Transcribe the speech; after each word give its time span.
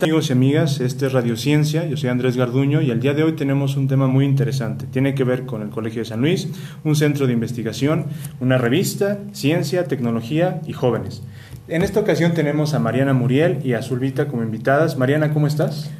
Amigos 0.00 0.28
y 0.28 0.32
amigas, 0.32 0.80
este 0.80 1.06
es 1.06 1.12
Radiociencia, 1.14 1.86
yo 1.86 1.96
soy 1.96 2.10
Andrés 2.10 2.36
Garduño 2.36 2.82
y 2.82 2.90
el 2.90 3.00
día 3.00 3.14
de 3.14 3.22
hoy 3.22 3.32
tenemos 3.36 3.76
un 3.76 3.88
tema 3.88 4.06
muy 4.06 4.26
interesante. 4.26 4.86
Tiene 4.86 5.14
que 5.14 5.24
ver 5.24 5.46
con 5.46 5.62
el 5.62 5.70
Colegio 5.70 6.02
de 6.02 6.04
San 6.04 6.20
Luis, 6.20 6.48
un 6.84 6.94
centro 6.94 7.26
de 7.26 7.32
investigación, 7.32 8.08
una 8.38 8.58
revista, 8.58 9.20
ciencia, 9.32 9.84
tecnología 9.84 10.60
y 10.66 10.74
jóvenes. 10.74 11.22
En 11.68 11.80
esta 11.80 12.00
ocasión 12.00 12.34
tenemos 12.34 12.74
a 12.74 12.80
Mariana 12.80 13.14
Muriel 13.14 13.60
y 13.64 13.72
a 13.72 13.82
Zulvita 13.82 14.28
como 14.28 14.42
invitadas. 14.42 14.98
Mariana, 14.98 15.32
¿cómo 15.32 15.46
estás? 15.46 15.90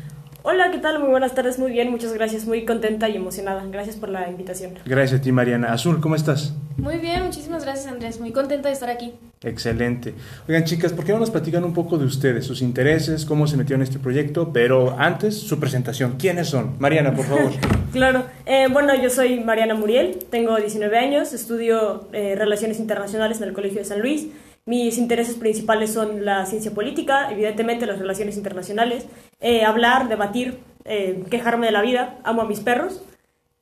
Hola, 0.46 0.70
¿qué 0.70 0.76
tal? 0.76 0.98
Muy 0.98 1.08
buenas 1.08 1.34
tardes, 1.34 1.58
muy 1.58 1.72
bien, 1.72 1.90
muchas 1.90 2.12
gracias, 2.12 2.44
muy 2.44 2.66
contenta 2.66 3.08
y 3.08 3.16
emocionada. 3.16 3.64
Gracias 3.70 3.96
por 3.96 4.10
la 4.10 4.28
invitación. 4.28 4.74
Gracias 4.84 5.20
a 5.20 5.22
ti, 5.22 5.32
Mariana. 5.32 5.72
Azul, 5.72 6.02
¿cómo 6.02 6.16
estás? 6.16 6.52
Muy 6.76 6.98
bien, 6.98 7.22
muchísimas 7.22 7.64
gracias, 7.64 7.90
Andrés. 7.90 8.20
Muy 8.20 8.30
contenta 8.30 8.68
de 8.68 8.74
estar 8.74 8.90
aquí. 8.90 9.14
Excelente. 9.42 10.12
Oigan, 10.46 10.64
chicas, 10.64 10.92
¿por 10.92 11.06
qué 11.06 11.12
no 11.12 11.18
nos 11.20 11.30
platican 11.30 11.64
un 11.64 11.72
poco 11.72 11.96
de 11.96 12.04
ustedes, 12.04 12.44
sus 12.44 12.60
intereses, 12.60 13.24
cómo 13.24 13.46
se 13.46 13.56
metió 13.56 13.74
en 13.74 13.80
este 13.80 13.98
proyecto? 13.98 14.52
Pero 14.52 14.94
antes, 14.98 15.34
su 15.34 15.58
presentación. 15.58 16.16
¿Quiénes 16.18 16.48
son? 16.48 16.76
Mariana, 16.78 17.14
por 17.14 17.24
favor. 17.24 17.50
claro. 17.92 18.24
Eh, 18.44 18.66
bueno, 18.70 18.94
yo 18.94 19.08
soy 19.08 19.40
Mariana 19.40 19.74
Muriel, 19.74 20.18
tengo 20.30 20.56
19 20.56 20.98
años, 20.98 21.32
estudio 21.32 22.06
eh, 22.12 22.34
Relaciones 22.36 22.80
Internacionales 22.80 23.38
en 23.40 23.48
el 23.48 23.54
Colegio 23.54 23.78
de 23.78 23.86
San 23.86 24.02
Luis. 24.02 24.28
Mis 24.66 24.96
intereses 24.96 25.34
principales 25.34 25.92
son 25.92 26.24
la 26.24 26.46
ciencia 26.46 26.70
política, 26.70 27.30
evidentemente 27.30 27.84
las 27.84 27.98
relaciones 27.98 28.38
internacionales, 28.38 29.06
eh, 29.40 29.62
hablar, 29.62 30.08
debatir, 30.08 30.58
eh, 30.86 31.22
quejarme 31.30 31.66
de 31.66 31.72
la 31.72 31.82
vida, 31.82 32.18
amo 32.24 32.42
a 32.42 32.46
mis 32.46 32.60
perros. 32.60 33.02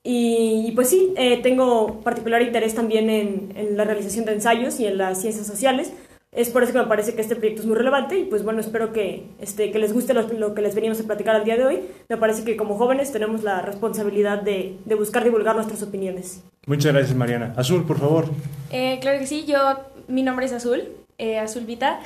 Y, 0.05 0.73
pues 0.74 0.91
sí, 0.91 1.12
eh, 1.16 1.41
tengo 1.43 2.01
particular 2.01 2.43
interés 2.43 2.74
también 2.74 3.09
en, 3.10 3.52
en, 3.57 3.77
la 3.77 3.84
realización 3.84 4.24
de 4.24 4.33
ensayos 4.33 4.80
y 4.80 4.87
en 4.87 4.98
las 4.98 5.20
ciencias 5.20 5.46
sociales. 5.46 5.93
Es 6.33 6.51
por 6.51 6.62
eso 6.62 6.73
que 6.73 6.79
me 6.79 6.87
parece 6.87 7.15
que 7.15 7.21
este 7.21 7.37
proyecto 7.37 7.62
es 7.62 7.69
muy 7.69 7.77
relevante 7.77 8.18
y 8.18 8.24
pues 8.24 8.43
bueno, 8.43 8.60
espero 8.60 8.93
que, 8.93 9.24
este, 9.38 9.71
que 9.71 9.79
les 9.79 9.93
guste 9.93 10.15
lo, 10.15 10.27
lo 10.29 10.55
que 10.55 10.62
les 10.62 10.74
venimos 10.74 10.99
a 11.01 11.05
platicar 11.05 11.37
al 11.37 11.45
día 11.45 11.57
de 11.57 11.65
hoy. 11.65 11.80
Me 12.09 12.16
parece 12.16 12.43
que 12.43 12.57
como 12.57 12.77
jóvenes 12.77 13.12
tenemos 13.12 13.43
la 13.43 13.60
responsabilidad 13.60 14.40
de, 14.40 14.77
de 14.84 14.95
buscar 14.95 15.24
divulgar 15.24 15.55
nuestras 15.57 15.82
opiniones. 15.82 16.43
Muchas 16.66 16.93
gracias, 16.93 17.16
Mariana. 17.16 17.52
Azul, 17.57 17.84
por 17.84 17.99
favor. 17.99 18.27
claro 18.71 19.18
que 19.18 19.27
sí, 19.27 19.45
yo 19.46 19.91
mi 20.09 20.23
nombre 20.23 20.47
es 20.47 20.53
Azul, 20.53 20.85
eh, 21.19 21.39
Azul 21.39 21.65
Vita. 21.65 22.01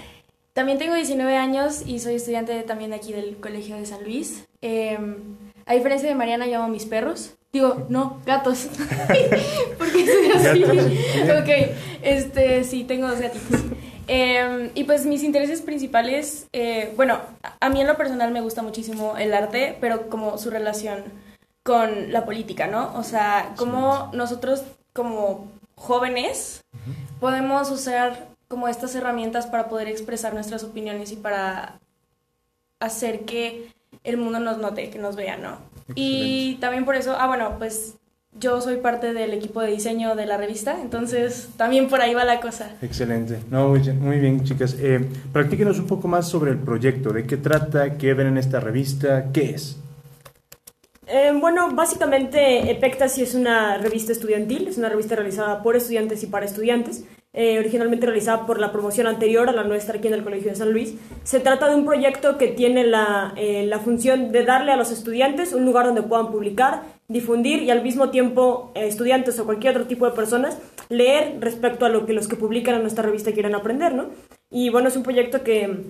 También 0.53 0.79
tengo 0.79 0.95
19 0.95 1.37
años 1.37 1.83
y 1.87 1.99
soy 1.99 2.15
estudiante 2.15 2.63
también 2.63 2.93
aquí 2.93 3.13
del 3.13 3.37
Colegio 3.37 3.77
de 3.77 3.87
San 3.87 4.03
Luis. 4.05 4.47
Em, 4.63 5.17
a 5.67 5.75
diferencia 5.75 6.09
de 6.09 6.15
Mariana, 6.15 6.47
llamo 6.47 6.65
a 6.65 6.69
mis 6.69 6.87
perros. 6.87 7.35
Digo, 7.53 7.87
no, 7.89 8.21
gatos. 8.25 8.69
Porque 9.79 10.07
soy 10.07 10.31
así. 10.35 10.65
ok, 10.65 11.77
este, 12.03 12.65
sí, 12.65 12.85
tengo 12.85 13.09
dos 13.09 13.21
gatitos. 13.21 13.61
Em, 14.09 14.71
y 14.75 14.85
pues 14.85 15.05
mis 15.05 15.23
intereses 15.23 15.63
principales, 15.63 16.47
eh, 16.53 16.93
bueno, 16.97 17.19
a 17.61 17.69
mí 17.69 17.81
en 17.81 17.87
lo 17.87 17.97
personal 17.97 18.31
me 18.31 18.41
gusta 18.41 18.63
muchísimo 18.63 19.17
el 19.17 19.35
arte, 19.35 19.77
pero 19.81 20.09
como 20.09 20.39
su 20.39 20.51
relación 20.51 21.05
con 21.65 22.13
la 22.13 22.25
política, 22.25 22.69
¿no? 22.69 22.95
O 22.97 23.03
sea, 23.03 23.53
como 23.57 24.11
nosotros 24.13 24.63
como 24.93 25.51
jóvenes 25.75 26.63
podemos 27.21 27.71
usar 27.71 28.29
como 28.49 28.69
estas 28.69 28.95
herramientas 28.95 29.47
para 29.47 29.69
poder 29.69 29.89
expresar 29.89 30.35
nuestras 30.35 30.63
opiniones 30.63 31.13
y 31.13 31.17
para 31.17 31.79
hacer 32.81 33.21
que 33.21 33.73
el 34.05 34.17
mundo 34.17 34.39
nos 34.39 34.59
note, 34.59 34.91
que 34.91 34.99
nos 34.99 35.17
vea, 35.17 35.37
¿no? 35.37 35.59
Y 35.95 36.57
también 36.57 36.85
por 36.85 36.97
eso, 36.97 37.17
ah, 37.19 37.27
bueno, 37.27 37.57
pues 37.59 37.95
yo 38.39 38.61
soy 38.61 38.77
parte 38.77 39.13
del 39.13 39.33
equipo 39.33 39.63
de 39.63 39.71
diseño 39.71 40.15
de 40.15 40.27
la 40.27 40.37
revista, 40.37 40.79
entonces 40.81 41.51
también 41.57 41.89
por 41.89 42.01
ahí 42.01 42.13
va 42.13 42.25
la 42.25 42.41
cosa. 42.41 42.71
Excelente. 42.83 43.39
No, 43.51 43.69
muy 43.69 44.19
bien, 44.19 44.45
chicas. 44.45 44.77
Eh, 44.79 45.09
practíquenos 45.33 45.79
un 45.79 45.87
poco 45.87 46.09
más 46.09 46.29
sobre 46.29 46.51
el 46.51 46.59
proyecto, 46.59 47.13
de 47.13 47.27
qué 47.27 47.37
trata, 47.37 47.97
qué 47.97 48.15
ven 48.15 48.29
en 48.29 48.39
esta 48.39 48.61
revista, 48.61 49.33
qué 49.33 49.51
es. 49.51 49.79
Eh, 51.09 51.33
bueno, 51.41 51.71
básicamente 51.73 52.69
Epectas 52.69 53.17
es 53.19 53.35
una 53.35 53.79
revista 53.79 54.11
estudiantil, 54.11 54.67
es 54.67 54.77
una 54.77 54.89
revista 54.89 55.15
realizada 55.15 55.63
por 55.63 55.77
estudiantes 55.77 56.25
y 56.25 56.27
para 56.27 56.47
estudiantes, 56.47 57.05
eh, 57.33 57.61
originalmente 57.61 58.07
realizada 58.07 58.45
por 58.45 58.59
la 58.59 58.73
promoción 58.73 59.07
anterior 59.07 59.49
a 59.49 59.53
la 59.53 59.63
nuestra 59.63 59.99
aquí 59.99 60.09
en 60.09 60.15
el 60.15 60.25
Colegio 60.25 60.51
de 60.51 60.57
San 60.57 60.73
Luis. 60.73 60.95
Se 61.23 61.39
trata 61.39 61.69
de 61.69 61.77
un 61.77 61.85
proyecto 61.85 62.39
que 62.39 62.49
tiene 62.49 62.85
la, 62.85 63.35
eh, 63.37 63.71
función 63.85 64.33
de 64.33 64.45
darle 64.45 64.73
a 64.73 64.77
los 64.77 64.91
estudiantes 64.91 65.53
un 65.53 65.65
lugar 65.65 65.87
donde 65.87 66.03
puedan 66.03 66.33
publicar, 66.33 66.83
difundir 67.07 67.63
y 67.63 67.71
al 67.71 67.85
mismo 67.85 68.11
tiempo 68.11 68.73
estudiantes 68.75 69.39
o 69.39 69.45
cualquier 69.45 69.77
otro 69.77 69.87
tipo 69.87 70.07
de 70.07 70.13
personas 70.13 70.59
leer 70.89 71.37
respecto 71.39 71.87
a 71.87 71.89
lo 71.89 72.05
que 72.05 72.15
los 72.15 72.27
que 72.27 72.35
publican 72.35 72.75
en 72.75 72.81
nuestra 72.81 73.05
revista 73.05 73.31
quieren 73.31 73.55
aprender, 73.55 73.95
¿no? 73.95 74.07
Y 74.51 74.71
bueno, 74.71 74.89
es 74.89 74.97
un 74.97 75.05
proyecto 75.05 75.45
que 75.45 75.85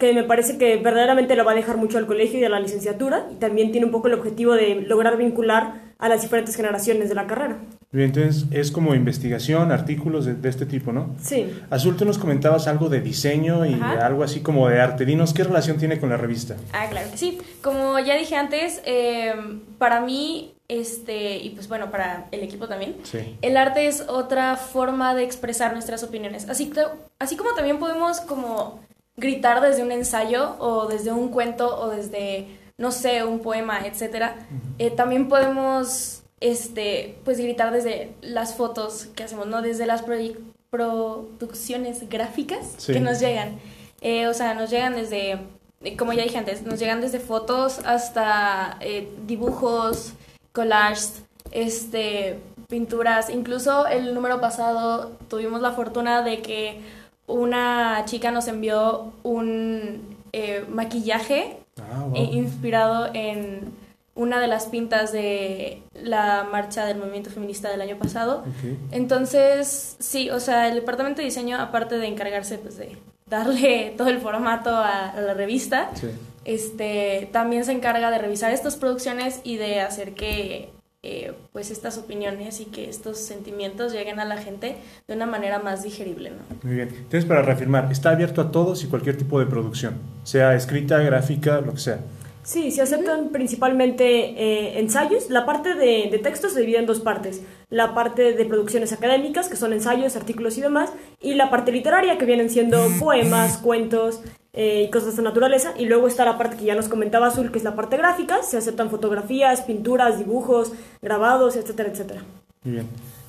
que 0.00 0.14
me 0.14 0.24
parece 0.24 0.56
que 0.56 0.78
verdaderamente 0.78 1.36
lo 1.36 1.44
va 1.44 1.52
a 1.52 1.54
dejar 1.54 1.76
mucho 1.76 1.98
al 1.98 2.06
colegio 2.06 2.40
y 2.40 2.44
a 2.44 2.48
la 2.48 2.58
licenciatura 2.58 3.26
y 3.30 3.34
también 3.34 3.70
tiene 3.70 3.84
un 3.86 3.92
poco 3.92 4.08
el 4.08 4.14
objetivo 4.14 4.54
de 4.54 4.76
lograr 4.76 5.18
vincular 5.18 5.92
a 5.98 6.08
las 6.08 6.22
diferentes 6.22 6.56
generaciones 6.56 7.10
de 7.10 7.14
la 7.14 7.26
carrera. 7.26 7.58
Bien, 7.92 8.06
entonces 8.06 8.46
es 8.50 8.70
como 8.70 8.94
investigación, 8.94 9.70
artículos 9.70 10.24
de, 10.24 10.48
este 10.48 10.64
tipo, 10.64 10.92
¿no? 10.92 11.14
Sí. 11.20 11.52
Azul, 11.68 11.96
tú 11.96 12.06
nos 12.06 12.16
comentabas 12.16 12.66
algo 12.66 12.88
de 12.88 13.02
diseño 13.02 13.66
y 13.66 13.74
algo 13.74 14.24
así 14.24 14.40
como 14.40 14.68
de 14.68 14.80
arte. 14.80 15.04
Dinos, 15.04 15.34
¿qué 15.34 15.44
relación 15.44 15.76
tiene 15.76 16.00
con 16.00 16.08
la 16.08 16.16
revista? 16.16 16.56
Ah, 16.72 16.86
claro 16.88 17.10
que 17.10 17.18
sí. 17.18 17.38
Como 17.60 17.98
ya 17.98 18.16
dije 18.16 18.36
antes, 18.36 18.80
eh, 18.86 19.34
para 19.76 20.00
mí 20.00 20.54
este, 20.68 21.36
y 21.38 21.50
pues 21.50 21.68
bueno, 21.68 21.90
para 21.90 22.28
el 22.30 22.42
equipo 22.42 22.68
también, 22.68 22.96
sí. 23.02 23.36
el 23.42 23.56
arte 23.56 23.88
es 23.88 24.04
otra 24.08 24.56
forma 24.56 25.14
de 25.14 25.24
expresar 25.24 25.74
nuestras 25.74 26.02
opiniones. 26.04 26.48
Así, 26.48 26.72
así 27.18 27.36
como 27.36 27.52
también 27.54 27.78
podemos 27.78 28.20
como 28.20 28.80
gritar 29.20 29.60
desde 29.60 29.82
un 29.82 29.92
ensayo 29.92 30.56
o 30.58 30.86
desde 30.86 31.12
un 31.12 31.28
cuento 31.28 31.78
o 31.78 31.90
desde, 31.90 32.48
no 32.78 32.90
sé, 32.90 33.22
un 33.22 33.40
poema, 33.40 33.86
etcétera, 33.86 34.34
eh, 34.78 34.90
también 34.90 35.28
podemos, 35.28 36.22
este, 36.40 37.18
pues 37.24 37.38
gritar 37.38 37.72
desde 37.72 38.14
las 38.22 38.54
fotos 38.54 39.08
que 39.14 39.22
hacemos, 39.22 39.46
¿no? 39.46 39.62
Desde 39.62 39.86
las 39.86 40.02
producciones 40.70 42.08
gráficas 42.08 42.84
que 42.86 43.00
nos 43.00 43.20
llegan. 43.20 43.60
Eh, 44.00 44.26
o 44.26 44.34
sea, 44.34 44.54
nos 44.54 44.70
llegan 44.70 44.94
desde, 44.94 45.38
como 45.98 46.14
ya 46.14 46.22
dije 46.22 46.38
antes, 46.38 46.62
nos 46.62 46.80
llegan 46.80 47.02
desde 47.02 47.20
fotos 47.20 47.80
hasta 47.84 48.78
eh, 48.80 49.12
dibujos, 49.26 50.14
collages, 50.52 51.22
este, 51.52 52.38
pinturas. 52.68 53.28
Incluso 53.28 53.86
el 53.86 54.14
número 54.14 54.40
pasado 54.40 55.12
tuvimos 55.28 55.60
la 55.60 55.72
fortuna 55.72 56.22
de 56.22 56.40
que 56.40 56.80
una 57.32 58.04
chica 58.04 58.30
nos 58.30 58.48
envió 58.48 59.12
un 59.22 60.16
eh, 60.32 60.64
maquillaje 60.68 61.58
ah, 61.80 62.06
inspirado 62.14 63.10
en 63.14 63.72
una 64.14 64.40
de 64.40 64.48
las 64.48 64.66
pintas 64.66 65.12
de 65.12 65.82
la 65.94 66.46
marcha 66.50 66.84
del 66.84 66.98
movimiento 66.98 67.30
feminista 67.30 67.70
del 67.70 67.80
año 67.80 67.96
pasado. 67.96 68.44
Entonces, 68.90 69.96
sí, 69.98 70.28
o 70.30 70.40
sea, 70.40 70.68
el 70.68 70.74
departamento 70.74 71.18
de 71.18 71.24
diseño, 71.24 71.58
aparte 71.58 71.96
de 71.96 72.06
encargarse 72.06 72.58
pues, 72.58 72.76
de 72.76 72.98
darle 73.26 73.94
todo 73.96 74.08
el 74.08 74.18
formato 74.18 74.70
a, 74.76 75.14
la 75.18 75.34
revista, 75.34 75.90
este, 76.44 77.30
también 77.32 77.64
se 77.64 77.72
encarga 77.72 78.10
de 78.10 78.18
revisar 78.18 78.52
estas 78.52 78.76
producciones 78.76 79.40
y 79.42 79.56
de 79.56 79.80
hacer 79.80 80.12
que 80.14 80.70
eh, 81.02 81.32
pues 81.52 81.70
estas 81.70 81.96
opiniones 81.96 82.60
y 82.60 82.66
que 82.66 82.88
estos 82.88 83.18
sentimientos 83.18 83.92
lleguen 83.92 84.20
a 84.20 84.26
la 84.26 84.36
gente 84.36 84.76
de 85.08 85.14
una 85.14 85.24
manera 85.26 85.58
más 85.58 85.82
digerible. 85.82 86.30
¿no? 86.30 86.38
Muy 86.62 86.76
bien. 86.76 86.88
Entonces, 86.88 87.24
para 87.24 87.40
reafirmar, 87.40 87.90
está 87.90 88.10
abierto 88.10 88.42
a 88.42 88.50
todos 88.50 88.84
y 88.84 88.86
cualquier 88.86 89.16
tipo 89.16 89.40
de 89.40 89.46
producción, 89.46 89.94
sea 90.24 90.54
escrita, 90.54 90.98
gráfica, 90.98 91.60
lo 91.62 91.72
que 91.72 91.80
sea. 91.80 92.00
Sí, 92.42 92.70
se 92.70 92.82
aceptan 92.82 93.28
principalmente 93.28 94.04
eh, 94.04 94.78
ensayos. 94.80 95.28
La 95.28 95.44
parte 95.44 95.74
de, 95.74 96.08
de 96.10 96.18
texto 96.18 96.48
se 96.48 96.60
divide 96.60 96.78
en 96.78 96.86
dos 96.86 97.00
partes. 97.00 97.42
La 97.68 97.94
parte 97.94 98.32
de 98.32 98.44
producciones 98.46 98.92
académicas, 98.92 99.48
que 99.48 99.56
son 99.56 99.72
ensayos, 99.72 100.16
artículos 100.16 100.56
y 100.56 100.62
demás, 100.62 100.90
y 101.20 101.34
la 101.34 101.50
parte 101.50 101.70
literaria, 101.70 102.16
que 102.18 102.24
vienen 102.24 102.50
siendo 102.50 102.88
poemas, 102.98 103.58
cuentos, 103.58 104.22
eh, 104.52 104.86
y 104.88 104.90
cosas 104.90 105.16
de 105.16 105.22
naturaleza. 105.22 105.74
Y 105.78 105.84
luego 105.84 106.08
está 106.08 106.24
la 106.24 106.38
parte 106.38 106.56
que 106.56 106.64
ya 106.64 106.74
nos 106.74 106.88
comentaba 106.88 107.28
Azul, 107.28 107.52
que 107.52 107.58
es 107.58 107.64
la 107.64 107.76
parte 107.76 107.96
gráfica. 107.96 108.42
Se 108.42 108.56
aceptan 108.56 108.90
fotografías, 108.90 109.62
pinturas, 109.62 110.18
dibujos, 110.18 110.72
grabados, 111.02 111.56
etcétera, 111.56 111.90
etcétera. 111.90 112.22
Muy 112.64 112.74
bien. 112.74 113.19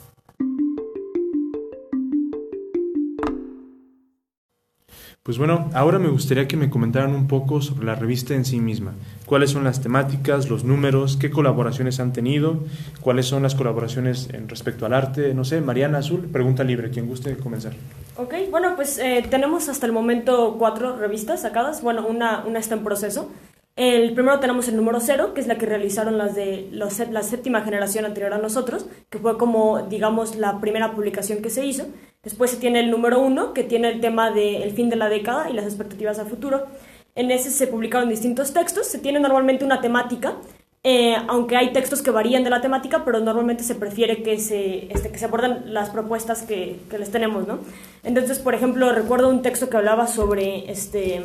Pues 5.24 5.38
bueno, 5.38 5.70
ahora 5.76 6.00
me 6.00 6.10
gustaría 6.10 6.48
que 6.48 6.58
me 6.58 6.72
comentaran 6.72 7.14
un 7.14 7.28
poco 7.28 7.62
sobre 7.62 7.86
la 7.86 7.94
revista 7.94 8.34
en 8.34 8.44
sí 8.44 8.60
misma. 8.60 8.94
¿Cuáles 9.28 9.52
son 9.52 9.64
las 9.64 9.80
temáticas, 9.80 10.50
los 10.50 10.64
números, 10.64 11.16
qué 11.16 11.30
colaboraciones 11.30 12.00
han 12.00 12.12
tenido, 12.12 12.64
cuáles 13.02 13.28
son 13.28 13.44
las 13.44 13.54
colaboraciones 13.54 14.30
en 14.34 14.50
respecto 14.50 14.88
al 14.88 14.96
arte? 14.96 15.36
No 15.36 15.46
sé, 15.46 15.62
Mariana 15.62 16.00
Azul, 16.00 16.22
pregunta 16.22 16.64
libre, 16.64 16.90
quien 16.90 17.06
guste 17.06 17.38
comenzar. 17.38 17.74
Ok, 18.18 18.34
bueno, 18.50 18.76
pues 18.76 18.98
eh, 18.98 19.24
tenemos 19.30 19.70
hasta 19.70 19.86
el 19.86 19.92
momento 19.92 20.56
cuatro 20.58 20.98
revistas 20.98 21.44
sacadas. 21.44 21.84
Bueno, 21.84 22.08
una, 22.08 22.44
una 22.44 22.58
está 22.58 22.74
en 22.74 22.84
proceso. 22.84 23.30
El 23.76 24.14
primero 24.14 24.40
tenemos 24.40 24.68
el 24.68 24.76
número 24.76 25.00
cero, 25.00 25.34
que 25.34 25.42
es 25.42 25.48
la 25.48 25.58
que 25.58 25.66
realizaron 25.66 26.18
las 26.18 26.36
de 26.36 26.68
la 26.72 27.24
séptima 27.24 27.62
generación 27.62 28.06
anterior 28.06 28.34
a 28.34 28.38
nosotros, 28.38 28.86
que 29.10 29.18
fue 29.18 29.38
como, 29.38 29.84
digamos, 29.84 30.36
la 30.36 30.60
primera 30.60 30.92
publicación 30.94 31.42
que 31.42 31.50
se 31.50 31.66
hizo. 31.66 31.86
Después 32.22 32.52
se 32.52 32.58
tiene 32.58 32.82
el 32.82 32.92
número 32.92 33.20
uno, 33.20 33.54
que 33.54 33.64
tiene 33.64 33.90
el 33.90 34.02
tema 34.02 34.30
del 34.32 34.72
fin 34.72 34.90
de 34.90 34.98
la 34.98 35.10
década 35.10 35.50
y 35.50 35.54
las 35.54 35.66
expectativas 35.66 36.20
al 36.20 36.28
futuro. 36.28 36.68
En 37.16 37.32
ese 37.32 37.50
se 37.50 37.68
publicaron 37.68 38.10
distintos 38.10 38.54
textos, 38.54 38.88
se 38.88 39.00
tiene 39.00 39.20
normalmente 39.20 39.66
una 39.66 39.82
temática, 39.82 40.36
eh, 40.84 41.16
aunque 41.28 41.58
hay 41.58 41.74
textos 41.74 42.02
que 42.02 42.10
varían 42.10 42.44
de 42.44 42.50
la 42.50 42.62
temática, 42.62 43.04
pero 43.06 43.20
normalmente 43.20 43.64
se 43.64 43.76
prefiere 43.76 44.24
que 44.24 44.38
se, 44.40 44.92
este, 44.92 45.12
que 45.12 45.18
se 45.20 45.26
aborden 45.26 45.74
las 45.74 45.92
propuestas 45.92 46.42
que, 46.42 46.80
que, 46.90 46.98
les 46.98 47.12
tenemos, 47.12 47.48
¿no? 47.48 47.60
Entonces, 48.04 48.40
por 48.40 48.56
ejemplo, 48.56 48.92
recuerdo 48.92 49.30
un 49.30 49.44
texto 49.44 49.70
que 49.70 49.78
hablaba 49.78 50.08
sobre, 50.08 50.72
este, 50.72 51.22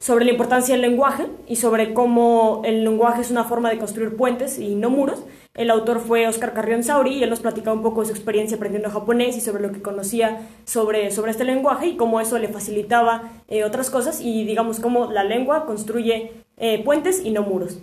sobre 0.00 0.24
la 0.24 0.30
importancia 0.30 0.74
del 0.74 0.82
lenguaje 0.82 1.26
y 1.48 1.56
sobre 1.56 1.92
cómo 1.92 2.62
el 2.64 2.84
lenguaje 2.84 3.20
es 3.20 3.30
una 3.30 3.44
forma 3.44 3.68
de 3.68 3.78
construir 3.78 4.16
puentes 4.16 4.58
y 4.58 4.74
no 4.76 4.90
muros. 4.90 5.24
El 5.54 5.70
autor 5.70 5.98
fue 5.98 6.28
Oscar 6.28 6.54
Carrión 6.54 6.84
Sauri 6.84 7.14
y 7.14 7.24
él 7.24 7.30
nos 7.30 7.40
platicaba 7.40 7.76
un 7.76 7.82
poco 7.82 8.02
de 8.02 8.06
su 8.06 8.12
experiencia 8.12 8.56
aprendiendo 8.56 8.90
japonés 8.90 9.36
y 9.36 9.40
sobre 9.40 9.62
lo 9.62 9.72
que 9.72 9.82
conocía 9.82 10.48
sobre, 10.64 11.10
sobre 11.10 11.32
este 11.32 11.44
lenguaje 11.44 11.88
y 11.88 11.96
cómo 11.96 12.20
eso 12.20 12.38
le 12.38 12.46
facilitaba 12.46 13.32
eh, 13.48 13.64
otras 13.64 13.90
cosas 13.90 14.20
y 14.20 14.44
digamos 14.44 14.78
cómo 14.78 15.10
la 15.10 15.24
lengua 15.24 15.66
construye 15.66 16.32
eh, 16.58 16.84
puentes 16.84 17.24
y 17.24 17.32
no 17.32 17.42
muros. 17.42 17.78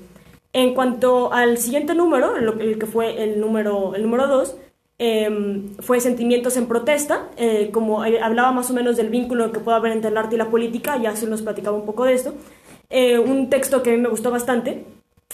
En 0.54 0.74
cuanto 0.74 1.34
al 1.34 1.58
siguiente 1.58 1.96
número, 1.96 2.38
el, 2.38 2.80
que 2.80 2.86
fue 2.86 3.22
el 3.22 3.42
número 3.42 3.72
2, 3.72 3.96
el 3.96 4.04
número 4.04 4.28
dos, 4.28 4.56
eh, 4.98 5.62
fue 5.80 6.00
Sentimientos 6.00 6.56
en 6.58 6.68
Protesta, 6.68 7.30
eh, 7.38 7.70
como 7.72 8.06
eh, 8.06 8.20
hablaba 8.22 8.52
más 8.52 8.70
o 8.72 8.74
menos 8.74 8.96
del 8.96 9.10
vínculo 9.10 9.52
que 9.52 9.60
puede 9.60 9.78
haber 9.78 9.92
entre 9.92 10.10
el 10.10 10.18
arte 10.18 10.36
y 10.36 10.38
la 10.38 10.50
política, 10.50 10.98
ya 10.98 11.16
se 11.16 11.28
nos 11.28 11.42
platicaba 11.42 11.78
un 11.78 11.86
poco 11.86 12.06
de 12.06 12.14
esto. 12.14 12.34
Eh, 12.90 13.20
un 13.20 13.50
texto 13.50 13.84
que 13.84 13.90
a 13.90 13.94
mí 13.94 14.00
me 14.00 14.10
gustó 14.10 14.32
bastante 14.32 14.86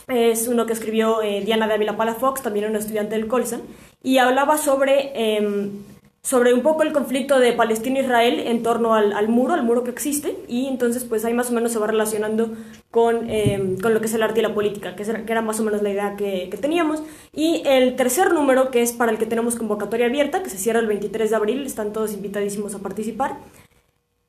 es 0.08 0.48
uno 0.48 0.66
que 0.66 0.74
escribió 0.74 1.19
Diana 1.19 1.68
de 1.68 1.74
Avila 1.75 1.96
Palafox, 1.96 2.42
también 2.42 2.69
una 2.69 2.80
estudiante 2.80 3.16
del 3.16 3.28
Colsan, 3.28 3.62
y 4.04 4.18
hablaba 4.18 4.58
sobre, 4.58 5.12
eh, 5.13 5.69
sobre 6.24 6.54
un 6.54 6.62
poco 6.62 6.84
el 6.84 6.94
conflicto 6.94 7.40
de 7.40 7.54
Palestina-Israel 7.54 8.40
en 8.42 8.62
torno 8.62 8.94
al, 8.94 9.12
al, 9.14 9.28
muro, 9.28 9.54
al 9.54 9.64
muro 9.64 9.84
que 9.84 9.90
existe, 9.90 10.38
y 10.48 10.68
entonces 10.68 11.04
pues 11.04 11.26
ahí 11.26 11.34
más 11.34 11.50
o 11.50 11.54
menos 11.54 11.72
se 11.72 11.80
va 11.80 11.88
relacionando 11.88 12.52
con, 12.92 13.30
eh, 13.30 13.78
con 13.82 13.94
lo 13.94 14.02
que 14.02 14.06
es 14.06 14.14
el 14.14 14.22
arte 14.22 14.40
y 14.40 14.44
la 14.44 14.54
política, 14.54 14.96
que, 14.96 15.04
era, 15.04 15.26
que 15.26 15.32
era 15.32 15.42
más 15.42 15.60
o 15.60 15.64
menos 15.64 15.82
la 15.82 15.90
idea 15.90 16.16
que, 16.16 16.50
que, 16.52 16.58
teníamos. 16.58 17.02
Y 17.34 17.64
el 17.66 17.96
tercer 17.96 18.34
número, 18.34 18.70
que 18.70 18.82
es 18.82 18.92
para 18.92 19.12
el 19.12 19.18
que 19.18 19.26
tenemos 19.26 19.56
convocatoria 19.56 20.06
abierta, 20.06 20.44
que 20.44 20.50
se 20.50 20.58
cierra 20.58 20.80
el 20.80 20.88
23 20.88 21.30
de 21.30 21.36
abril, 21.36 21.66
están 21.66 21.92
todos 21.92 22.14
invitadísimos 22.14 22.76
a 22.76 22.80
participar. 22.80 23.38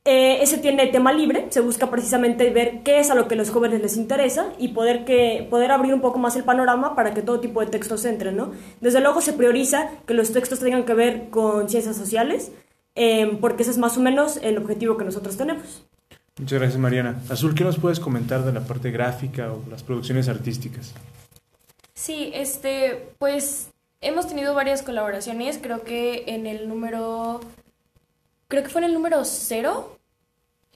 Eh, 0.05 0.43
ese 0.43 0.59
tiene 0.59 0.89
tema 0.89 1.13
libre, 1.13 1.47
se 1.51 1.61
busca 1.61 1.89
precisamente 1.89 2.51
ver 2.51 2.81
qué 2.83 2.99
es 2.99 3.11
a 3.11 3.15
lo 3.15 3.29
que 3.29 3.37
los 3.37 3.51
jóvenes 3.51 3.81
les 3.81 3.97
interesa 3.97 4.53
y 4.59 4.69
poder, 4.69 5.05
que, 5.05 5.47
poder 5.49 5.71
abrir 5.71 5.95
un 5.95 6.01
poco 6.01 6.19
más 6.19 6.35
el 6.35 6.43
panorama 6.43 6.97
para 6.97 7.15
que 7.15 7.23
todo 7.23 7.39
tipo 7.39 7.61
de 7.61 7.69
textos 7.69 8.05
entren, 8.05 8.37
¿no? 8.37 8.51
Desde 8.81 9.01
luego 9.01 9.21
se 9.21 9.33
prioriza 9.33 9.91
que 10.05 10.15
los 10.15 10.33
textos 10.33 10.59
tengan 10.59 10.85
que 10.85 10.95
ver 10.95 11.29
con 11.31 11.69
ciencias 11.69 11.97
sociales, 11.97 12.51
eh, 12.97 13.39
porque 13.41 13.63
ese 13.63 13.71
es 13.71 13.79
más 13.79 13.97
o 13.97 14.01
menos 14.01 14.39
el 14.43 14.59
objetivo 14.59 14.97
que 14.97 15.05
nosotros 15.05 15.37
tenemos. 15.37 15.85
Muchas 16.37 16.59
gracias, 16.59 16.81
Mariana. 16.81 17.23
Azul, 17.29 17.55
¿qué 17.55 17.63
nos 17.63 17.79
puedes 17.79 18.01
comentar 18.01 18.45
de 18.45 18.53
la 18.53 18.63
parte 18.63 18.91
gráfica 18.91 19.53
o 19.53 19.63
las 19.71 19.85
producciones 19.85 20.29
artísticas? 20.29 20.95
Sí, 21.95 22.33
este, 22.35 23.11
pues 23.21 23.69
hemos 24.01 24.27
tenido 24.27 24.53
varias 24.53 24.83
colaboraciones, 24.83 25.61
creo 25.63 25.85
que 25.85 26.25
en 26.27 26.49
el 26.49 26.69
número 26.69 27.41
creo 28.53 28.63
que 28.63 28.69
fue 28.69 28.83
en 28.83 28.89
el 28.89 28.93
número 28.93 29.25
cero, 29.25 29.97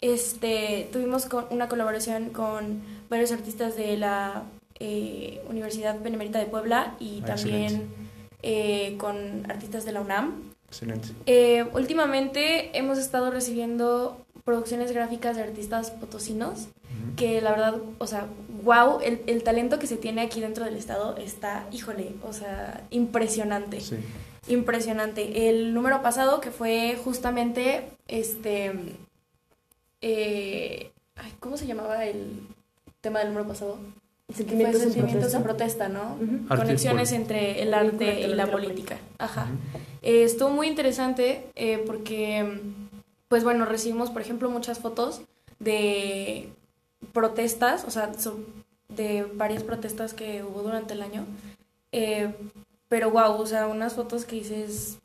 este, 0.00 0.88
tuvimos 0.92 1.26
con 1.26 1.44
una 1.50 1.68
colaboración 1.68 2.30
con 2.30 2.80
varios 3.10 3.32
artistas 3.32 3.76
de 3.76 3.98
la 3.98 4.44
eh, 4.80 5.42
Universidad 5.50 6.00
Benemérita 6.00 6.38
de 6.38 6.46
Puebla 6.46 6.94
y 6.98 7.20
ah, 7.24 7.26
también 7.26 7.86
eh, 8.42 8.96
con 8.96 9.44
artistas 9.50 9.84
de 9.84 9.92
la 9.92 10.00
UNAM. 10.00 10.54
Excelente. 10.68 11.08
Eh, 11.26 11.66
últimamente 11.74 12.76
hemos 12.78 12.96
estado 12.96 13.30
recibiendo 13.30 14.24
producciones 14.42 14.92
gráficas 14.92 15.36
de 15.36 15.42
artistas 15.42 15.90
potosinos, 15.90 16.60
uh 16.60 16.62
-huh. 16.62 17.14
que 17.16 17.42
la 17.42 17.50
verdad, 17.50 17.74
o 17.98 18.06
sea, 18.06 18.26
wow, 18.64 19.00
el, 19.02 19.20
el, 19.26 19.42
talento 19.42 19.78
que 19.78 19.86
se 19.86 19.98
tiene 19.98 20.22
aquí 20.22 20.40
dentro 20.40 20.64
del 20.64 20.76
estado 20.76 21.18
está, 21.18 21.66
híjole, 21.72 22.14
o 22.22 22.32
sea, 22.32 22.86
impresionante. 22.88 23.82
Sí 23.82 23.96
impresionante. 24.48 25.48
El 25.48 25.74
número 25.74 26.02
pasado, 26.02 26.40
que 26.40 26.50
fue 26.50 26.98
justamente 27.02 27.90
este. 28.08 28.72
Eh, 30.00 30.90
ay, 31.16 31.32
¿Cómo 31.40 31.56
se 31.56 31.66
llamaba 31.66 32.04
el 32.04 32.40
tema 33.00 33.20
del 33.20 33.28
número 33.28 33.48
pasado? 33.48 33.78
Sentimientos, 34.34 34.82
fue 34.82 34.90
sentimientos 34.92 35.34
en 35.34 35.42
protesta, 35.42 35.88
¿no? 35.88 36.16
Uh 36.20 36.24
-huh. 36.24 36.48
Conexiones 36.48 37.12
entre 37.12 37.62
el 37.62 37.72
arte 37.72 38.22
y 38.22 38.34
la 38.34 38.50
política. 38.50 38.98
Ajá. 39.18 39.44
Uh 39.44 39.54
-huh. 39.54 39.80
eh, 40.02 40.24
estuvo 40.24 40.50
muy 40.50 40.66
interesante 40.66 41.46
eh, 41.54 41.82
porque, 41.86 42.60
pues 43.28 43.44
bueno, 43.44 43.64
recibimos, 43.64 44.10
por 44.10 44.22
ejemplo, 44.22 44.50
muchas 44.50 44.80
fotos 44.80 45.20
de 45.60 46.48
protestas, 47.12 47.84
o 47.84 47.90
sea, 47.90 48.10
de 48.88 49.26
varias 49.34 49.62
protestas 49.62 50.12
que 50.14 50.42
hubo 50.42 50.62
durante 50.62 50.94
el 50.94 51.02
año. 51.02 51.24
Eh, 51.92 52.32
pero 52.88 53.10
wow, 53.10 53.40
o 53.40 53.46
sea, 53.46 53.66
unas 53.66 53.94
fotos 53.94 54.24
que 54.24 54.36
dices, 54.36 54.98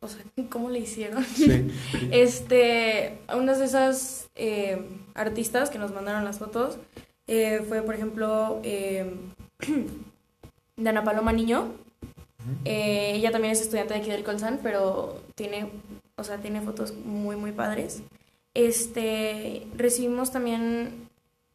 o 0.00 0.08
sea, 0.08 0.22
¿cómo 0.50 0.70
le 0.70 0.80
hicieron? 0.80 1.24
Sí. 1.24 1.70
este, 2.10 3.18
unas 3.34 3.58
de 3.58 3.64
esas 3.64 4.28
eh, 4.34 4.84
artistas 5.14 5.70
que 5.70 5.78
nos 5.78 5.92
mandaron 5.92 6.24
las 6.24 6.38
fotos 6.38 6.78
eh, 7.26 7.64
fue, 7.68 7.82
por 7.82 7.94
ejemplo, 7.94 8.60
eh, 8.62 9.14
Dana 10.76 11.04
Paloma 11.04 11.32
Niño. 11.32 11.72
Ella 12.64 13.30
también 13.30 13.52
es 13.52 13.60
estudiante 13.60 13.94
de 13.94 14.00
aquí 14.00 14.10
del 14.10 14.24
Colsan, 14.24 14.58
pero 14.64 15.22
tiene, 15.36 15.70
o 16.16 16.24
sea, 16.24 16.38
tiene 16.38 16.60
fotos 16.60 16.92
muy, 16.92 17.36
muy 17.36 17.52
padres. 17.52 18.02
Este, 18.52 19.64
recibimos 19.76 20.32
también 20.32 21.08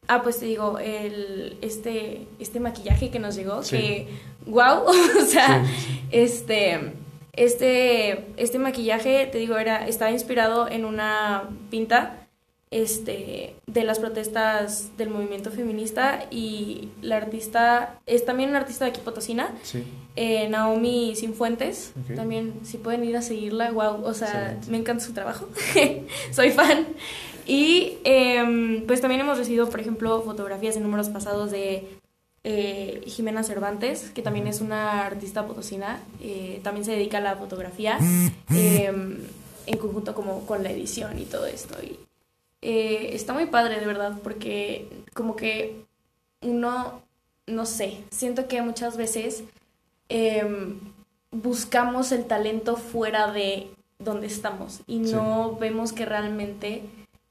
Ah, 0.08 0.22
pues 0.22 0.40
te 0.40 0.46
digo, 0.46 0.78
el, 0.78 1.58
este, 1.60 2.26
este 2.40 2.60
maquillaje 2.60 3.10
que 3.10 3.18
nos 3.18 3.36
llegó, 3.36 3.62
Sí. 3.62 3.76
que, 3.76 4.08
wow, 4.46 4.84
o 5.20 5.24
sea, 5.26 5.64
Sí, 5.64 6.00
este, 6.10 6.92
este, 7.34 8.24
este 8.36 8.58
maquillaje, 8.58 9.26
te 9.30 9.38
digo, 9.38 9.58
era, 9.58 9.86
estaba 9.86 10.10
inspirado 10.10 10.68
en 10.68 10.84
una 10.84 11.44
pinta, 11.70 12.24
este, 12.70 13.54
de 13.66 13.84
las 13.84 13.98
protestas 13.98 14.90
del 14.98 15.08
movimiento 15.08 15.50
feminista 15.50 16.24
y 16.30 16.88
la 17.00 17.16
artista, 17.16 17.98
es 18.06 18.24
también 18.26 18.50
una 18.50 18.58
artista 18.58 18.84
de 18.84 18.90
aquí 18.90 19.00
Potosina, 19.02 19.54
Sí. 19.62 19.84
eh, 20.16 20.48
Naomi 20.50 21.14
Sinfuentes, 21.16 21.92
Ok. 22.08 22.14
también 22.16 22.54
si 22.64 22.76
pueden 22.76 23.04
ir 23.04 23.16
a 23.16 23.22
seguirla, 23.22 23.70
wow, 23.72 24.04
o 24.04 24.12
sea, 24.14 24.28
Excelente. 24.52 24.70
me 24.70 24.76
encanta 24.78 25.04
su 25.04 25.12
trabajo, 25.14 25.48
soy 26.30 26.50
fan. 26.50 26.86
Y 27.48 27.96
eh, 28.04 28.84
pues 28.86 29.00
también 29.00 29.22
hemos 29.22 29.38
recibido, 29.38 29.68
por 29.70 29.80
ejemplo, 29.80 30.22
fotografías 30.22 30.76
en 30.76 30.82
números 30.84 31.08
pasados 31.08 31.50
de 31.50 31.88
eh, 32.44 33.02
Jimena 33.06 33.42
Cervantes, 33.42 34.10
que 34.14 34.22
también 34.22 34.46
es 34.46 34.60
una 34.60 35.06
artista 35.06 35.46
potosina, 35.46 36.00
eh, 36.20 36.60
también 36.62 36.84
se 36.84 36.92
dedica 36.92 37.18
a 37.18 37.22
la 37.22 37.36
fotografía, 37.36 37.98
eh, 38.54 38.92
en 39.66 39.76
conjunto 39.78 40.14
como 40.14 40.46
con 40.46 40.62
la 40.62 40.70
edición 40.70 41.18
y 41.18 41.24
todo 41.24 41.46
esto. 41.46 41.74
Y 41.82 41.98
eh, 42.62 43.10
está 43.14 43.32
muy 43.32 43.46
padre, 43.46 43.80
de 43.80 43.86
verdad, 43.86 44.12
porque 44.22 44.86
como 45.14 45.34
que 45.34 45.84
uno, 46.42 47.00
no 47.46 47.64
sé, 47.66 47.98
siento 48.10 48.46
que 48.46 48.60
muchas 48.62 48.96
veces 48.98 49.42
eh, 50.10 50.46
buscamos 51.30 52.12
el 52.12 52.26
talento 52.26 52.76
fuera 52.76 53.32
de 53.32 53.68
donde 53.98 54.26
estamos 54.26 54.80
y 54.86 54.98
no 54.98 55.50
Sí. 55.54 55.56
vemos 55.60 55.92
que 55.92 56.06
realmente, 56.06 56.82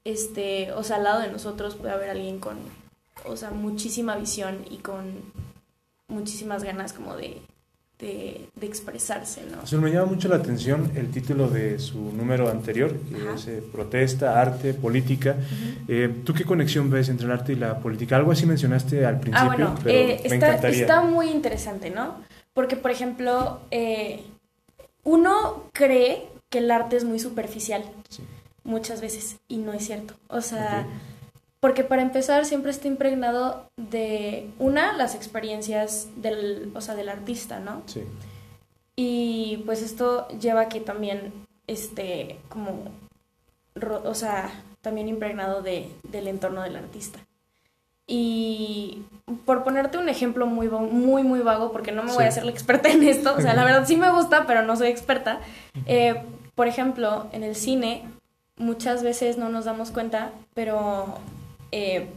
este, 0.04 0.72
o 0.72 0.82
sea, 0.82 0.96
al 0.96 1.04
lado 1.04 1.20
de 1.20 1.30
nosotros 1.30 1.74
puede 1.76 1.92
haber 1.92 2.10
alguien 2.10 2.38
con, 2.38 2.56
o 3.24 3.36
sea, 3.36 3.50
muchísima 3.50 4.16
visión 4.16 4.58
y 4.70 4.78
con 4.78 5.04
muchísimas 6.08 6.62
ganas 6.64 6.92
como 6.92 7.16
de, 7.16 7.42
de, 7.98 8.48
de 8.54 8.66
expresarse, 8.66 9.42
¿no? 9.50 9.58
O 9.76 9.80
me 9.80 9.90
llama 9.90 10.06
mucho 10.06 10.28
la 10.28 10.36
atención 10.36 10.92
el 10.94 11.10
título 11.10 11.48
de 11.48 11.78
su 11.78 11.98
número 12.12 12.48
anterior, 12.48 12.94
que 12.96 13.16
Ajá. 13.16 13.34
es 13.34 13.46
eh, 13.48 13.62
Protesta, 13.72 14.40
Arte, 14.40 14.72
Política. 14.72 15.36
Eh, 15.88 16.22
¿Tú 16.24 16.32
qué 16.32 16.44
conexión 16.44 16.88
ves 16.90 17.08
entre 17.08 17.26
el 17.26 17.32
arte 17.32 17.52
y 17.52 17.56
la 17.56 17.78
política? 17.80 18.16
Algo 18.16 18.32
así 18.32 18.46
mencionaste 18.46 19.04
al 19.04 19.20
principio, 19.20 19.42
Ah, 19.50 19.54
bueno, 19.54 19.74
pero 19.82 19.98
eh, 19.98 20.06
me 20.06 20.14
está, 20.22 20.34
encantaría. 20.36 20.80
está 20.80 21.02
muy 21.02 21.28
interesante, 21.28 21.90
¿no? 21.90 22.22
Porque, 22.54 22.76
por 22.76 22.90
ejemplo, 22.90 23.60
eh, 23.70 24.22
uno 25.04 25.64
cree 25.72 26.28
que 26.48 26.58
el 26.58 26.70
arte 26.70 26.96
es 26.96 27.04
muy 27.04 27.18
superficial 27.18 27.82
Sí. 28.08 28.22
Muchas 28.68 29.00
veces 29.00 29.38
y 29.48 29.56
no 29.56 29.72
es 29.72 29.86
cierto. 29.86 30.14
O 30.28 30.40
sea, 30.42 30.86
porque 31.58 31.82
para 31.82 32.02
empezar 32.02 32.44
siempre 32.44 32.70
está 32.70 32.86
impregnado 32.86 33.68
de, 33.76 34.50
una, 34.58 34.92
las 34.92 35.14
experiencias 35.14 36.08
del, 36.16 36.70
o 36.74 36.80
sea, 36.80 36.94
del 36.94 37.08
artista, 37.08 37.58
¿no? 37.58 37.82
Sí. 37.86 38.04
Y 38.94 39.62
pues 39.64 39.82
esto 39.82 40.28
lleva 40.38 40.62
a 40.62 40.68
que 40.68 40.80
también, 40.80 41.32
este, 41.66 42.38
como, 42.48 42.92
o 44.04 44.14
sea, 44.14 44.50
también 44.82 45.08
impregnado 45.08 45.62
de, 45.62 45.90
del 46.02 46.28
entorno 46.28 46.62
del 46.62 46.76
artista. 46.76 47.20
Y 48.06 49.02
por 49.44 49.64
ponerte 49.64 49.98
un 49.98 50.08
ejemplo 50.08 50.46
muy, 50.46 50.68
muy, 50.68 51.22
muy 51.22 51.40
vago, 51.40 51.72
porque 51.72 51.92
no 51.92 52.02
me 52.02 52.12
voy 52.12 52.24
a 52.24 52.28
hacer 52.28 52.44
la 52.44 52.50
experta 52.50 52.90
en 52.90 53.02
esto, 53.02 53.34
o 53.34 53.40
sea, 53.40 53.54
la 53.54 53.64
verdad 53.66 53.86
sí 53.86 53.96
me 53.96 54.10
gusta, 54.10 54.46
pero 54.46 54.62
no 54.62 54.76
soy 54.76 54.88
experta. 54.88 55.40
eh, 55.86 56.22
por 56.54 56.66
ejemplo, 56.66 57.28
en 57.30 57.44
el 57.44 57.54
cine 57.54 58.04
muchas 58.58 59.02
veces 59.02 59.38
no 59.38 59.48
nos 59.48 59.64
damos 59.64 59.90
cuenta, 59.90 60.32
pero, 60.54 61.18
eh, 61.72 62.08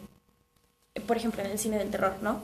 por 1.08 1.18
ejemplo, 1.18 1.44
en 1.44 1.52
el 1.52 1.60
cine 1.60 1.78
del 1.78 1.90
terror, 1.90 2.16
¿no? 2.22 2.42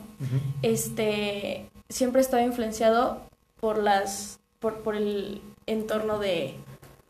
Este, 0.62 1.70
siempre 1.90 2.22
estaba 2.22 2.44
influenciado 2.44 3.22
por 3.60 3.82
las, 3.82 4.40
por, 4.60 4.82
por 4.84 4.96
el 4.96 5.42
entorno 5.66 6.20
de, 6.20 6.56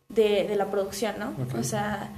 de, 0.09 0.55
la 0.55 0.71
producción, 0.71 1.15
¿no? 1.19 1.33
O 1.57 1.63
sea, 1.63 2.09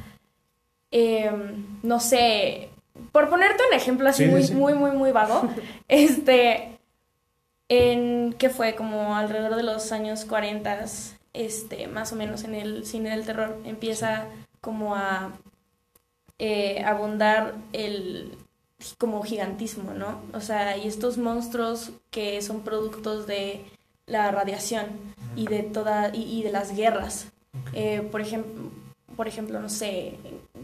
em, 0.91 1.65
no 1.83 1.99
sé, 1.99 2.69
por 3.11 3.29
ponerte 3.29 3.63
un 3.67 3.75
ejemplo 3.75 4.09
así 4.09 4.25
muy, 4.25 4.49
muy, 4.51 4.73
muy, 4.73 4.91
muy 4.91 5.11
vago, 5.11 5.49
este, 5.87 6.79
en, 7.67 8.33
¿qué 8.37 8.49
fue? 8.49 8.75
Como 8.75 9.15
alrededor 9.15 9.55
de 9.55 9.63
los 9.63 9.91
años 9.91 10.25
40, 10.25 10.85
este, 11.33 11.87
más 11.87 12.13
o 12.13 12.15
menos 12.15 12.43
en 12.43 12.55
el 12.55 12.85
cine 12.85 13.11
del 13.11 13.25
terror, 13.25 13.57
empieza 13.65 14.25
como 14.61 14.95
a 14.95 15.33
eh, 16.37 16.83
abundar 16.85 17.55
el 17.73 18.37
como 18.97 19.21
gigantismo, 19.23 19.93
¿no? 19.93 20.21
O 20.33 20.39
sea, 20.39 20.77
y 20.77 20.87
estos 20.87 21.17
monstruos 21.17 21.91
que 22.11 22.41
son 22.41 22.61
productos 22.61 23.27
de 23.27 23.65
la 24.05 24.31
radiación 24.31 24.87
y 25.35 25.47
de 25.47 25.63
toda 25.63 26.11
y, 26.13 26.41
de 26.43 26.51
las 26.51 26.75
guerras. 26.75 27.27
Eh, 27.73 28.07
por 28.09 28.21
ejemplo, 28.21 28.71
por 29.17 29.27
ejemplo, 29.27 29.59
no 29.59 29.67
sé, 29.67 30.17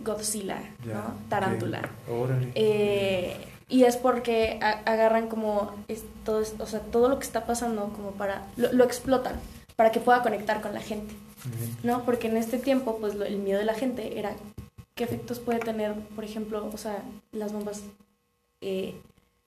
Godzilla, 0.04 0.62
¿no? 0.86 1.16
Tarántula. 1.30 1.90
Eh, 2.56 3.36
y 3.68 3.84
es 3.84 3.98
porque 3.98 4.60
agarran 4.62 5.28
como 5.28 5.74
todo, 6.24 6.44
o 6.60 6.66
sea, 6.66 6.80
todo 6.80 7.10
lo 7.10 7.20
que 7.20 7.26
está 7.26 7.46
pasando 7.46 7.90
como 7.90 8.12
para 8.12 8.48
lo 8.56 8.84
explotan 8.86 9.36
para 9.76 9.92
que 9.92 10.00
pueda 10.00 10.22
conectar 10.22 10.62
con 10.62 10.74
la 10.74 10.82
gente, 10.82 11.14
¿no? 11.84 12.04
Porque 12.06 12.28
en 12.28 12.38
este 12.38 12.58
tiempo, 12.58 12.98
pues 13.00 13.16
el 13.16 13.38
miedo 13.38 13.60
de 13.60 13.66
la 13.66 13.74
gente 13.74 14.20
era 14.20 14.36
qué 14.96 15.04
efectos 15.04 15.40
puede 15.40 15.60
tener, 15.60 15.94
por 16.16 16.24
ejemplo, 16.24 16.70
o 16.74 16.78
sea, 16.78 17.04
las 17.32 17.54
bombas 17.54 17.84
eh, 18.62 18.96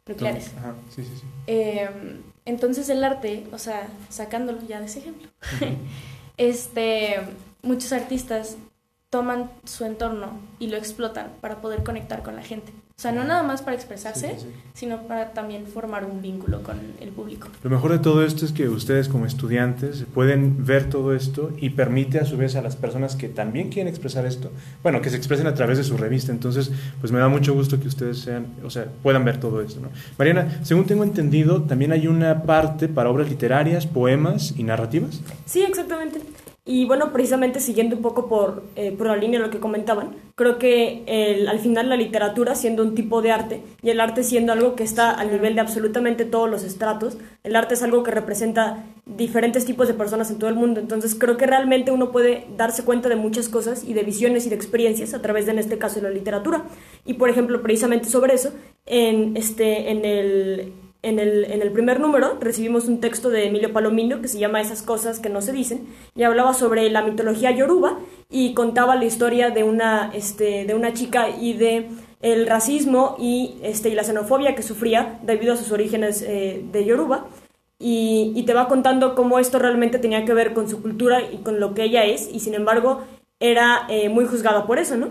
nucleares. 0.07 0.53
Ajá, 0.59 0.75
sí, 0.95 1.03
sí, 1.03 1.11
sí. 1.17 1.27
Em, 1.47 2.23
entonces 2.45 2.89
el 2.89 3.03
arte, 3.03 3.47
o 3.53 3.59
sea, 3.59 3.89
sacándolo 4.09 4.61
ya 4.67 4.81
de 4.81 4.87
ese 4.87 5.01
ejemplo, 5.01 5.29
este, 6.37 7.17
muchos 7.63 7.93
artistas 7.93 8.57
toman 9.11 9.51
su 9.65 9.85
entorno 9.85 10.39
y 10.59 10.69
lo 10.69 10.77
explotan 10.77 11.33
para 11.41 11.61
poder 11.61 11.83
conectar 11.83 12.23
con 12.23 12.37
la 12.37 12.43
gente. 12.43 12.73
O 12.99 13.01
sea, 13.01 13.13
no 13.13 13.23
nada 13.23 13.45
más 13.45 13.63
para 13.63 13.77
expresarse, 13.77 14.35
sino 14.75 15.03
para 15.03 15.33
también 15.33 15.69
formar 15.69 16.05
un 16.05 16.21
vínculo 16.21 16.65
con 16.65 16.81
el 17.01 17.11
público. 17.11 17.47
Lo 17.63 17.71
mejor 17.71 17.93
de 17.93 18.01
todo 18.01 18.25
esto 18.25 18.45
es 18.45 18.51
que 18.51 18.69
ustedes 18.69 19.09
como 19.09 19.25
estudiantes 19.25 20.05
pueden 20.13 20.67
ver 20.67 20.91
todo 20.91 21.15
esto 21.15 21.53
y 21.59 21.71
permite 21.71 22.19
a 22.19 22.25
su 22.25 22.37
vez 22.37 22.57
a 22.57 22.61
las 22.61 22.75
personas 22.75 23.15
que 23.15 23.29
también 23.29 23.69
quieren 23.69 23.87
expresar 23.87 24.27
esto, 24.27 24.51
bueno, 24.83 25.01
que 25.01 25.11
se 25.11 25.17
expresen 25.17 25.47
a 25.47 25.55
través 25.55 25.79
de 25.79 25.85
su 25.85 25.97
revista. 25.97 26.33
Entonces, 26.33 26.73
pues 27.01 27.13
me 27.13 27.21
da 27.21 27.29
mucho 27.29 27.55
gusto 27.55 27.79
que 27.79 27.87
ustedes 27.87 28.19
sean, 28.19 28.49
o 28.65 28.71
sea, 28.71 28.87
puedan 29.01 29.25
ver 29.25 29.39
todo 29.39 29.63
esto. 29.63 29.79
¿no? 29.79 29.91
Mariana, 30.19 30.59
según 30.65 30.85
tengo 30.87 31.05
entendido, 31.05 31.63
también 31.63 31.93
hay 31.93 32.09
una 32.09 32.43
parte 32.43 32.89
para 32.89 33.11
obras 33.11 33.29
literarias, 33.29 33.87
poemas 33.87 34.55
y 34.57 34.65
narrativas. 34.65 35.21
Sí, 35.47 35.63
exactamente. 35.63 36.21
Y 36.71 36.85
bueno, 36.85 37.15
precisamente 37.15 37.61
siguiendo 37.61 37.97
un 37.97 38.03
poco 38.03 38.29
por, 38.29 38.63
eh, 38.77 38.93
por 38.93 39.07
la 39.07 39.17
línea 39.17 39.41
de 39.41 39.47
lo 39.47 39.51
que 39.51 39.59
comentaban, 39.59 40.17
creo 40.35 40.59
que 40.59 41.03
el, 41.07 41.49
al 41.49 41.61
final 41.61 41.89
la 41.89 41.97
literatura 41.97 42.55
siendo 42.55 42.83
un 42.83 42.95
tipo 42.95 43.23
de 43.23 43.33
arte 43.33 43.63
y 43.81 43.89
el 43.89 43.99
arte 44.01 44.23
siendo 44.23 44.53
algo 44.53 44.77
que 44.77 44.85
está 44.85 45.13
al 45.13 45.33
nivel 45.33 45.55
de 45.55 45.63
absolutamente 45.63 46.27
todos 46.27 46.51
los 46.51 46.65
estratos, 46.65 47.17
el 47.43 47.57
arte 47.57 47.73
es 47.73 47.83
algo 47.83 48.03
que 48.03 48.11
representa 48.11 48.85
diferentes 49.07 49.65
tipos 49.65 49.89
de 49.89 49.95
personas 49.95 50.31
en 50.31 50.39
todo 50.39 50.51
el 50.51 50.57
mundo. 50.57 50.79
Entonces 50.79 51.15
creo 51.15 51.39
que 51.39 51.47
realmente 51.47 51.91
uno 51.91 52.13
puede 52.13 52.45
darse 52.59 52.85
cuenta 52.85 53.09
de 53.09 53.17
muchas 53.17 53.49
cosas 53.49 53.83
y 53.83 53.95
de 53.95 54.03
visiones 54.03 54.45
y 54.45 54.51
de 54.51 54.57
experiencias 54.57 55.15
a 55.15 55.23
través 55.23 55.47
de, 55.47 55.53
en 55.53 55.61
este 55.61 55.79
caso, 55.79 56.03
la 56.03 56.11
literatura. 56.11 56.65
Y 57.07 57.15
por 57.15 57.31
ejemplo, 57.31 57.63
precisamente 57.63 58.11
sobre 58.11 58.35
eso, 58.35 58.53
en, 58.85 59.39
este, 59.39 59.91
en 59.91 60.05
el 60.05 60.75
en 61.03 61.19
el, 61.19 61.45
en 61.45 61.63
el 61.63 61.71
primer 61.71 62.01
número 62.01 62.39
recibimos 62.41 62.87
un 62.87 63.01
texto 63.01 63.31
de 63.31 63.47
Emilio 63.47 63.73
Palomino 63.73 64.21
que 64.21 64.29
se 64.29 64.39
llama 64.39 64.61
Esas 64.61 64.83
cosas 64.83 65.21
que 65.21 65.29
no 65.29 65.41
se 65.43 65.53
dicen 65.53 65.87
y 66.17 66.25
hablaba 66.25 66.55
sobre 66.55 66.91
la 66.91 67.03
mitología 67.03 67.51
yoruba 67.51 67.99
y 68.29 68.55
contaba 68.55 68.97
la 68.97 69.05
historia 69.05 69.51
de 69.51 69.63
una, 69.63 70.11
este, 70.15 70.65
de 70.65 70.75
una 70.75 70.93
chica 70.93 71.29
y 71.31 71.53
de 71.55 71.89
el 72.21 72.47
racismo 72.47 73.17
y, 73.19 73.59
este, 73.63 73.91
y 73.91 73.95
la 73.95 74.03
xenofobia 74.03 74.55
que 74.55 74.63
sufría 74.63 75.21
debido 75.23 75.53
a 75.55 75.57
sus 75.57 75.71
orígenes 75.71 76.23
eh, 76.23 76.65
de 76.73 76.85
Yoruba. 76.85 77.27
Y, 77.81 78.33
y, 78.35 78.43
te 78.43 78.55
va 78.55 78.67
contando 78.67 79.15
cómo 79.15 79.39
esto 79.39 79.61
realmente 79.61 80.01
tenía 80.01 80.25
que 80.25 80.35
ver 80.35 80.53
con 80.53 80.69
su 80.69 80.83
cultura 80.83 81.23
y 81.23 81.39
con 81.39 81.61
lo 81.61 81.75
que 81.75 81.85
ella 81.85 82.05
es, 82.05 82.29
y 82.29 82.41
sin 82.41 82.55
embargo 82.55 83.05
era 83.39 83.87
eh, 83.89 84.09
muy 84.09 84.25
juzgada 84.25 84.67
por 84.67 84.81
eso, 84.81 84.97
¿no? 84.97 85.11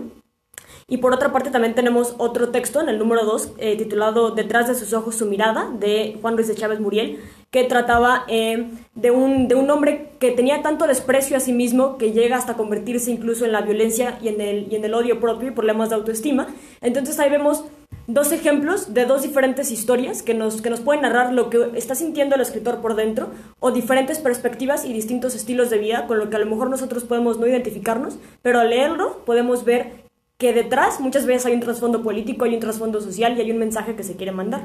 Y 0.90 0.96
por 0.96 1.12
otra 1.12 1.32
parte 1.32 1.50
también 1.50 1.74
tenemos 1.74 2.14
otro 2.16 2.48
texto 2.48 2.80
en 2.80 2.88
el 2.88 2.98
número 2.98 3.26
2 3.26 3.52
eh, 3.58 3.76
titulado 3.76 4.30
Detrás 4.30 4.68
de 4.68 4.74
sus 4.74 4.94
ojos 4.94 5.16
su 5.16 5.26
mirada 5.26 5.70
de 5.78 6.16
Juan 6.22 6.34
Luis 6.34 6.48
de 6.48 6.54
Chávez 6.54 6.80
Muriel 6.80 7.20
que 7.50 7.64
trataba 7.64 8.24
eh, 8.26 8.70
de, 8.94 9.10
un, 9.10 9.48
de 9.48 9.54
un 9.54 9.70
hombre 9.70 10.12
que 10.18 10.30
tenía 10.30 10.62
tanto 10.62 10.86
desprecio 10.86 11.36
a 11.36 11.40
sí 11.40 11.52
mismo 11.52 11.98
que 11.98 12.12
llega 12.12 12.38
hasta 12.38 12.54
convertirse 12.54 13.10
incluso 13.10 13.44
en 13.44 13.52
la 13.52 13.60
violencia 13.60 14.18
y 14.22 14.28
en 14.28 14.40
el, 14.40 14.72
y 14.72 14.76
en 14.76 14.84
el 14.84 14.94
odio 14.94 15.20
propio 15.20 15.48
y 15.48 15.50
problemas 15.50 15.90
de 15.90 15.96
autoestima. 15.96 16.46
Entonces 16.80 17.18
ahí 17.18 17.28
vemos 17.28 17.64
dos 18.06 18.32
ejemplos 18.32 18.94
de 18.94 19.04
dos 19.04 19.20
diferentes 19.22 19.70
historias 19.70 20.22
que 20.22 20.32
nos, 20.32 20.62
que 20.62 20.70
nos 20.70 20.80
pueden 20.80 21.02
narrar 21.02 21.34
lo 21.34 21.50
que 21.50 21.70
está 21.74 21.94
sintiendo 21.94 22.34
el 22.34 22.40
escritor 22.40 22.80
por 22.80 22.96
dentro 22.96 23.28
o 23.60 23.72
diferentes 23.72 24.18
perspectivas 24.18 24.86
y 24.86 24.94
distintos 24.94 25.34
estilos 25.34 25.68
de 25.68 25.76
vida 25.76 26.06
con 26.06 26.18
lo 26.18 26.30
que 26.30 26.36
a 26.36 26.38
lo 26.38 26.46
mejor 26.46 26.70
nosotros 26.70 27.04
podemos 27.04 27.38
no 27.38 27.46
identificarnos, 27.46 28.18
pero 28.40 28.60
al 28.60 28.70
leerlo 28.70 29.22
podemos 29.26 29.66
ver 29.66 30.07
que 30.38 30.52
detrás 30.52 31.00
muchas 31.00 31.26
veces 31.26 31.46
hay 31.46 31.54
un 31.54 31.60
trasfondo 31.60 32.02
político, 32.02 32.44
hay 32.44 32.54
un 32.54 32.60
trasfondo 32.60 33.00
social 33.00 33.36
y 33.36 33.40
hay 33.40 33.50
un 33.50 33.58
mensaje 33.58 33.96
que 33.96 34.04
se 34.04 34.16
quiere 34.16 34.32
mandar. 34.32 34.62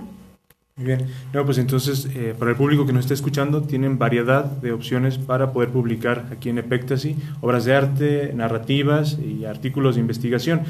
Muy 0.75 0.87
bien. 0.87 1.07
No, 1.33 1.45
pues 1.45 1.57
entonces, 1.57 2.07
eh, 2.15 2.33
para 2.37 2.51
el 2.51 2.57
público 2.57 2.85
que 2.85 2.93
nos 2.93 3.05
está 3.05 3.13
escuchando, 3.13 3.61
tienen 3.63 3.99
variedad 3.99 4.45
de 4.45 4.71
opciones 4.71 5.17
para 5.17 5.51
poder 5.51 5.69
publicar 5.69 6.25
aquí 6.31 6.49
en 6.49 6.57
Epectasy 6.57 7.15
obras 7.41 7.65
de 7.65 7.75
arte, 7.75 8.31
narrativas 8.33 9.17
y 9.19 9.45
artículos 9.45 9.95
de 9.95 10.01
investigación. 10.01 10.61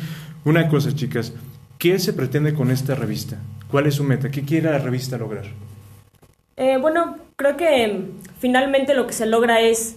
Una 0.43 0.67
cosa, 0.67 0.93
chicas, 0.93 1.33
¿qué 1.77 1.99
se 1.99 2.13
pretende 2.13 2.53
con 2.53 2.71
esta 2.71 2.95
revista? 2.95 3.37
¿Cuál 3.69 3.87
es 3.87 3.95
su 3.95 4.03
meta? 4.03 4.29
¿Qué 4.29 4.43
quiere 4.43 4.71
la 4.71 4.79
revista 4.79 5.17
lograr? 5.17 5.45
Eh, 6.57 6.77
bueno, 6.79 7.17
creo 7.35 7.57
que 7.57 8.03
finalmente 8.39 8.93
lo 8.93 9.07
que 9.07 9.13
se 9.13 9.25
logra 9.25 9.61
es 9.61 9.95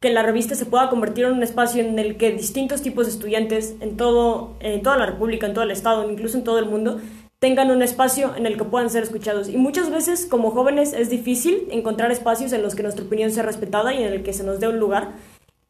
que 0.00 0.10
la 0.10 0.22
revista 0.22 0.54
se 0.54 0.66
pueda 0.66 0.90
convertir 0.90 1.24
en 1.24 1.32
un 1.32 1.42
espacio 1.42 1.82
en 1.82 1.98
el 1.98 2.16
que 2.16 2.30
distintos 2.30 2.82
tipos 2.82 3.06
de 3.06 3.12
estudiantes 3.12 3.74
en, 3.80 3.96
todo, 3.96 4.54
en 4.60 4.82
toda 4.82 4.96
la 4.96 5.06
República, 5.06 5.46
en 5.46 5.54
todo 5.54 5.64
el 5.64 5.70
Estado, 5.70 6.08
incluso 6.10 6.38
en 6.38 6.44
todo 6.44 6.58
el 6.58 6.66
mundo, 6.66 7.00
tengan 7.40 7.70
un 7.70 7.82
espacio 7.82 8.34
en 8.36 8.46
el 8.46 8.56
que 8.56 8.64
puedan 8.64 8.90
ser 8.90 9.02
escuchados. 9.02 9.48
Y 9.48 9.56
muchas 9.56 9.90
veces 9.90 10.26
como 10.26 10.50
jóvenes 10.50 10.92
es 10.92 11.10
difícil 11.10 11.68
encontrar 11.70 12.10
espacios 12.10 12.52
en 12.52 12.62
los 12.62 12.74
que 12.74 12.82
nuestra 12.82 13.04
opinión 13.04 13.30
sea 13.30 13.42
respetada 13.42 13.92
y 13.92 14.02
en 14.02 14.12
el 14.12 14.22
que 14.22 14.32
se 14.32 14.44
nos 14.44 14.60
dé 14.60 14.68
un 14.68 14.78
lugar. 14.78 15.12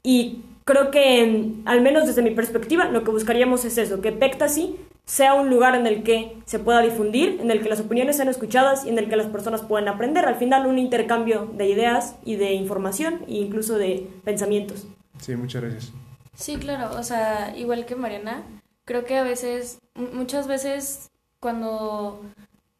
Y 0.02 0.42
creo 0.64 0.90
que, 0.90 1.52
al 1.64 1.80
menos 1.80 2.06
desde 2.06 2.23
mi 2.23 2.30
perspectiva, 2.30 2.87
lo 2.87 3.04
que 3.04 3.11
buscaríamos 3.11 3.64
es 3.64 3.78
eso, 3.78 4.00
que 4.00 4.12
Pectasy 4.12 4.76
sea 5.09 5.33
un 5.33 5.49
lugar 5.49 5.75
en 5.75 5.87
el 5.87 6.03
que 6.03 6.37
se 6.45 6.59
pueda 6.59 6.83
difundir, 6.83 7.41
en 7.41 7.50
el 7.50 7.62
que 7.62 7.71
las 7.71 7.81
opiniones 7.81 8.17
sean 8.17 8.29
escuchadas 8.29 8.85
y 8.85 8.91
en 8.91 8.99
el 8.99 9.09
que 9.09 9.17
las 9.17 9.27
personas 9.27 9.62
puedan 9.62 9.88
aprender. 9.88 10.27
Al 10.27 10.37
final, 10.37 10.67
un 10.67 10.79
intercambio 10.79 11.47
de 11.57 11.67
ideas 11.67 12.17
y 12.27 12.37
de 12.37 12.53
información 12.53 13.25
e 13.27 13.37
incluso 13.37 13.79
de 13.79 14.07
pensamientos. 14.23 14.87
Sí, 15.19 15.35
muchas 15.35 15.62
gracias. 15.62 15.93
Sí, 16.35 16.57
claro, 16.57 16.95
o 16.99 17.03
sea, 17.03 17.57
igual 17.57 17.87
que 17.87 17.97
Mariana, 17.97 18.43
creo 18.85 19.07
que 19.07 19.17
a 19.17 19.23
veces, 19.23 19.81
muchas 19.95 20.47
veces 20.47 21.11
cuando 21.41 22.21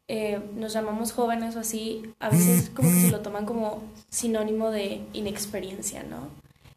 eh, 0.07 0.39
nos 0.55 0.71
llamamos 0.71 1.13
jóvenes 1.13 1.55
o 1.55 1.61
así, 1.61 2.13
a 2.19 2.29
veces 2.29 2.69
como 2.69 2.89
que 2.89 3.01
se 3.01 3.11
lo 3.11 3.21
toman 3.21 3.47
como 3.47 3.81
sinónimo 4.09 4.69
de 4.69 5.01
inexperiencia, 5.13 6.03
¿no? 6.03 6.27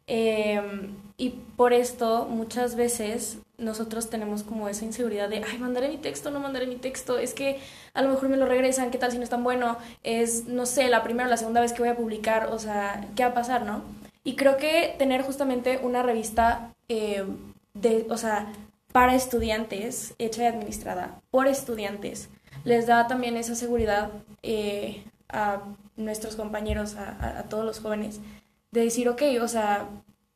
Em, 0.07 0.95
y 1.15 1.29
por 1.55 1.73
esto 1.73 2.27
muchas 2.27 2.75
veces 2.75 3.37
nosotros 3.57 4.09
tenemos 4.09 4.43
como 4.43 4.67
esa 4.67 4.85
inseguridad 4.85 5.29
de, 5.29 5.43
ay, 5.43 5.57
mandaré 5.59 5.89
mi 5.89 5.97
texto, 5.97 6.31
no 6.31 6.39
mandaré 6.39 6.67
mi 6.67 6.75
texto, 6.75 7.19
es 7.19 7.33
que 7.33 7.59
a 7.93 8.01
lo 8.01 8.09
mejor 8.09 8.29
me 8.29 8.37
lo 8.37 8.45
regresan, 8.45 8.91
¿qué 8.91 8.97
tal 8.97 9.11
si 9.11 9.17
no 9.17 9.23
es 9.23 9.29
tan 9.29 9.43
bueno? 9.43 9.77
Es, 10.03 10.45
no 10.45 10.65
sé, 10.65 10.89
la 10.89 11.03
primera 11.03 11.27
o 11.27 11.29
la 11.29 11.37
segunda 11.37 11.61
vez 11.61 11.73
que 11.73 11.81
voy 11.81 11.89
a 11.89 11.95
publicar, 11.95 12.47
o 12.51 12.59
sea, 12.59 13.07
¿qué 13.15 13.23
va 13.23 13.29
a 13.29 13.33
pasar, 13.33 13.63
no? 13.63 13.83
Y 14.23 14.35
creo 14.35 14.57
que 14.57 14.95
tener 14.97 15.21
justamente 15.21 15.79
una 15.83 16.01
revista 16.01 16.73
em, 16.87 17.37
de, 17.73 18.07
o 18.09 18.17
sea, 18.17 18.51
para 18.91 19.15
estudiantes, 19.15 20.15
hecha 20.19 20.43
y 20.43 20.47
administrada 20.47 21.19
por 21.31 21.47
estudiantes, 21.47 22.29
les 22.63 22.87
da 22.87 23.07
también 23.07 23.37
esa 23.37 23.55
seguridad 23.55 24.11
eh, 24.43 25.03
a 25.29 25.61
nuestros 25.95 26.35
compañeros, 26.35 26.95
a, 26.95 27.39
a 27.39 27.43
todos 27.43 27.65
los 27.65 27.79
jóvenes, 27.79 28.19
de 28.71 28.81
decir, 28.81 29.09
ok, 29.09 29.21
o 29.41 29.47
sea, 29.47 29.87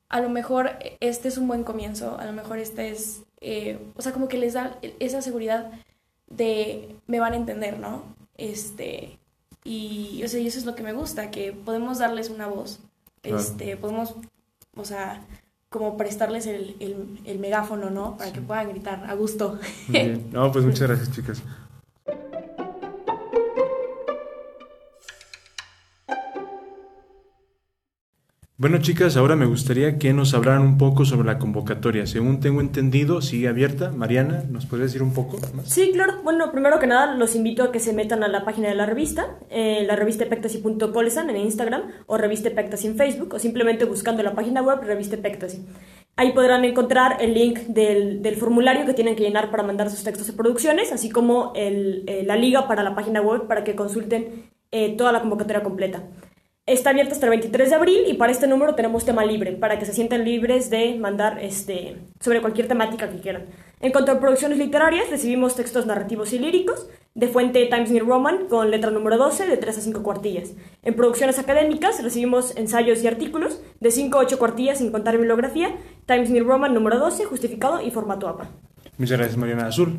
a 0.10 0.22
lo 0.22 0.30
mejor 0.30 0.72
este 1.00 1.28
es 1.28 1.38
un 1.38 1.48
buen 1.48 1.64
comienzo, 1.64 2.18
a 2.18 2.26
lo 2.26 2.34
mejor 2.34 2.60
este 2.60 2.90
es, 2.90 3.24
eh, 3.42 3.80
o 3.96 4.02
sea, 4.02 4.14
como 4.14 4.28
que 4.28 4.38
les 4.38 4.54
da 4.54 4.78
esa 5.00 5.22
seguridad 5.22 5.72
de 6.28 6.96
me 7.08 7.20
van 7.20 7.34
a 7.34 7.38
entender, 7.38 7.80
¿no? 7.80 8.04
Este, 8.38 9.20
y, 9.64 10.22
o 10.24 10.28
sea, 10.28 10.40
y 10.40 10.48
eso 10.48 10.60
es 10.60 10.66
lo 10.66 10.76
que 10.76 10.84
me 10.84 10.94
gusta, 10.94 11.32
que 11.32 11.52
podemos 11.52 12.00
darles 12.00 12.30
una 12.30 12.48
voz, 12.48 12.80
este, 13.24 13.76
podemos, 13.76 14.16
o 14.76 14.86
sea, 14.86 15.26
como 15.70 15.98
prestarles 15.98 16.48
el, 16.48 16.78
el, 16.80 17.20
el 17.26 17.40
megáfono, 17.40 17.90
¿no? 17.90 18.16
Para 18.18 18.32
que 18.32 18.40
puedan 18.42 18.70
gritar 18.70 19.04
a 19.10 19.14
gusto. 19.16 19.60
Bien. 19.90 20.30
No, 20.32 20.52
pues 20.52 20.64
muchas 20.64 20.88
gracias, 20.88 21.12
chicas. 21.12 21.44
Bueno, 28.60 28.80
chicas, 28.80 29.18
ahora 29.18 29.36
me 29.36 29.46
gustaría 29.46 30.00
que 30.00 30.14
nos 30.14 30.34
hablaran 30.34 30.64
un 30.64 30.80
poco 30.80 31.06
sobre 31.06 31.28
la 31.28 31.38
convocatoria. 31.38 32.08
Según 32.08 32.40
tengo 32.40 32.60
entendido, 32.60 33.22
sigue 33.22 33.48
abierta. 33.48 33.92
Mariana, 33.92 34.46
¿nos 34.50 34.66
podrías 34.66 34.90
decir 34.90 35.04
un 35.04 35.14
poco 35.14 35.38
más? 35.54 35.70
Sí, 35.70 35.92
claro. 35.94 36.24
Bueno, 36.24 36.52
primero 36.52 36.80
que 36.80 36.88
nada, 36.88 37.14
los 37.14 37.36
invito 37.36 37.62
a 37.62 37.72
que 37.72 37.80
se 37.80 37.94
metan 37.94 38.24
a 38.24 38.28
la 38.28 38.46
página 38.46 38.70
de 38.70 38.74
la 38.74 38.88
revista, 38.88 39.38
eh, 39.52 39.84
la 39.86 39.96
revista 39.96 40.24
Epectasi.colesan 40.24 41.30
en 41.30 41.38
Instagram 41.38 41.84
o 42.08 42.18
revista 42.18 42.50
Epectasi 42.50 42.88
en 42.88 42.96
Facebook 42.96 43.36
o 43.36 43.38
simplemente 43.38 43.86
buscando 43.86 44.24
la 44.24 44.34
página 44.34 44.64
web 44.64 44.80
revista 44.82 45.18
Epectasi. 45.18 45.64
Ahí 46.16 46.32
podrán 46.32 46.66
encontrar 46.66 47.18
el 47.20 47.36
link 47.36 47.60
del, 47.68 48.36
formulario 48.38 48.88
que 48.88 48.96
tienen 48.96 49.16
que 49.16 49.22
llenar 49.22 49.52
para 49.52 49.62
mandar 49.62 49.92
sus 49.92 50.04
textos 50.04 50.26
de 50.26 50.34
producciones, 50.34 50.92
así 50.92 51.12
como 51.12 51.54
eh, 51.56 52.24
la 52.26 52.36
liga 52.36 52.68
para 52.68 52.82
la 52.82 52.96
página 52.96 53.22
web 53.22 53.46
para 53.46 53.64
que 53.64 53.76
consulten 53.76 54.50
eh, 54.72 54.98
toda 54.98 55.12
la 55.12 55.22
convocatoria 55.22 55.62
completa. 55.62 56.02
Está 56.68 56.90
abierta 56.90 57.14
hasta 57.14 57.28
el 57.28 57.30
23 57.30 57.70
de 57.70 57.76
abril 57.78 58.00
y 58.10 58.16
para 58.16 58.30
este 58.30 58.46
número 58.46 58.76
tenemos 58.76 59.06
tema 59.06 59.24
libre, 59.24 59.54
para 59.54 59.80
que 59.80 59.86
se 59.86 59.94
sientan 59.94 60.26
libres 60.26 60.70
de 60.70 60.96
mandar 61.00 61.40
este, 61.42 61.96
sobre 62.20 62.42
cualquier 62.42 62.68
temática 62.68 63.10
que 63.10 63.22
quieran. 63.22 63.46
En 63.80 63.94
cuanto 63.94 64.12
a 64.12 64.20
producciones 64.20 64.58
literarias, 64.58 65.10
recibimos 65.10 65.56
textos 65.56 65.86
narrativos 65.86 66.34
y 66.34 66.40
líricos, 66.40 66.90
de 67.16 67.30
fuente 67.30 67.66
Times 67.68 67.90
New 67.90 68.06
Roman 68.06 68.48
con 68.50 68.70
letra 68.70 68.92
número 68.92 69.18
12 69.18 69.48
de 69.48 69.56
3 69.56 69.78
a 69.78 69.82
5 69.82 70.04
cuartillas. 70.04 70.56
En 70.84 70.94
producciones 70.94 71.40
académicas 71.40 72.04
recibimos 72.04 72.54
ensayos 72.58 73.02
y 73.02 73.08
artículos 73.08 73.62
de 73.80 73.90
5 73.90 74.18
a 74.18 74.22
8 74.24 74.38
cuartillas 74.38 74.80
sin 74.80 74.92
contar 74.92 75.18
bibliografía, 75.18 75.74
Times 76.06 76.32
New 76.32 76.44
Roman 76.44 76.74
número 76.74 77.00
12, 77.00 77.24
justificado 77.24 77.82
y 77.82 77.92
formato 77.92 78.28
APA. 78.28 78.50
Muchas 78.98 79.18
gracias, 79.18 79.38
Mariana 79.38 79.68
Azul. 79.68 79.96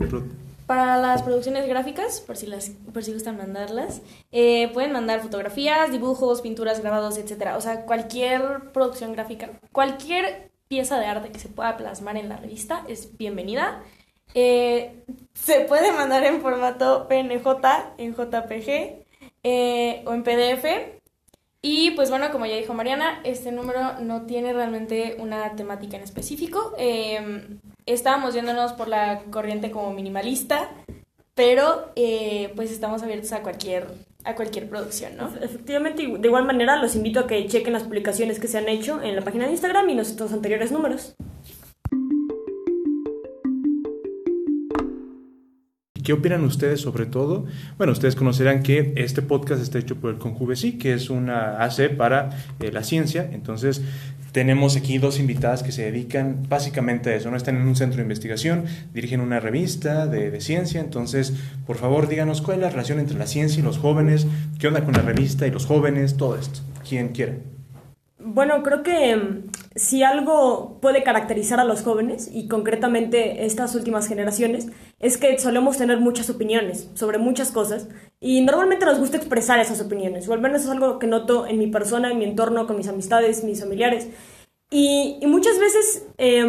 Para 0.69 0.99
las 0.99 1.23
producciones 1.23 1.67
gráficas, 1.67 2.21
por 2.21 2.37
si, 2.37 2.47
las, 2.47 2.73
por 2.93 3.03
si 3.03 3.15
gustan 3.15 3.39
mandarlas, 3.39 4.03
eh, 4.33 4.69
pueden 4.75 4.93
mandar 4.93 5.23
fotografías, 5.23 5.91
dibujos, 5.91 6.43
pinturas, 6.43 6.83
grabados, 6.83 7.17
etc. 7.17 7.55
O 7.57 7.63
sea, 7.63 7.87
cualquier 7.87 8.71
producción 8.75 9.15
gráfica, 9.15 9.49
cualquier 9.73 10.51
pieza 10.69 10.99
de 10.99 11.07
arte 11.07 11.31
que 11.31 11.39
se 11.39 11.49
pueda 11.49 11.79
plasmar 11.79 12.19
en 12.19 12.29
la 12.29 12.37
revista 12.37 12.85
es 12.87 13.17
bienvenida. 13.17 13.83
Eh, 14.35 15.05
se 15.33 15.61
puede 15.61 15.91
mandar 15.91 16.23
en 16.25 16.43
formato 16.43 17.09
PNJ, 17.09 17.47
en 17.97 18.15
JPG 18.15 19.07
eh, 19.45 20.03
o 20.05 20.13
en 20.13 20.23
PDF. 20.23 20.67
Y 21.63 21.93
pues 21.93 22.11
bueno, 22.11 22.31
como 22.31 22.45
ya 22.45 22.57
dijo 22.57 22.75
Mariana, 22.75 23.23
este 23.25 23.53
número 23.53 24.01
no 24.01 24.27
tiene 24.27 24.53
realmente 24.53 25.17
una 25.19 25.57
temática 25.57 25.97
en 25.97 26.03
específico. 26.03 26.75
Estábamos 27.93 28.35
yéndonos 28.35 28.73
por 28.73 28.89
la 28.89 29.23
corriente 29.31 29.71
como 29.71 29.93
minimalista, 29.93 30.71
pero 31.35 31.93
eh, 31.97 32.53
pues 32.57 32.71
estamos 32.71 33.03
abiertos 33.03 33.33
a 33.33 33.43
cualquier 33.43 33.87
a 34.25 34.35
cualquier 34.35 34.69
producción, 34.69 35.17
¿no? 35.17 35.31
Efectivamente, 35.41 36.03
de 36.03 36.29
igual 36.29 36.45
manera 36.45 36.77
los 36.77 36.97
invito 36.97 37.21
a 37.21 37.27
que 37.27 37.47
chequen 37.47 37.73
las 37.73 37.85
publicaciones 37.85 38.39
que 38.39 38.49
se 38.49 38.59
han 38.59 38.69
hecho 38.69 39.01
en 39.01 39.17
la 39.17 39.23
página 39.23 39.47
de 39.47 39.53
Instagram 39.53 39.89
y 39.89 39.95
nuestros 39.95 40.33
anteriores 40.33 40.71
números. 40.71 41.15
¿Qué 46.09 46.15
opinan 46.15 46.43
ustedes 46.45 46.81
sobre 46.81 47.05
todo? 47.05 47.45
Bueno, 47.77 47.93
ustedes 47.93 48.17
conocerán 48.17 48.63
que 48.63 48.95
este 48.97 49.21
podcast 49.21 49.61
está 49.61 49.79
hecho 49.79 49.97
por 49.97 50.11
el 50.11 50.17
CONJUVESI, 50.17 50.79
que 50.79 50.95
es 50.95 51.11
una 51.11 51.63
AC 51.63 51.97
para 51.99 52.31
eh, 52.61 52.73
la 52.73 52.83
ciencia. 52.83 53.29
Entonces, 53.31 53.83
tenemos 54.39 54.77
aquí 54.77 54.99
dos 54.99 55.19
invitadas 55.19 55.65
que 55.65 55.73
se 55.73 55.83
dedican 55.83 56.45
básicamente 56.49 57.11
a 57.11 57.17
eso, 57.17 57.29
¿no? 57.29 57.37
Están 57.37 57.57
en 57.57 57.67
un 57.67 57.75
centro 57.75 57.97
de 57.97 58.03
investigación, 58.03 58.67
dirigen 58.95 59.21
una 59.21 59.41
revista 59.41 60.07
de, 60.07 60.31
de, 60.31 60.41
ciencia, 60.41 60.81
entonces, 60.81 61.33
por 61.67 61.77
favor, 61.77 62.07
díganos 62.07 62.41
cuál 62.41 62.59
es 62.59 62.63
la 62.63 62.71
relación 62.71 63.01
entre 63.01 63.19
la 63.19 63.27
ciencia 63.27 63.59
y 63.59 63.65
los 63.65 63.79
jóvenes, 63.79 64.29
qué 64.61 64.69
onda 64.69 64.85
con 64.85 64.95
la 64.95 65.03
revista 65.03 65.45
y 65.49 65.51
los 65.51 65.67
jóvenes, 65.67 66.17
todo 66.17 66.37
esto, 66.37 66.61
quien 66.89 67.09
quiera. 67.09 67.35
Bueno, 68.21 68.63
creo 68.63 68.85
que 68.85 69.43
si 69.75 70.03
algo 70.03 70.79
puede 70.81 71.03
caracterizar 71.03 71.61
a 71.61 71.65
los 71.65 71.83
jóvenes, 71.83 72.29
y 72.33 72.49
concretamente 72.49 73.45
estas 73.47 73.75
últimas 73.75 74.09
generaciones, 74.09 74.69
es 74.99 75.17
que 75.17 75.39
solemos 75.39 75.77
tener 75.77 76.01
muchas 76.01 76.31
opiniones 76.31 76.89
sobre 76.95 77.19
muchas 77.19 77.53
cosas, 77.53 77.89
y 78.21 78.41
normalmente 78.41 78.85
nos 78.85 78.99
gusta 78.99 79.17
expresar 79.17 79.61
esas 79.61 79.81
opiniones, 79.81 80.29
o 80.29 80.33
al 80.33 80.41
menos 80.41 80.63
es 80.63 80.69
algo 80.69 80.99
que 80.99 81.07
noto 81.07 81.47
en 81.47 81.59
mi 81.59 81.69
persona, 81.69 82.11
en 82.11 82.19
mi 82.19 82.25
entorno, 82.25 82.67
con 82.67 82.77
mis 82.77 82.89
amistades, 82.89 83.45
mis 83.45 83.61
familiares. 83.61 84.09
Y, 84.71 85.19
y 85.21 85.27
muchas 85.27 85.59
veces, 85.59 86.07
eh, 86.19 86.47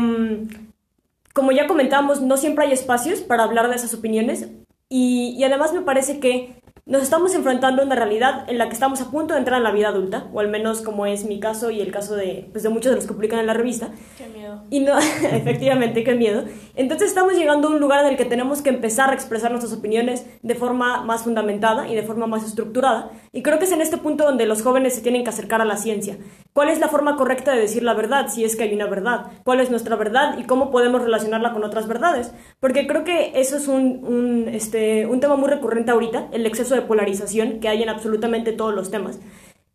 como 1.33 1.51
ya 1.51 1.67
comentamos, 1.67 2.21
no 2.21 2.37
siempre 2.37 2.65
hay 2.65 2.73
espacios 2.73 3.19
para 3.19 3.43
hablar 3.43 3.69
de 3.69 3.75
esas 3.75 3.93
opiniones, 3.93 4.47
y, 4.89 5.35
y 5.37 5.43
además 5.43 5.71
me 5.71 5.81
parece 5.81 6.19
que 6.19 6.58
nos 6.89 7.03
estamos 7.03 7.35
enfrentando 7.35 7.83
a 7.83 7.85
una 7.85 7.95
realidad 7.95 8.49
en 8.49 8.57
la 8.57 8.67
que 8.67 8.73
estamos 8.73 8.99
a 8.99 9.11
punto 9.11 9.35
de 9.35 9.39
entrar 9.39 9.59
en 9.59 9.63
la 9.63 9.71
vida 9.71 9.89
adulta, 9.89 10.27
o 10.33 10.39
al 10.39 10.47
menos 10.47 10.81
como 10.81 11.05
es 11.05 11.23
mi 11.23 11.39
caso 11.39 11.69
y 11.69 11.81
el 11.81 11.91
caso 11.91 12.15
de, 12.15 12.49
pues, 12.51 12.63
de 12.63 12.69
muchos 12.69 12.89
de 12.89 12.95
los 12.95 13.05
que 13.05 13.13
publican 13.13 13.39
en 13.39 13.45
la 13.45 13.53
revista. 13.53 13.91
Qué 14.17 14.27
miedo. 14.27 14.63
Y 14.71 14.79
no, 14.79 14.97
efectivamente, 15.31 16.03
qué 16.03 16.15
miedo. 16.15 16.45
Entonces 16.75 17.09
estamos 17.09 17.35
llegando 17.35 17.67
a 17.67 17.71
un 17.71 17.79
lugar 17.79 18.03
en 18.03 18.11
el 18.11 18.17
que 18.17 18.25
tenemos 18.25 18.63
que 18.63 18.69
empezar 18.69 19.11
a 19.11 19.13
expresar 19.13 19.51
nuestras 19.51 19.71
opiniones 19.71 20.25
de 20.41 20.55
forma 20.55 21.03
más 21.03 21.23
fundamentada 21.23 21.87
y 21.87 21.93
de 21.93 22.01
forma 22.01 22.25
más 22.25 22.43
estructurada. 22.43 23.11
Y 23.31 23.43
creo 23.43 23.59
que 23.59 23.65
es 23.65 23.71
en 23.71 23.81
este 23.81 23.97
punto 23.97 24.23
donde 24.23 24.47
los 24.47 24.63
jóvenes 24.63 24.95
se 24.95 25.01
tienen 25.01 25.23
que 25.23 25.29
acercar 25.29 25.61
a 25.61 25.65
la 25.65 25.77
ciencia. 25.77 26.17
¿Cuál 26.53 26.69
es 26.69 26.79
la 26.79 26.87
forma 26.87 27.15
correcta 27.15 27.53
de 27.53 27.61
decir 27.61 27.83
la 27.83 27.93
verdad, 27.93 28.27
si 28.27 28.43
es 28.43 28.55
que 28.55 28.63
hay 28.63 28.73
una 28.73 28.87
verdad? 28.87 29.27
¿Cuál 29.43 29.59
es 29.59 29.69
nuestra 29.69 29.95
verdad 29.95 30.37
y 30.37 30.43
cómo 30.43 30.71
podemos 30.71 31.01
relacionarla 31.01 31.53
con 31.53 31.63
otras 31.63 31.87
verdades? 31.87 32.33
Porque 32.59 32.87
creo 32.87 33.03
que 33.03 33.33
eso 33.35 33.55
es 33.55 33.67
un, 33.67 34.03
un, 34.03 34.49
este, 34.49 35.05
un 35.05 35.19
tema 35.19 35.35
muy 35.35 35.47
recurrente 35.47 35.91
ahorita, 35.91 36.27
el 36.31 36.45
exceso 36.45 36.75
de 36.75 36.81
polarización 36.81 37.59
que 37.59 37.69
hay 37.69 37.83
en 37.83 37.89
absolutamente 37.89 38.51
todos 38.51 38.73
los 38.73 38.91
temas. 38.91 39.19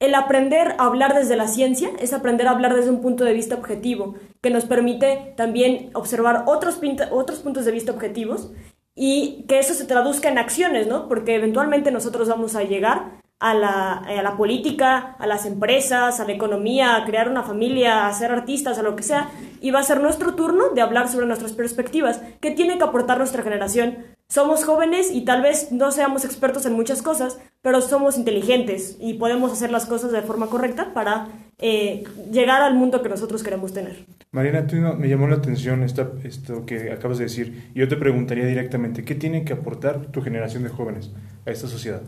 El 0.01 0.15
aprender 0.15 0.75
a 0.79 0.87
hablar 0.87 1.15
desde 1.15 1.37
la 1.37 1.47
ciencia 1.47 1.91
es 2.01 2.13
aprender 2.13 2.49
a 2.49 2.51
hablar 2.51 2.75
desde 2.75 2.91
un 2.91 3.01
punto 3.01 3.25
de 3.25 3.33
vista 3.33 3.55
objetivo, 3.55 4.17
que 4.43 4.51
nos 4.51 4.65
permite 4.65 5.33
también 5.37 5.91
observar 5.95 6.45
otros, 6.47 6.81
otros 7.13 7.39
puntos 7.39 7.65
de 7.65 7.73
vista 7.73 7.93
objetivos 7.93 8.53
y 8.95 9.45
que 9.49 9.59
eso 9.59 9.75
se 9.75 9.87
traduzca 9.87 10.29
en 10.29 10.39
acciones, 10.39 10.87
¿no? 10.87 11.09
Porque 11.09 11.37
eventualmente 11.37 11.91
nosotros 11.91 12.29
vamos 12.29 12.57
a 12.57 12.65
llegar 12.65 13.23
a 13.41 13.55
la, 13.55 13.93
a 13.95 14.23
la, 14.23 14.37
política, 14.37 15.17
a 15.19 15.27
las 15.27 15.45
empresas, 15.45 16.21
a 16.21 16.25
la 16.25 16.33
economía, 16.33 16.97
a 16.97 17.05
crear 17.05 17.29
una 17.29 17.43
familia, 17.43 18.07
a 18.07 18.13
ser 18.15 18.31
artistas, 18.31 18.79
a 18.79 18.83
lo 18.83 18.97
que 18.97 19.03
sea, 19.03 19.31
y 19.61 19.71
va 19.71 19.81
a 19.81 19.85
ser 19.85 20.01
nuestro 20.01 20.35
turno 20.35 20.71
de 20.71 20.81
hablar 20.81 21.09
sobre 21.09 21.27
nuestras 21.27 21.53
perspectivas, 21.53 22.23
qué 22.41 22.51
tiene 22.51 22.79
que 22.79 22.85
aportar 22.85 23.19
nuestra 23.19 23.43
generación. 23.43 23.99
Somos 24.29 24.65
jóvenes 24.65 25.11
y 25.13 25.25
tal 25.25 25.43
vez 25.43 25.71
no 25.71 25.91
seamos 25.91 26.25
expertos 26.25 26.65
en 26.65 26.73
muchas 26.73 27.03
cosas, 27.03 27.39
pero 27.61 27.81
somos 27.81 28.17
inteligentes 28.17 28.97
y 28.99 29.15
podemos 29.15 29.53
hacer 29.53 29.71
las 29.71 29.87
cosas 29.87 30.13
de 30.13 30.23
forma 30.23 30.47
correcta 30.47 30.95
para 30.95 31.29
eh, 31.59 32.05
llegar 32.33 32.63
al 32.63 32.75
mundo 32.75 33.03
que 33.03 33.09
nosotros 33.09 33.43
queremos 33.43 33.73
tener. 33.73 34.07
Marina, 34.33 34.67
tú 34.67 34.77
me 34.77 35.09
llamó 35.09 35.29
la 35.29 35.37
atención 35.37 35.83
esta, 35.83 36.11
esto 36.25 36.65
que 36.67 36.91
acabas 36.91 37.19
de 37.19 37.25
decir. 37.25 37.71
Yo 37.75 37.87
te 37.89 37.97
preguntaría 37.97 38.47
directamente, 38.47 39.05
¿qué 39.05 39.15
tiene 39.15 39.45
que 39.45 39.53
aportar 39.53 40.07
tu 40.07 40.23
generación 40.23 40.63
de 40.63 40.71
jóvenes 40.71 41.13
a 41.47 41.51
esta 41.51 41.69
sociedad? 41.69 42.03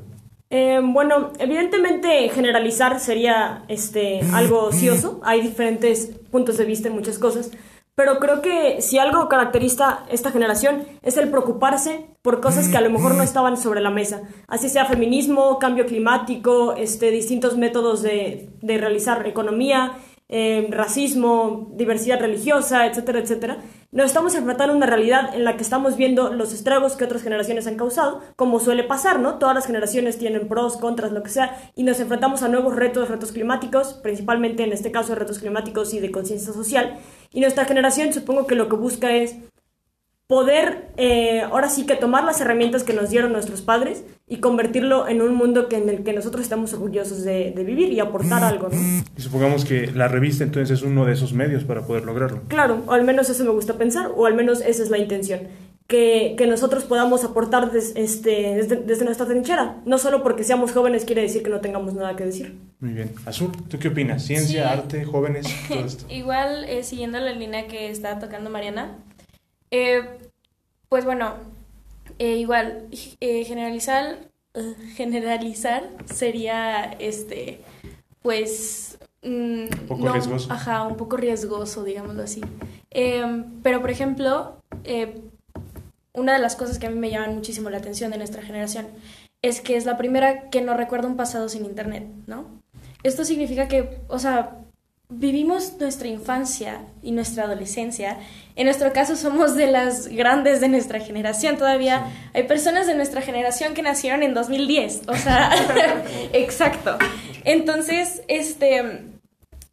Eh, 0.49 0.81
bueno, 0.83 1.33
evidentemente 1.39 2.29
generalizar 2.29 3.01
sería 3.01 3.65
este, 3.69 4.21
algo 4.33 4.65
ocioso. 4.65 5.21
Hay 5.25 5.41
diferentes 5.41 6.11
puntos 6.31 6.57
de 6.57 6.65
vista 6.65 6.89
en 6.89 6.95
muchas 6.95 7.19
cosas. 7.19 7.51
Pero 7.97 8.19
creo 8.19 8.43
que 8.43 8.83
si 8.83 8.99
algo 8.99 9.27
caracteriza 9.27 10.01
esta 10.11 10.31
generación 10.31 10.85
es 11.03 11.17
el 11.17 11.31
preocuparse 11.31 12.07
por 12.21 12.43
cosas 12.43 12.69
que 12.69 12.77
a 12.77 12.83
lo 12.83 12.91
mejor 12.91 13.15
no 13.15 13.23
estaban 13.23 13.57
sobre 13.57 13.81
la 13.81 13.89
mesa. 13.89 14.21
Así 14.49 14.69
sea 14.69 14.85
feminismo, 14.85 15.59
cambio 15.59 15.87
climático, 15.87 16.75
este, 16.75 17.11
distintos 17.11 17.57
métodos 17.57 18.03
de, 18.03 18.51
de 18.61 18.77
realizar 18.77 19.27
economía, 19.27 19.93
eh, 20.29 20.67
racismo, 20.71 21.71
diversidad 21.75 22.21
religiosa, 22.21 22.87
etcétera, 22.87 23.21
etcétera. 23.21 23.59
Nos 23.93 24.07
estamos 24.07 24.35
enfrentando 24.35 24.73
a 24.73 24.77
una 24.77 24.87
realidad 24.87 25.35
en 25.35 25.45
la 25.45 25.57
que 25.57 25.63
estamos 25.63 25.97
viendo 25.97 26.33
los 26.33 26.53
estragos 26.53 26.97
que 26.97 27.05
otras 27.05 27.23
generaciones 27.23 27.67
han 27.67 27.77
causado, 27.77 28.21
como 28.35 28.59
suele 28.59 28.83
pasar, 28.83 29.21
¿no? 29.21 29.39
Todas 29.39 29.55
las 29.55 29.67
generaciones 29.67 30.19
tienen 30.19 30.49
pros, 30.49 30.77
contras, 30.77 31.13
lo 31.13 31.23
que 31.23 31.31
sea, 31.31 31.57
y 31.77 31.85
nos 31.85 32.01
enfrentamos 32.01 32.43
a 32.43 32.49
nuevos 32.49 32.75
retos, 32.75 33.09
retos 33.09 33.33
climáticos, 33.33 33.95
principalmente 33.95 34.65
en 34.65 34.73
este 34.73 34.91
caso 34.91 35.15
retos 35.15 35.39
climáticos 35.39 35.95
y 35.95 36.01
de 36.01 36.11
conciencia 36.11 36.53
social. 36.53 36.99
Y 37.33 37.41
nuestra 37.41 37.65
generación 37.65 38.13
supongo 38.13 38.47
que 38.47 38.57
lo 38.57 38.69
que 38.69 38.77
busca 38.77 39.13
es 39.13 39.37
poder 40.27 40.89
eh, 40.97 41.43
ahora 41.43 41.69
sí 41.69 41.87
que 41.87 41.95
tomar 41.95 42.25
las 42.25 42.41
herramientas 42.41 42.83
que 42.83 42.93
nos 42.93 43.11
dieron 43.11 43.33
nuestros 43.33 43.63
padres 43.63 44.03
y 44.27 44.39
convertirlo 44.39 45.07
en 45.07 45.23
un 45.23 45.35
mundo 45.35 45.69
que, 45.69 45.77
en 45.77 45.89
el 45.89 46.03
que 46.03 46.13
nosotros 46.13 46.43
estamos 46.43 46.73
orgullosos 46.73 47.23
de, 47.23 47.53
de, 47.55 47.65
vivir 47.65 47.93
y 47.93 48.01
aportar 48.01 48.43
algo, 48.43 48.69
¿no? 48.69 49.05
Y 49.17 49.21
supongamos 49.21 49.65
que 49.65 49.87
la 49.93 50.09
revista 50.09 50.43
entonces 50.43 50.79
es 50.79 50.85
uno 50.85 51.05
de 51.05 51.13
esos 51.13 51.33
medios 51.33 51.63
para 51.63 51.87
poder 51.87 52.05
lograrlo. 52.05 52.43
Claro, 52.49 52.83
o 52.87 52.93
al 52.93 53.05
menos 53.05 53.31
eso 53.31 53.45
me 53.45 53.51
gusta 53.51 53.75
pensar, 53.75 54.11
o 54.17 54.27
al 54.27 54.35
menos 54.35 54.63
esa 54.63 54.83
es 54.83 54.91
la 54.91 54.99
intención. 54.99 55.43
que, 55.87 56.35
que 56.37 56.49
nosotros 56.49 56.83
podamos 56.83 57.23
aportar 57.23 57.71
este, 57.95 58.67
desde, 58.85 59.05
nuestra 59.05 59.27
trinchera. 59.27 59.77
No 59.85 59.99
solo 59.99 60.25
porque 60.25 60.43
seamos 60.43 60.73
jóvenes 60.73 61.05
quiere 61.05 61.23
decir 61.23 61.45
que 61.45 61.51
no 61.51 61.61
tengamos 61.61 61.95
nada 61.95 62.17
que 62.17 62.25
decir. 62.25 62.59
Muy 62.81 62.95
bien. 62.95 63.13
Azul, 63.25 63.53
¿tú 63.69 63.79
qué 63.79 63.89
opinas? 63.89 64.25
Ciencia, 64.25 64.73
arte, 64.73 65.05
jóvenes, 65.05 65.47
todo 65.69 65.79
esto. 65.87 66.05
Igual, 66.13 66.65
eh, 66.65 66.83
siguiendo 66.83 67.21
la 67.21 67.33
línea 67.33 67.69
que 67.69 67.89
está 67.89 68.19
tocando 68.19 68.51
Mariana, 68.51 68.97
eh, 69.71 70.19
pues 70.89 71.05
bueno, 71.05 71.35
eh, 72.19 72.37
igual, 72.37 72.89
generalizar, 73.21 74.19
generalizar 74.95 75.91
sería, 76.07 76.85
este, 76.99 77.61
pues... 78.23 78.99
Mm, 79.23 79.65
un 79.65 79.87
poco 79.89 80.09
riesgoso. 80.13 80.53
Ajá, 80.53 80.83
un 80.85 80.97
poco 80.97 81.17
riesgoso, 81.17 81.85
digámoslo 81.85 82.23
así. 82.23 82.43
Em, 82.91 83.61
pero, 83.63 83.81
por 83.81 83.91
ejemplo, 83.91 84.63
una 86.13 86.33
de 86.33 86.39
las 86.39 86.57
cosas 86.57 86.79
que 86.79 86.87
a 86.87 86.91
mí 86.91 86.99
me 86.99 87.11
llaman 87.11 87.35
muchísimo 87.35 87.71
la 87.71 87.79
atención 87.79 88.11
de 88.11 88.19
nuestra 88.19 88.43
generación 88.43 88.87
es 89.43 89.61
que 89.61 89.77
es 89.77 89.85
la 89.85 89.97
primera 89.97 90.49
que 90.51 90.63
no 90.63 90.75
recuerda 90.75 91.09
un 91.09 91.17
pasado 91.17 91.49
sin 91.49 91.65
Internet, 91.65 92.07
¿no? 92.27 92.47
Esto 93.03 93.25
significa 93.25 93.69
que, 93.69 94.01
o 94.09 94.19
sea, 94.19 94.59
vivimos 95.09 95.75
nuestra 95.79 96.09
infancia 96.09 96.81
y 97.03 97.13
nuestra 97.13 97.45
adolescencia. 97.45 98.19
En 98.57 98.65
nuestro 98.65 98.93
caso 98.93 99.17
somos 99.17 99.55
de 99.55 99.69
las 99.69 100.09
grandes 100.09 100.61
de 100.61 100.69
nuestra 100.69 101.01
generación. 101.01 101.57
Todavía 101.57 102.07
hay 102.35 102.45
personas 102.45 102.87
de 102.87 102.95
nuestra 102.95 103.21
generación 103.21 103.75
que 103.75 103.83
nacieron 103.83 104.23
en 104.23 104.35
2010. 104.35 105.03
O 105.09 105.15
sea, 105.15 105.51
exacto. 106.33 106.99
Entonces, 107.45 108.23
este, 108.29 109.05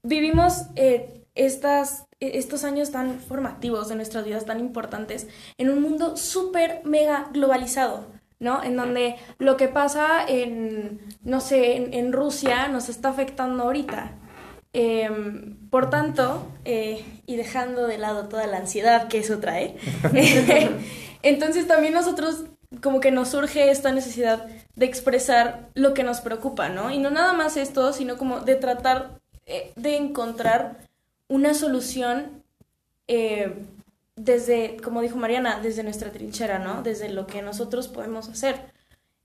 vivimos 0.04 0.63
eh, 0.76 1.22
estas 1.36 2.06
estos 2.32 2.63
años 2.63 2.91
tan 2.91 3.19
formativos 3.19 3.89
de 3.89 3.96
nuestras 3.96 4.26
vidas, 4.26 4.46
tan 4.46 4.60
importantes, 4.60 5.28
en 5.58 5.69
un 5.69 5.82
mundo 5.82 6.15
súper 6.17 6.82
mega 6.86 7.30
globalizado, 7.34 8.06
¿no? 8.39 8.63
En 8.63 8.76
donde 8.76 9.15
lo 9.39 9.58
que 9.58 9.67
pasa 9.67 10.26
en, 10.28 11.02
no 11.24 11.41
sé, 11.41 11.98
en, 11.98 12.13
Rusia 12.13 12.67
nos 12.67 12.89
está 12.89 13.10
afectando 13.10 13.63
ahorita. 13.63 14.12
Em, 14.75 15.55
por 15.69 15.91
tanto, 15.91 16.47
eh, 16.65 17.05
y 17.27 17.36
dejando 17.36 17.86
de 17.86 17.99
lado 17.99 18.27
toda 18.27 18.47
la 18.47 18.57
ansiedad 18.57 19.07
que 19.07 19.19
eso 19.19 19.38
trae, 19.38 19.77
entonces 21.21 21.67
también 21.67 21.93
nosotros 21.93 22.45
como 22.81 22.99
que 22.99 23.12
nos 23.12 23.29
surge 23.29 23.69
esta 23.69 23.91
necesidad 23.91 24.47
de 24.75 24.86
expresar 24.86 25.69
lo 25.75 25.93
que 25.93 26.03
nos 26.03 26.21
preocupa, 26.21 26.69
¿no? 26.69 26.89
Y 26.89 26.97
no 26.97 27.12
nada 27.12 27.33
más 27.33 27.55
esto, 27.55 27.93
sino 27.93 28.17
como 28.17 28.39
de 28.39 28.55
tratar 28.55 29.19
eh, 29.45 29.73
de 29.75 29.97
encontrar 29.97 30.77
una 31.27 31.53
solución 31.53 32.43
eh, 33.07 33.53
desde, 34.15 34.77
como 34.77 35.01
dijo 35.01 35.17
Mariana, 35.17 35.59
desde 35.62 35.83
nuestra 35.83 36.12
trinchera, 36.12 36.59
¿no? 36.59 36.81
Desde 36.81 37.09
lo 37.09 37.27
que 37.27 37.41
nosotros 37.41 37.88
podemos 37.88 38.27
hacer. 38.29 38.72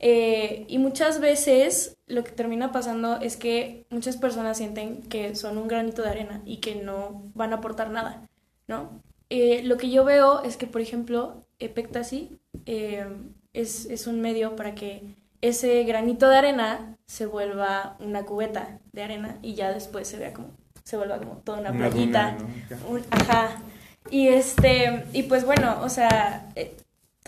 Eh, 0.00 0.64
y 0.68 0.78
muchas 0.78 1.20
veces 1.20 1.96
lo 2.06 2.22
que 2.22 2.30
termina 2.30 2.70
pasando 2.70 3.20
es 3.20 3.36
que 3.36 3.86
muchas 3.90 4.16
personas 4.16 4.56
sienten 4.56 5.02
que 5.02 5.34
son 5.34 5.58
un 5.58 5.68
granito 5.68 6.02
de 6.02 6.10
arena 6.10 6.40
y 6.44 6.58
que 6.58 6.76
no 6.76 7.22
van 7.34 7.52
a 7.52 7.56
aportar 7.56 7.90
nada, 7.90 8.28
¿no? 8.68 9.02
Eh, 9.30 9.62
lo 9.64 9.76
que 9.76 9.90
yo 9.90 10.04
veo 10.04 10.42
es 10.42 10.56
que, 10.56 10.66
por 10.66 10.80
ejemplo, 10.80 11.44
Epectasy 11.58 12.38
es, 12.64 13.86
es 13.86 14.06
un 14.06 14.20
medio 14.20 14.56
para 14.56 14.74
que 14.74 15.02
ese 15.40 15.84
granito 15.84 16.28
de 16.28 16.36
arena 16.36 16.96
se 17.06 17.26
vuelva 17.26 17.96
una 18.00 18.24
cubeta 18.24 18.80
de 18.92 19.02
arena 19.02 19.38
y 19.42 19.54
ya 19.54 19.72
después 19.72 20.08
se 20.08 20.18
vea 20.18 20.32
como 20.32 20.50
se 20.88 20.96
vuelva 20.96 21.18
como 21.18 21.36
toda 21.38 21.60
una, 21.60 21.70
playita. 21.70 22.38
ajá. 23.10 23.60
Y 24.10 24.28
este, 24.28 25.04
y 25.12 25.24
pues 25.24 25.44
bueno, 25.44 25.80
o 25.82 25.90
sea, 25.90 26.48
eh, 26.56 26.74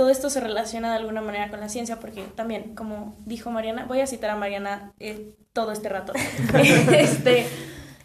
todo 0.00 0.08
esto 0.08 0.30
se 0.30 0.40
relaciona 0.40 0.92
de 0.92 0.96
alguna 0.96 1.20
manera 1.20 1.50
con 1.50 1.60
la 1.60 1.68
ciencia, 1.68 2.00
porque 2.00 2.22
también, 2.34 2.74
como 2.74 3.14
dijo 3.26 3.50
Mariana, 3.50 3.84
voy 3.84 4.00
a 4.00 4.06
citar 4.06 4.30
a 4.30 4.34
Mariana 4.34 4.94
eh, 4.98 5.34
todo 5.52 5.72
este 5.72 5.90
rato. 5.90 6.14
este, 6.94 7.44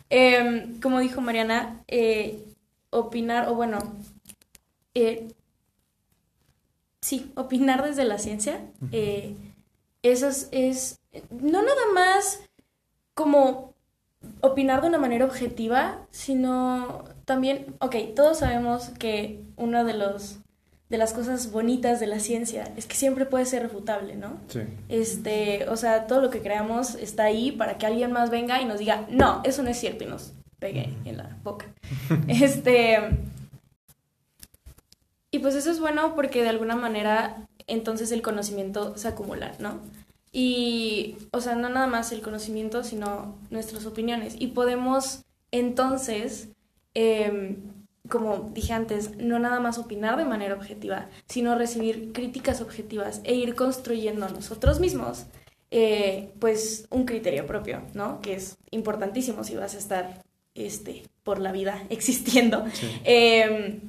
em, 0.09 0.81
como 0.81 0.99
dijo 0.99 1.21
Mariana, 1.21 1.85
eh, 1.87 2.37
opinar, 2.89 3.47
o 3.47 3.55
bueno, 3.55 3.79
sí, 6.99 7.31
opinar 7.35 7.81
desde 7.81 8.03
la 8.03 8.17
ciencia, 8.17 8.59
eso 10.03 10.27
es, 10.51 10.99
no 11.29 11.61
nada 11.61 11.93
más 11.93 12.41
como 13.13 13.73
opinar 14.41 14.81
de 14.81 14.89
una 14.89 14.97
manera 14.97 15.23
objetiva, 15.23 16.05
sino 16.11 17.05
también, 17.23 17.73
ok, 17.79 17.95
todos 18.17 18.39
sabemos 18.39 18.89
que 18.99 19.45
una 19.55 19.85
de 19.85 19.93
los 19.93 20.39
de 20.89 20.97
las 20.97 21.13
cosas 21.13 21.51
bonitas 21.51 21.99
de 21.99 22.07
la 22.07 22.19
ciencia 22.19 22.71
es 22.77 22.85
que 22.85 22.95
siempre 22.95 23.25
puede 23.25 23.45
ser 23.45 23.63
refutable, 23.63 24.15
¿no? 24.15 24.37
Sí. 24.47 24.61
Este, 24.87 25.67
o 25.69 25.77
sea, 25.77 26.05
todo 26.07 26.21
lo 26.21 26.29
que 26.29 26.41
creamos 26.41 26.95
está 26.95 27.23
ahí 27.23 27.51
para 27.51 27.77
que 27.77 27.85
alguien 27.85 28.11
más 28.11 28.29
venga 28.29 28.61
y 28.61 28.65
nos 28.65 28.79
diga, 28.79 29.05
no, 29.09 29.41
eso 29.43 29.63
no 29.63 29.69
es 29.69 29.79
cierto 29.79 30.03
y 30.03 30.07
nos 30.07 30.33
pegue 30.59 30.93
en 31.05 31.17
la 31.17 31.37
boca. 31.43 31.65
este, 32.27 32.99
y 35.31 35.39
pues 35.39 35.55
eso 35.55 35.71
es 35.71 35.79
bueno 35.79 36.15
porque 36.15 36.43
de 36.43 36.49
alguna 36.49 36.75
manera 36.75 37.47
entonces 37.67 38.11
el 38.11 38.21
conocimiento 38.21 38.97
se 38.97 39.07
acumula, 39.07 39.53
¿no? 39.59 39.79
Y, 40.31 41.15
o 41.31 41.39
sea, 41.39 41.55
no 41.55 41.69
nada 41.69 41.87
más 41.87 42.11
el 42.11 42.21
conocimiento, 42.21 42.83
sino 42.83 43.37
nuestras 43.49 43.85
opiniones. 43.85 44.35
Y 44.37 44.47
podemos 44.47 45.23
entonces, 45.51 46.49
em, 46.93 47.55
como 48.09 48.51
dije 48.53 48.73
antes, 48.73 49.17
no 49.17 49.39
nada 49.39 49.59
más 49.59 49.77
opinar 49.77 50.17
de 50.17 50.25
manera 50.25 50.55
objetiva, 50.55 51.09
sino 51.27 51.55
recibir 51.55 52.11
críticas 52.13 52.61
objetivas 52.61 53.21
e 53.23 53.35
ir 53.35 53.55
construyendo 53.55 54.27
nosotros 54.29 54.79
mismos, 54.79 55.25
eh, 55.71 56.31
pues, 56.39 56.87
un 56.89 57.05
criterio 57.05 57.45
propio, 57.45 57.81
¿no? 57.93 58.21
Que 58.21 58.35
es 58.35 58.57
importantísimo 58.71 59.43
si 59.43 59.55
vas 59.55 59.75
a 59.75 59.77
estar 59.77 60.23
este, 60.53 61.03
por 61.23 61.39
la 61.39 61.51
vida 61.51 61.83
existiendo. 61.89 62.65
Em, 63.03 63.81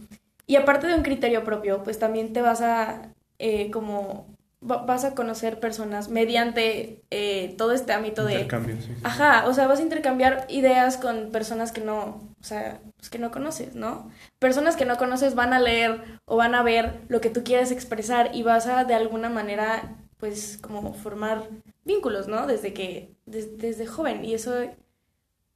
y 0.46 0.56
aparte 0.56 0.86
de 0.86 0.94
un 0.94 1.02
criterio 1.02 1.44
propio, 1.44 1.82
pues 1.82 1.98
también 1.98 2.32
te 2.32 2.40
vas 2.40 2.60
a 2.60 3.12
eh, 3.38 3.70
como 3.70 4.34
vas 4.60 5.04
a 5.04 5.14
conocer 5.14 5.60
personas 5.60 6.08
mediante 6.08 7.02
eh, 7.10 7.54
todo 7.56 7.72
este 7.72 7.92
ámbito 7.92 8.24
de... 8.24 8.32
Intercambio, 8.32 8.76
sí, 8.80 8.88
Ajá, 9.04 9.46
o 9.46 9.54
sea, 9.54 9.66
vas 9.68 9.78
a 9.78 9.82
intercambiar 9.82 10.46
ideas 10.48 10.96
con 10.96 11.30
personas 11.30 11.70
que 11.70 11.82
no, 11.82 12.25
o 12.46 12.48
sea, 12.48 12.80
pues 12.96 13.10
que 13.10 13.18
no 13.18 13.32
conoces, 13.32 13.74
¿no? 13.74 14.08
Personas 14.38 14.76
que 14.76 14.84
no 14.84 14.96
conoces 14.98 15.34
van 15.34 15.52
a 15.52 15.58
leer 15.58 16.20
o 16.26 16.36
van 16.36 16.54
a 16.54 16.62
ver 16.62 17.00
lo 17.08 17.20
que 17.20 17.28
tú 17.28 17.42
quieres 17.42 17.72
expresar 17.72 18.36
y 18.36 18.44
vas 18.44 18.68
a 18.68 18.84
de 18.84 18.94
alguna 18.94 19.28
manera, 19.28 19.98
pues, 20.16 20.56
como 20.62 20.94
formar 20.94 21.50
vínculos, 21.84 22.28
¿no? 22.28 22.46
Desde 22.46 22.72
que, 22.72 23.16
desde 23.26 23.84
joven. 23.88 24.24
Y 24.24 24.34
eso, 24.34 24.54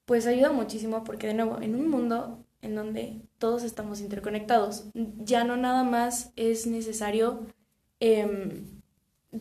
pues, 0.05 0.27
ayuda 0.27 0.51
muchísimo 0.51 1.05
porque, 1.05 1.29
de 1.29 1.35
nuevo, 1.35 1.61
en 1.61 1.77
un 1.77 1.89
mundo 1.89 2.45
en 2.61 2.75
donde 2.75 3.23
todos 3.39 3.63
estamos 3.63 4.01
interconectados, 4.01 4.87
ya 4.93 5.45
no 5.45 5.57
nada 5.57 5.85
más 5.85 6.33
es 6.35 6.67
necesario... 6.67 7.47
Eh, 8.01 8.65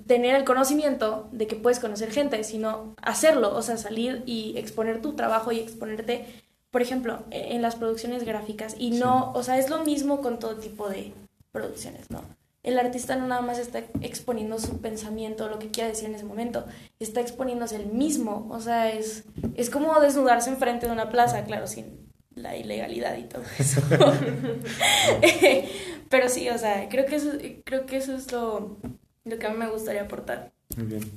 tener 0.06 0.36
el 0.36 0.44
conocimiento 0.44 1.30
de 1.32 1.48
que 1.48 1.56
puedes 1.56 1.80
conocer 1.80 2.12
gente, 2.12 2.44
sino 2.44 2.94
hacerlo, 3.02 3.56
o 3.56 3.62
sea, 3.62 3.78
salir 3.78 4.24
y 4.26 4.56
exponer 4.58 5.02
tu 5.02 5.16
trabajo 5.16 5.52
y 5.52 5.60
exponerte, 5.60 6.28
por 6.72 6.82
ejemplo, 6.82 7.24
e-, 7.32 7.56
en 7.56 7.62
las 7.62 7.76
producciones 7.76 8.24
gráficas. 8.24 8.76
Y 8.78 8.92
no, 8.92 9.32
o 9.34 9.44
sea, 9.44 9.58
es 9.58 9.70
lo 9.70 9.84
mismo 9.84 10.22
con 10.22 10.40
todo 10.40 10.56
tipo 10.56 10.90
de 10.90 11.14
producciones, 11.52 12.10
¿no? 12.10 12.24
El 12.62 12.78
artista 12.78 13.16
no 13.16 13.26
nada 13.26 13.42
más 13.42 13.58
está 13.58 13.80
exponiendo 14.02 14.60
su 14.60 14.82
pensamiento, 14.82 15.48
lo 15.48 15.60
que 15.60 15.70
quiera 15.70 15.90
decir 15.90 16.10
en 16.10 16.16
ese 16.16 16.26
momento, 16.26 16.66
está 17.00 17.22
exponiéndose 17.22 17.78
el 17.78 17.88
mismo, 17.88 18.48
o 18.52 18.60
sea, 18.60 18.92
es, 18.92 19.24
es 19.56 19.70
como 19.70 19.98
desnudarse 20.02 20.50
enfrente 20.50 20.86
de 20.86 20.92
una 20.92 21.10
plaza, 21.10 21.46
claro, 21.46 21.68
sin 21.68 22.10
la 22.36 22.58
ilegalidad 22.58 23.18
y 23.18 23.24
todo 23.24 23.44
eso. 23.58 23.82
Pero 26.10 26.28
sí, 26.28 26.50
o 26.50 26.58
sea, 26.58 26.90
creo 26.90 27.06
que 27.06 27.16
eso, 27.16 27.32
creo 27.64 27.86
que 27.86 27.98
eso 27.98 28.16
es 28.16 28.30
lo, 28.32 28.78
lo 29.24 29.40
que 29.40 29.48
a 29.48 29.52
mí 29.52 29.58
me 29.58 29.70
gustaría 29.70 30.02
aportar. 30.02 30.52
Muy 30.76 30.86
bien. 30.86 31.12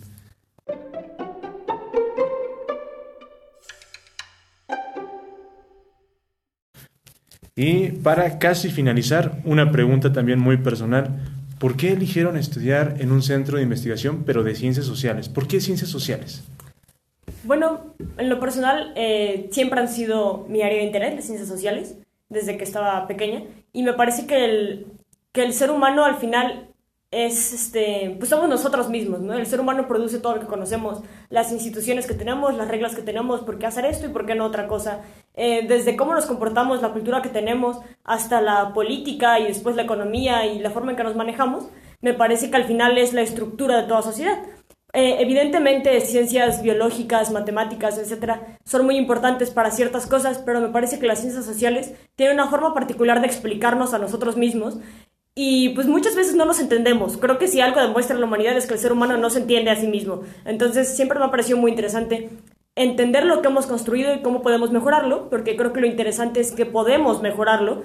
Y 7.54 7.88
para 7.88 8.38
casi 8.38 8.70
finalizar, 8.70 9.40
una 9.44 9.70
pregunta 9.70 10.12
también 10.12 10.38
muy 10.38 10.56
personal. 10.56 11.20
¿Por 11.58 11.76
qué 11.76 11.92
eligieron 11.92 12.36
estudiar 12.36 12.96
en 12.98 13.12
un 13.12 13.22
centro 13.22 13.56
de 13.56 13.62
investigación, 13.62 14.24
pero 14.24 14.42
de 14.42 14.54
ciencias 14.54 14.86
sociales? 14.86 15.28
¿Por 15.28 15.46
qué 15.46 15.60
ciencias 15.60 15.90
sociales? 15.90 16.42
Bueno, 17.44 17.94
en 18.18 18.28
lo 18.28 18.40
personal, 18.40 18.92
eh, 18.96 19.48
siempre 19.52 19.80
han 19.80 19.88
sido 19.88 20.46
mi 20.48 20.62
área 20.62 20.78
de 20.78 20.84
interés, 20.84 21.14
las 21.14 21.24
ciencias 21.24 21.48
sociales, 21.48 21.96
desde 22.28 22.56
que 22.56 22.64
estaba 22.64 23.06
pequeña. 23.06 23.42
Y 23.72 23.82
me 23.82 23.92
parece 23.92 24.26
que 24.26 24.44
el, 24.44 24.86
que 25.32 25.44
el 25.44 25.52
ser 25.52 25.70
humano 25.70 26.04
al 26.04 26.16
final 26.16 26.71
es, 27.12 27.52
este, 27.52 28.16
pues 28.18 28.30
somos 28.30 28.48
nosotros 28.48 28.88
mismos, 28.88 29.20
¿no? 29.20 29.34
El 29.34 29.46
ser 29.46 29.60
humano 29.60 29.86
produce 29.86 30.18
todo 30.18 30.34
lo 30.34 30.40
que 30.40 30.46
conocemos, 30.46 31.02
las 31.28 31.52
instituciones 31.52 32.06
que 32.06 32.14
tenemos, 32.14 32.56
las 32.56 32.68
reglas 32.68 32.94
que 32.96 33.02
tenemos, 33.02 33.42
por 33.42 33.58
qué 33.58 33.66
hacer 33.66 33.84
esto 33.84 34.06
y 34.06 34.08
por 34.08 34.24
qué 34.24 34.34
no 34.34 34.46
otra 34.46 34.66
cosa. 34.66 35.02
Eh, 35.34 35.66
desde 35.68 35.94
cómo 35.94 36.14
nos 36.14 36.24
comportamos, 36.24 36.80
la 36.80 36.92
cultura 36.92 37.20
que 37.20 37.28
tenemos, 37.28 37.78
hasta 38.02 38.40
la 38.40 38.72
política 38.72 39.38
y 39.38 39.44
después 39.44 39.76
la 39.76 39.82
economía 39.82 40.46
y 40.46 40.58
la 40.58 40.70
forma 40.70 40.92
en 40.92 40.96
que 40.96 41.04
nos 41.04 41.14
manejamos, 41.14 41.68
me 42.00 42.14
parece 42.14 42.50
que 42.50 42.56
al 42.56 42.64
final 42.64 42.96
es 42.96 43.12
la 43.12 43.20
estructura 43.20 43.82
de 43.82 43.88
toda 43.88 44.00
sociedad. 44.00 44.38
Eh, 44.94 45.16
evidentemente, 45.20 45.98
ciencias 46.02 46.62
biológicas, 46.62 47.30
matemáticas, 47.30 47.96
etcétera, 47.96 48.58
son 48.62 48.84
muy 48.84 48.96
importantes 48.96 49.50
para 49.50 49.70
ciertas 49.70 50.06
cosas, 50.06 50.42
pero 50.44 50.60
me 50.60 50.68
parece 50.68 50.98
que 50.98 51.06
las 51.06 51.20
ciencias 51.20 51.46
sociales 51.46 51.94
tienen 52.14 52.34
una 52.34 52.48
forma 52.48 52.74
particular 52.74 53.22
de 53.22 53.26
explicarnos 53.26 53.94
a 53.94 53.98
nosotros 53.98 54.36
mismos 54.36 54.78
y 55.34 55.70
pues 55.70 55.86
muchas 55.86 56.14
veces 56.14 56.34
no 56.34 56.44
nos 56.44 56.60
entendemos. 56.60 57.16
Creo 57.16 57.38
que 57.38 57.48
si 57.48 57.60
algo 57.60 57.80
demuestra 57.80 58.18
la 58.18 58.26
humanidad 58.26 58.56
es 58.56 58.66
que 58.66 58.74
el 58.74 58.80
ser 58.80 58.92
humano 58.92 59.16
no 59.16 59.30
se 59.30 59.40
entiende 59.40 59.70
a 59.70 59.76
sí 59.76 59.86
mismo. 59.86 60.22
Entonces 60.44 60.94
siempre 60.94 61.18
me 61.18 61.24
ha 61.24 61.30
parecido 61.30 61.58
muy 61.58 61.70
interesante 61.70 62.28
entender 62.76 63.24
lo 63.24 63.42
que 63.42 63.48
hemos 63.48 63.66
construido 63.66 64.14
y 64.14 64.20
cómo 64.20 64.42
podemos 64.42 64.70
mejorarlo, 64.70 65.30
porque 65.30 65.56
creo 65.56 65.72
que 65.72 65.80
lo 65.80 65.86
interesante 65.86 66.40
es 66.40 66.52
que 66.52 66.66
podemos 66.66 67.22
mejorarlo, 67.22 67.82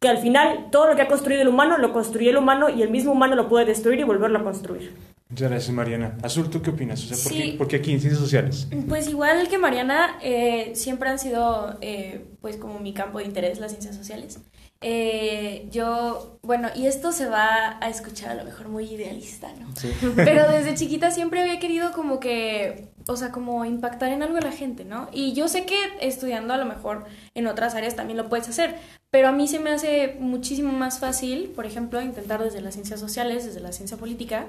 que 0.00 0.08
al 0.08 0.18
final 0.18 0.68
todo 0.70 0.88
lo 0.88 0.96
que 0.96 1.02
ha 1.02 1.08
construido 1.08 1.42
el 1.42 1.48
humano 1.48 1.78
lo 1.78 1.92
construye 1.92 2.30
el 2.30 2.36
humano 2.36 2.68
y 2.68 2.82
el 2.82 2.90
mismo 2.90 3.12
humano 3.12 3.36
lo 3.36 3.48
puede 3.48 3.64
destruir 3.64 4.00
y 4.00 4.04
volverlo 4.04 4.38
a 4.38 4.44
construir. 4.44 4.92
Muchas 5.28 5.50
gracias, 5.50 5.74
Mariana. 5.74 6.16
Azul, 6.22 6.50
¿tú 6.50 6.62
qué 6.62 6.70
opinas? 6.70 7.02
O 7.10 7.14
sea, 7.14 7.56
¿por, 7.58 7.66
qué, 7.66 7.76
aquí 7.76 7.92
en 7.92 8.00
ciencias 8.00 8.20
sociales? 8.20 8.68
Pues 8.88 9.08
igual 9.08 9.48
que 9.48 9.58
Mariana, 9.58 10.18
eh, 10.22 10.72
siempre 10.74 11.08
han 11.08 11.18
sido 11.18 11.76
eh, 11.80 12.24
pues 12.40 12.56
como 12.56 12.78
mi 12.78 12.92
campo 12.92 13.18
de 13.18 13.24
interés 13.24 13.58
las 13.58 13.72
ciencias 13.72 13.96
sociales. 13.96 14.38
Eh, 14.80 15.66
yo, 15.70 16.38
bueno, 16.42 16.68
y 16.74 16.86
esto 16.86 17.10
se 17.10 17.26
va 17.26 17.78
a 17.80 17.88
escuchar 17.88 18.32
a 18.32 18.34
lo 18.34 18.44
mejor 18.44 18.68
muy 18.68 18.84
idealista, 18.84 19.50
¿no? 19.58 19.74
Sí. 19.76 19.90
Pero 20.16 20.50
desde 20.50 20.74
chiquita 20.74 21.10
siempre 21.10 21.40
había 21.40 21.58
querido 21.58 21.92
como 21.92 22.20
que, 22.20 22.88
o 23.06 23.16
sea, 23.16 23.32
como 23.32 23.64
impactar 23.64 24.10
en 24.10 24.22
algo 24.22 24.36
a 24.36 24.42
la 24.42 24.52
gente, 24.52 24.84
¿no? 24.84 25.08
Y 25.12 25.32
yo 25.32 25.48
sé 25.48 25.64
que 25.64 25.76
estudiando 26.00 26.52
a 26.52 26.58
lo 26.58 26.66
mejor 26.66 27.04
en 27.34 27.46
otras 27.46 27.74
áreas 27.74 27.96
también 27.96 28.18
lo 28.18 28.28
puedes 28.28 28.48
hacer, 28.48 28.76
pero 29.10 29.28
a 29.28 29.32
mí 29.32 29.48
se 29.48 29.60
me 29.60 29.70
hace 29.70 30.16
muchísimo 30.18 30.72
más 30.72 30.98
fácil, 30.98 31.52
por 31.54 31.66
ejemplo, 31.66 32.02
intentar 32.02 32.42
desde 32.42 32.60
las 32.60 32.74
ciencias 32.74 33.00
sociales, 33.00 33.46
desde 33.46 33.60
la 33.60 33.72
ciencia 33.72 33.96
política, 33.96 34.46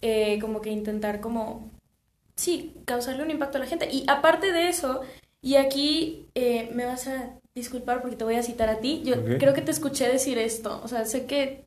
eh, 0.00 0.38
como 0.40 0.60
que 0.60 0.70
intentar 0.70 1.20
como, 1.20 1.70
sí, 2.36 2.74
causarle 2.84 3.22
un 3.22 3.30
impacto 3.30 3.58
a 3.58 3.60
la 3.60 3.66
gente. 3.66 3.88
Y 3.90 4.04
aparte 4.06 4.52
de 4.52 4.68
eso, 4.68 5.00
y 5.40 5.56
aquí 5.56 6.26
eh, 6.34 6.70
me 6.74 6.84
vas 6.84 7.08
a 7.08 7.30
disculpar 7.54 8.00
porque 8.00 8.16
te 8.16 8.24
voy 8.24 8.36
a 8.36 8.42
citar 8.42 8.68
a 8.68 8.80
ti. 8.80 9.02
Yo 9.04 9.24
creo 9.24 9.54
que 9.54 9.62
te 9.62 9.70
escuché 9.70 10.08
decir 10.08 10.38
esto. 10.38 10.80
O 10.84 10.88
sea, 10.88 11.04
sé 11.04 11.26
que 11.26 11.66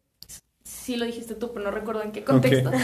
sí 0.64 0.96
lo 0.96 1.06
dijiste 1.06 1.36
tú, 1.36 1.52
pero 1.54 1.66
no 1.66 1.72
recuerdo 1.72 2.02
en 2.04 2.12
qué 2.12 2.24
contexto. 2.24 2.72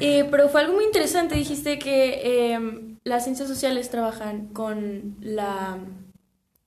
Eh, 0.00 0.26
pero 0.30 0.48
fue 0.48 0.62
algo 0.62 0.74
muy 0.74 0.84
interesante. 0.84 1.34
Dijiste 1.34 1.78
que 1.78 2.52
em, 2.54 2.96
las 3.04 3.24
ciencias 3.24 3.48
sociales 3.48 3.90
trabajan 3.90 4.46
con 4.46 5.16
la 5.20 5.78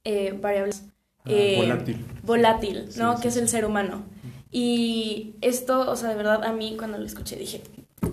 eh, 0.04 0.38
variable 0.40 0.74
ah, 0.76 1.22
eh, 1.26 1.56
volátil. 1.58 2.06
Volátil, 2.22 2.90
¿no? 2.98 3.20
que 3.20 3.30
es 3.30 3.38
el 3.38 3.50
ser 3.50 3.66
humano. 3.66 4.04
Y 4.52 5.34
esto, 5.42 5.90
o 5.90 5.96
sea, 5.96 6.10
de 6.10 6.16
verdad, 6.16 6.44
a 6.44 6.54
mí 6.54 6.76
cuando 6.78 7.00
lo 7.00 7.06
escuché 7.06 7.38
dije, 7.38 7.64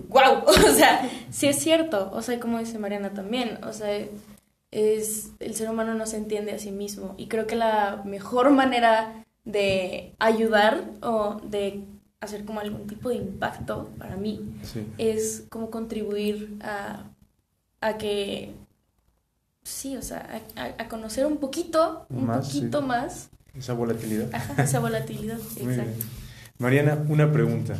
wow, 0.08 0.42
o 0.46 0.72
sea, 0.74 1.08
sí 1.30 1.48
es 1.48 1.56
cierto. 1.56 2.10
O 2.14 2.22
sea, 2.22 2.40
como 2.40 2.58
dice 2.58 2.78
Mariana 2.78 3.10
también, 3.12 3.58
o 3.62 3.72
sea, 3.74 4.06
es 4.70 5.30
el 5.40 5.54
ser 5.54 5.68
humano 5.68 5.94
no 5.94 6.06
se 6.06 6.16
entiende 6.16 6.52
a 6.52 6.58
sí 6.58 6.70
mismo 6.70 7.14
y 7.18 7.26
creo 7.26 7.46
que 7.46 7.56
la 7.56 8.02
mejor 8.04 8.50
manera 8.50 9.24
de 9.44 10.14
ayudar 10.18 10.84
o 11.02 11.40
de 11.44 11.84
hacer 12.20 12.44
como 12.44 12.60
algún 12.60 12.86
tipo 12.86 13.08
de 13.08 13.16
impacto 13.16 13.90
para 13.98 14.16
mí 14.16 14.40
es 14.98 15.44
como 15.48 15.70
contribuir 15.70 16.56
a, 16.60 17.04
a, 17.80 17.98
que 17.98 18.52
sí, 19.62 19.96
o 19.96 20.02
sea, 20.02 20.42
a, 20.56 20.88
conocer 20.88 21.26
un 21.26 21.38
poquito, 21.38 22.06
un 22.10 22.26
poquito 22.26 22.82
más. 22.82 23.30
Esa 23.54 23.72
volatilidad. 23.72 24.28
esa 24.58 24.78
volatilidad, 24.78 25.38
exacto. 25.56 26.04
Mariana, 26.58 27.02
una 27.08 27.32
pregunta. 27.32 27.74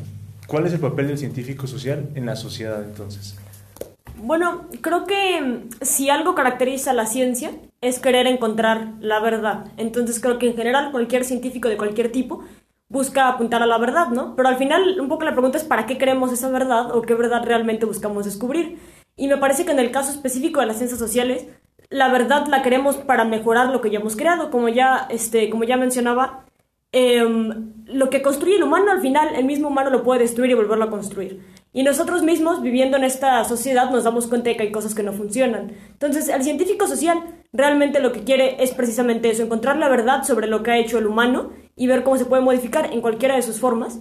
¿Cuál 0.46 0.66
es 0.66 0.72
el 0.72 0.80
papel 0.80 1.08
del 1.08 1.18
científico 1.18 1.66
social 1.66 2.08
en 2.14 2.26
la 2.26 2.34
sociedad 2.34 2.82
entonces? 2.82 3.36
Bueno, 4.22 4.66
creo 4.82 5.06
que 5.06 5.40
mm, 5.40 5.68
si 5.80 6.10
algo 6.10 6.34
caracteriza 6.34 6.90
a 6.90 6.94
la 6.94 7.06
ciencia 7.06 7.52
es 7.80 7.98
querer 7.98 8.26
encontrar 8.26 8.94
la 9.00 9.20
verdad. 9.20 9.66
Entonces 9.76 10.20
creo 10.20 10.38
que 10.38 10.48
en 10.48 10.56
general 10.56 10.90
cualquier 10.90 11.24
científico 11.24 11.68
de 11.68 11.76
cualquier 11.76 12.12
tipo 12.12 12.44
busca 12.88 13.28
apuntar 13.28 13.62
a 13.62 13.66
la 13.66 13.78
verdad, 13.78 14.08
¿no? 14.08 14.36
Pero 14.36 14.48
al 14.48 14.56
final 14.56 15.00
un 15.00 15.08
poco 15.08 15.24
la 15.24 15.32
pregunta 15.32 15.58
es 15.58 15.64
¿para 15.64 15.86
qué 15.86 15.96
queremos 15.96 16.32
esa 16.32 16.50
verdad 16.50 16.94
o 16.94 17.02
qué 17.02 17.14
verdad 17.14 17.44
realmente 17.44 17.86
buscamos 17.86 18.24
descubrir? 18.24 18.78
Y 19.16 19.28
me 19.28 19.38
parece 19.38 19.64
que 19.64 19.72
en 19.72 19.78
el 19.78 19.90
caso 19.90 20.10
específico 20.10 20.60
de 20.60 20.66
las 20.66 20.76
ciencias 20.76 20.98
sociales, 20.98 21.46
la 21.88 22.08
verdad 22.10 22.46
la 22.46 22.62
queremos 22.62 22.96
para 22.96 23.24
mejorar 23.24 23.70
lo 23.70 23.80
que 23.80 23.90
ya 23.90 24.00
hemos 24.00 24.16
creado, 24.16 24.50
como 24.50 24.68
ya, 24.68 25.06
este, 25.10 25.50
como 25.50 25.64
ya 25.64 25.76
mencionaba, 25.76 26.44
em, 26.92 27.72
lo 27.86 28.10
que 28.10 28.22
construye 28.22 28.56
el 28.56 28.62
humano 28.62 28.90
al 28.90 29.00
final 29.00 29.34
el 29.34 29.44
mismo 29.44 29.68
humano 29.68 29.90
lo 29.90 30.02
puede 30.02 30.20
destruir 30.20 30.50
y 30.50 30.54
volverlo 30.54 30.84
a 30.84 30.90
construir. 30.90 31.40
Y 31.72 31.84
nosotros 31.84 32.22
mismos, 32.22 32.62
viviendo 32.62 32.96
en 32.96 33.04
esta 33.04 33.44
sociedad, 33.44 33.90
nos 33.90 34.04
damos 34.04 34.26
cuenta 34.26 34.50
de 34.50 34.56
que 34.56 34.64
hay 34.64 34.72
cosas 34.72 34.94
que 34.94 35.04
no 35.04 35.12
funcionan. 35.12 35.72
Entonces, 35.92 36.28
el 36.28 36.42
científico 36.42 36.88
social 36.88 37.22
realmente 37.52 38.00
lo 38.00 38.12
que 38.12 38.24
quiere 38.24 38.62
es 38.62 38.72
precisamente 38.72 39.30
eso, 39.30 39.42
encontrar 39.42 39.76
la 39.76 39.88
verdad 39.88 40.24
sobre 40.24 40.48
lo 40.48 40.62
que 40.62 40.72
ha 40.72 40.78
hecho 40.78 40.98
el 40.98 41.06
humano 41.06 41.50
y 41.76 41.86
ver 41.86 42.02
cómo 42.02 42.16
se 42.16 42.24
puede 42.24 42.42
modificar 42.42 42.92
en 42.92 43.00
cualquiera 43.00 43.36
de 43.36 43.42
sus 43.42 43.60
formas. 43.60 44.00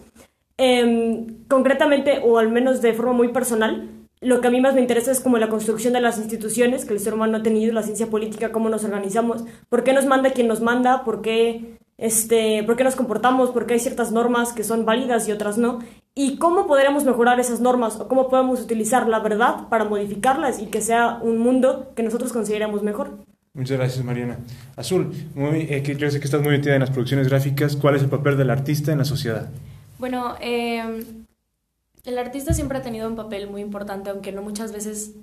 Em, 0.58 1.46
concretamente, 1.48 2.22
o 2.24 2.38
al 2.38 2.50
menos 2.50 2.82
de 2.82 2.94
forma 2.94 3.14
muy 3.14 3.30
personal, 3.30 3.90
lo 4.22 4.42
que 4.42 4.48
a 4.48 4.52
mí 4.52 4.60
más 4.60 4.74
me 4.74 4.82
interesa 4.82 5.12
es 5.12 5.22
como 5.22 5.38
la 5.38 5.48
construcción 5.48 5.94
de 5.94 6.02
las 6.02 6.18
instituciones 6.18 6.84
que 6.84 6.94
el 6.94 7.00
ser 7.00 7.14
humano 7.14 7.38
ha 7.38 7.44
tenido, 7.44 7.74
la 7.74 7.84
ciencia 7.84 8.08
política, 8.08 8.52
cómo 8.52 8.68
nos 8.68 8.84
organizamos, 8.84 9.46
por 9.70 9.84
qué 9.84 9.94
nos 9.94 10.06
manda 10.06 10.32
quien 10.32 10.48
nos 10.48 10.60
manda, 10.60 11.06
por 11.06 11.22
qué, 11.22 11.78
este, 11.98 12.64
por 12.64 12.76
qué 12.76 12.84
nos 12.84 12.98
comportamos, 12.98 13.52
por 13.52 13.66
qué 13.66 13.76
hay 13.76 13.80
ciertas 13.80 14.12
normas 14.12 14.52
que 14.52 14.66
son 14.66 14.84
válidas 14.84 15.30
y 15.30 15.32
otras 15.32 15.58
no, 15.58 15.80
y 16.22 16.36
cómo 16.36 16.68
podremos 16.68 17.06
mejorar 17.06 17.40
esas 17.40 17.62
normas 17.62 17.96
o 17.98 18.10
cómo 18.10 18.28
podemos 18.28 18.60
utilizar 18.60 19.08
la 19.08 19.20
verdad 19.20 19.70
para 19.70 19.86
modificarlas 19.86 20.62
y 20.62 20.66
que 20.66 20.82
sea 20.82 21.18
un 21.22 21.38
mundo 21.38 21.94
que 21.96 22.04
nosotros 22.04 22.34
consideremos 22.34 22.84
mejor. 22.84 23.20
Muchas 23.54 23.78
gracias, 23.78 24.04
Mariana. 24.04 24.38
Azul, 24.76 25.14
muy, 25.34 25.62
eh, 25.70 25.82
yo 25.98 26.12
sé 26.12 26.20
que 26.20 26.26
estás 26.26 26.42
muy 26.42 26.52
metida 26.52 26.74
en 26.74 26.82
las 26.82 26.90
producciones 26.90 27.30
gráficas. 27.30 27.78
¿Cuál 27.78 27.96
es 27.96 28.04
el 28.04 28.10
papel 28.10 28.36
del 28.36 28.50
artista 28.50 28.92
en 28.92 28.98
la 28.98 29.06
sociedad? 29.06 29.50
Bueno, 29.98 30.36
eh, 30.42 31.06
el 32.04 32.18
artista 32.18 32.54
siempre 32.54 32.80
ha 32.80 32.82
tenido 32.82 33.08
un 33.08 33.16
papel 33.16 33.50
muy 33.50 33.62
importante, 33.62 34.10
aunque 34.10 34.34
no 34.34 34.42
muchas 34.42 34.74
veces 34.74 35.14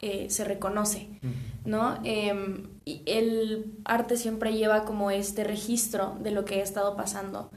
eh, 0.00 0.28
se 0.30 0.44
reconoce, 0.44 1.20
¿no? 1.66 1.98
Em, 2.02 2.62
el 2.86 3.74
arte 3.84 4.16
siempre 4.16 4.54
lleva 4.54 4.86
como 4.86 5.10
este 5.10 5.44
registro 5.44 6.16
de 6.22 6.30
lo 6.30 6.46
que 6.46 6.60
ha 6.60 6.62
estado 6.62 6.96
pasando 6.96 7.50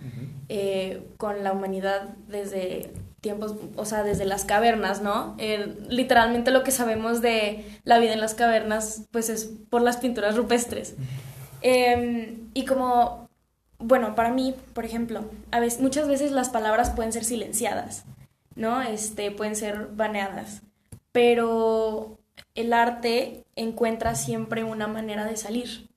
eh, 0.49 1.07
con 1.17 1.43
la 1.43 1.53
humanidad 1.53 2.09
desde 2.27 2.91
tiempos, 3.21 3.55
o 3.75 3.85
sea, 3.85 4.03
desde 4.03 4.25
las 4.25 4.45
cavernas, 4.45 5.01
¿no? 5.01 5.35
literalmente 5.89 6.51
lo 6.51 6.63
que 6.63 6.71
sabemos 6.71 7.21
de 7.21 7.65
la 7.83 7.99
vida 7.99 8.13
en 8.13 8.19
las 8.19 8.33
cavernas, 8.33 9.03
pues 9.11 9.29
es 9.29 9.45
por 9.69 9.81
las 9.81 9.97
pinturas 9.97 10.35
rupestres. 10.35 10.95
Em, 11.61 12.49
y 12.53 12.65
como, 12.65 13.29
bueno, 13.77 14.15
para 14.15 14.31
mí, 14.31 14.55
por 14.73 14.85
ejemplo, 14.85 15.25
a 15.51 15.59
veces, 15.59 15.81
muchas 15.81 16.07
veces 16.07 16.31
las 16.31 16.49
palabras 16.49 16.91
pueden 16.91 17.13
ser 17.13 17.25
silenciadas, 17.25 18.05
¿no? 18.55 18.81
Este, 18.81 19.31
pueden 19.31 19.55
ser 19.55 19.89
baneadas, 19.93 20.61
pero 21.11 22.17
el 22.55 22.73
arte 22.73 23.43
encuentra 23.55 24.15
siempre 24.15 24.63
una 24.63 24.87
manera 24.87 25.25
de 25.25 25.37
salir. 25.37 25.89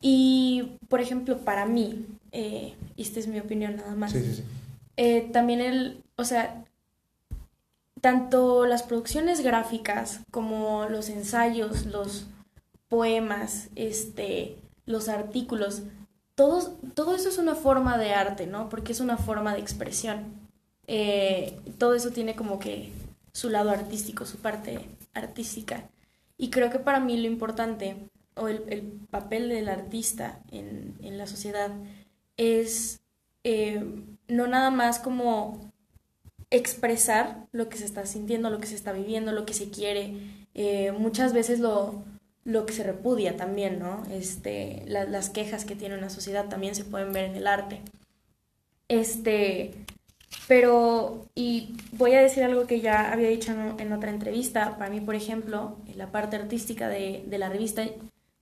Y, 0.00 0.78
por 0.88 1.00
ejemplo, 1.00 1.38
para 1.38 1.66
mí, 1.66 2.06
eh, 2.38 2.74
esta 2.98 3.18
es 3.18 3.28
mi 3.28 3.40
opinión 3.40 3.76
nada 3.76 3.94
más, 3.94 4.14
eh, 4.98 5.30
también 5.32 5.62
el, 5.62 6.02
o 6.16 6.24
sea, 6.24 6.66
tanto 8.02 8.66
las 8.66 8.82
producciones 8.82 9.40
gráficas 9.40 10.20
como 10.30 10.86
los 10.90 11.08
ensayos, 11.08 11.86
los 11.86 12.26
poemas, 12.88 13.68
este, 13.74 14.58
los 14.84 15.08
artículos, 15.08 15.84
todos, 16.34 16.72
todo 16.92 17.14
eso 17.14 17.30
es 17.30 17.38
una 17.38 17.54
forma 17.54 17.96
de 17.96 18.12
arte, 18.12 18.46
¿no? 18.46 18.68
Porque 18.68 18.92
es 18.92 19.00
una 19.00 19.16
forma 19.16 19.54
de 19.54 19.60
expresión. 19.60 20.24
Eh, 20.86 21.58
todo 21.78 21.94
eso 21.94 22.10
tiene 22.10 22.36
como 22.36 22.58
que 22.58 22.92
su 23.32 23.48
lado 23.48 23.70
artístico, 23.70 24.26
su 24.26 24.36
parte 24.36 24.80
artística. 25.14 25.88
Y 26.36 26.50
creo 26.50 26.68
que 26.70 26.80
para 26.80 27.00
mí 27.00 27.16
lo 27.16 27.26
importante, 27.28 27.96
o 28.34 28.48
el, 28.48 28.82
papel 29.10 29.48
del 29.48 29.70
artista 29.70 30.40
en, 30.52 31.16
la 31.16 31.26
sociedad, 31.26 31.70
es 32.36 33.00
eh, 33.44 33.84
no 34.28 34.46
nada 34.46 34.70
más 34.70 34.98
como 34.98 35.72
expresar 36.50 37.46
lo 37.52 37.68
que 37.68 37.78
se 37.78 37.84
está 37.84 38.06
sintiendo, 38.06 38.50
lo 38.50 38.58
que 38.58 38.66
se 38.66 38.74
está 38.74 38.92
viviendo, 38.92 39.32
lo 39.32 39.46
que 39.46 39.54
se 39.54 39.70
quiere. 39.70 40.14
Eh, 40.54 40.92
muchas 40.92 41.32
veces 41.32 41.60
lo, 41.60 42.02
lo 42.44 42.66
que 42.66 42.72
se 42.72 42.84
repudia 42.84 43.36
también, 43.36 43.78
¿no? 43.78 44.02
Este, 44.10 44.84
las 44.86 45.30
quejas 45.30 45.64
que 45.64 45.76
tiene 45.76 45.96
una 45.98 46.10
sociedad 46.10 46.48
también 46.48 46.74
se 46.74 46.84
pueden 46.84 47.12
ver 47.12 47.24
en 47.24 47.36
el 47.36 47.46
arte. 47.46 47.82
Este, 48.88 49.74
Pero, 50.48 51.26
y 51.34 51.76
voy 51.92 52.14
a 52.14 52.22
decir 52.22 52.44
algo 52.44 52.66
que 52.66 52.80
ya 52.80 53.12
había 53.12 53.28
dicho 53.28 53.52
en, 53.78 53.92
otra 53.92 54.10
entrevista, 54.10 54.76
para 54.78 54.90
mí, 54.90 55.00
por 55.00 55.14
ejemplo, 55.14 55.76
la 55.94 56.12
parte 56.12 56.36
artística 56.36 56.88
de, 56.88 57.24
de 57.26 57.38
la 57.38 57.48
revista, 57.48 57.84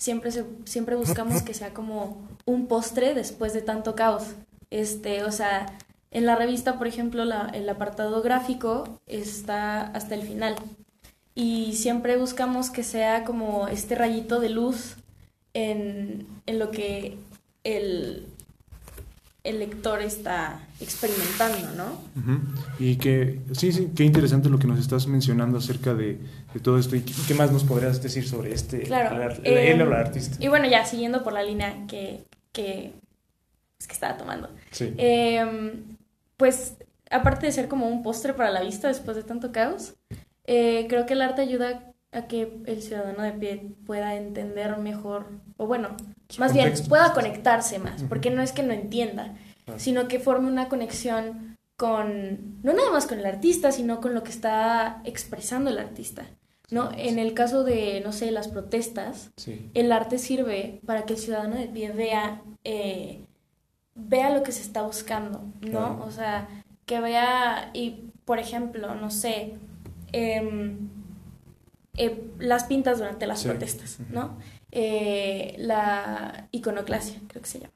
siempre, 0.05 0.31
siempre 0.67 0.97
buscamos 0.97 1.41
que 1.41 1.55
sea 1.55 1.73
como 1.73 2.29
un 2.45 2.67
postre 2.67 3.15
después 3.15 3.55
de 3.55 3.63
tanto 3.63 3.95
caos. 3.95 4.35
Este, 4.69 5.25
o 5.25 5.33
sea, 5.33 5.79
en 6.11 6.27
la 6.27 6.37
revista, 6.37 6.77
por 6.77 6.87
ejemplo, 6.87 7.25
la, 7.25 7.51
el 7.55 7.67
apartado 7.71 8.21
gráfico 8.21 9.01
está 9.07 9.81
hasta 9.81 10.15
el 10.15 10.21
final. 10.21 10.57
Y 11.35 11.73
siempre 11.73 12.19
buscamos 12.19 12.69
que 12.69 12.83
sea 12.83 13.25
como 13.25 13.67
este 13.67 13.95
rayito 13.95 14.41
de 14.41 14.51
luz 14.51 14.97
en, 15.55 16.27
en 16.45 16.59
lo 16.59 16.71
que 16.71 17.17
el, 17.65 18.27
el 19.45 19.59
lector 19.59 20.01
está 20.01 20.59
experimentando, 20.81 21.71
¿no? 21.77 22.01
Y 22.79 22.97
que, 22.97 23.41
sí, 23.53 23.73
sí, 23.73 23.93
qué 23.95 24.03
interesante 24.03 24.49
lo 24.49 24.59
que 24.59 24.67
nos 24.67 24.79
estás 24.79 25.07
mencionando 25.07 25.59
acerca 25.59 25.93
de, 25.93 26.19
de 26.55 26.61
todo 26.61 26.79
esto. 26.79 26.97
¿Y 26.97 27.03
qué, 27.03 27.35
más 27.35 27.53
nos 27.53 27.63
podrías 27.63 28.03
decir 28.03 28.27
sobre 28.27 28.55
este, 28.55 28.81
claro, 28.81 29.35
él 29.45 29.83
o 29.83 29.87
la 29.87 30.01
artista? 30.01 30.37
Y 30.41 30.49
bueno, 30.49 30.67
ya 30.67 30.87
siguiendo 30.87 31.23
por 31.23 31.35
la 31.35 31.43
línea 31.43 31.87
que, 31.87 32.25
que, 32.53 32.95
pues, 33.77 33.87
que 33.87 33.93
estaba 33.93 34.17
tomando. 34.17 34.49
Sí. 34.71 34.95
Eh, 34.97 35.75
pues 36.39 36.77
aparte 37.11 37.45
de 37.47 37.53
ser 37.53 37.69
como 37.69 37.87
un 37.87 38.03
postre 38.03 38.33
para 38.33 38.51
la 38.51 38.63
vista 38.63 38.89
después 38.89 39.15
de 39.15 39.25
tanto 39.25 39.53
caos, 39.53 39.95
eh, 40.47 40.87
creo 40.89 41.05
que 41.05 41.13
el 41.13 41.23
arte 41.23 41.43
ayuda 41.43 41.93
a 42.15 42.27
que 42.27 42.61
el 42.67 42.83
ciudadano 42.83 43.23
de 43.23 43.33
pie 43.33 43.71
pueda 43.87 44.15
entender 44.15 44.77
mejor, 44.79 45.27
o 45.57 45.67
bueno, 45.67 45.97
más 46.39 46.53
bien 46.53 46.73
pueda 46.89 47.13
conectarse 47.13 47.79
más, 47.79 48.03
porque 48.05 48.31
no 48.31 48.43
es 48.43 48.53
que 48.53 48.63
no 48.63 48.73
entienda, 48.73 49.35
sino 49.77 50.09
que 50.09 50.19
forme 50.21 50.49
una 50.49 50.69
conexión 50.69 51.57
con, 51.77 52.63
no 52.63 52.73
nada 52.73 52.91
más 52.93 53.07
con 53.07 53.19
el 53.19 53.27
artista, 53.27 53.73
sino 53.73 54.01
con 54.01 54.15
lo 54.15 54.23
que 54.23 54.31
está 54.31 55.01
expresando 55.05 55.71
el 55.71 55.79
artista. 55.79 56.25
¿no? 56.71 56.91
En 56.97 57.19
el 57.19 57.35
caso 57.35 57.63
de, 57.63 58.01
no 58.05 58.13
sé, 58.13 58.31
las 58.31 58.49
protestas, 58.49 59.31
Sí. 59.37 59.71
el 59.75 59.93
arte 59.93 60.19
sirve 60.19 60.81
para 60.87 61.05
que 61.05 61.13
el 61.13 61.19
ciudadano 61.19 61.57
de 61.57 61.67
pie 61.69 61.93
vea, 61.93 62.43
eh, 62.65 63.21
vea 63.95 64.31
lo 64.31 64.43
que 64.43 64.51
se 64.51 64.63
está 64.63 64.83
buscando, 64.83 65.41
¿no? 65.61 65.71
Claro. 65.71 66.05
O 66.05 66.11
sea, 66.11 66.49
que 66.87 67.01
vea, 67.01 67.71
y 67.75 68.11
por 68.25 68.39
ejemplo, 68.39 68.95
no 68.95 69.11
sé, 69.11 69.55
em, 70.13 70.89
eh, 71.97 72.31
las 72.39 72.65
pintas 72.65 72.99
durante 72.99 73.27
las 73.27 73.41
Sí. 73.41 73.49
protestas. 73.49 73.99
¿no? 74.11 74.37
Eh, 74.73 75.55
la 75.59 76.49
iconoclasia, 76.53 77.21
creo 77.29 77.43
que 77.43 77.49
se 77.49 77.61
llama. 77.61 77.73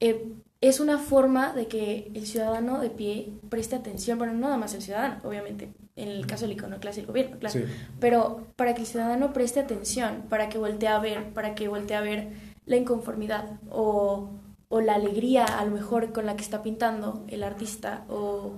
Eh, 0.00 0.32
es 0.60 0.80
una 0.80 0.98
forma 0.98 1.52
de 1.52 1.66
que 1.68 2.10
el 2.14 2.26
ciudadano 2.26 2.80
de 2.80 2.90
pie 2.90 3.32
preste 3.48 3.76
atención, 3.76 4.18
bueno, 4.18 4.32
no 4.34 4.40
nada 4.40 4.56
más 4.56 4.74
el 4.74 4.82
ciudadano, 4.82 5.16
obviamente, 5.24 5.70
en 5.96 6.08
el 6.08 6.26
caso 6.26 6.42
de 6.42 6.48
la 6.48 6.54
iconoclasia 6.54 7.00
el 7.00 7.06
gobierno, 7.06 7.38
claro, 7.38 7.52
Sí. 7.58 7.64
pero 8.00 8.46
para 8.56 8.74
que 8.74 8.80
el 8.82 8.86
ciudadano 8.86 9.32
preste 9.32 9.60
atención, 9.60 10.24
para 10.28 10.48
que 10.48 10.58
voltee 10.58 10.88
a 10.88 10.98
ver, 10.98 11.32
para 11.32 11.54
que 11.54 11.68
voltee 11.68 11.96
a 11.96 12.00
ver 12.00 12.28
la 12.66 12.76
inconformidad 12.76 13.58
o, 13.70 14.30
o 14.68 14.80
la 14.80 14.94
alegría 14.96 15.44
a 15.44 15.64
lo 15.64 15.70
mejor 15.70 16.12
con 16.12 16.26
la 16.26 16.36
que 16.36 16.42
está 16.42 16.62
pintando 16.62 17.24
el 17.28 17.42
artista 17.44 18.04
o, 18.08 18.54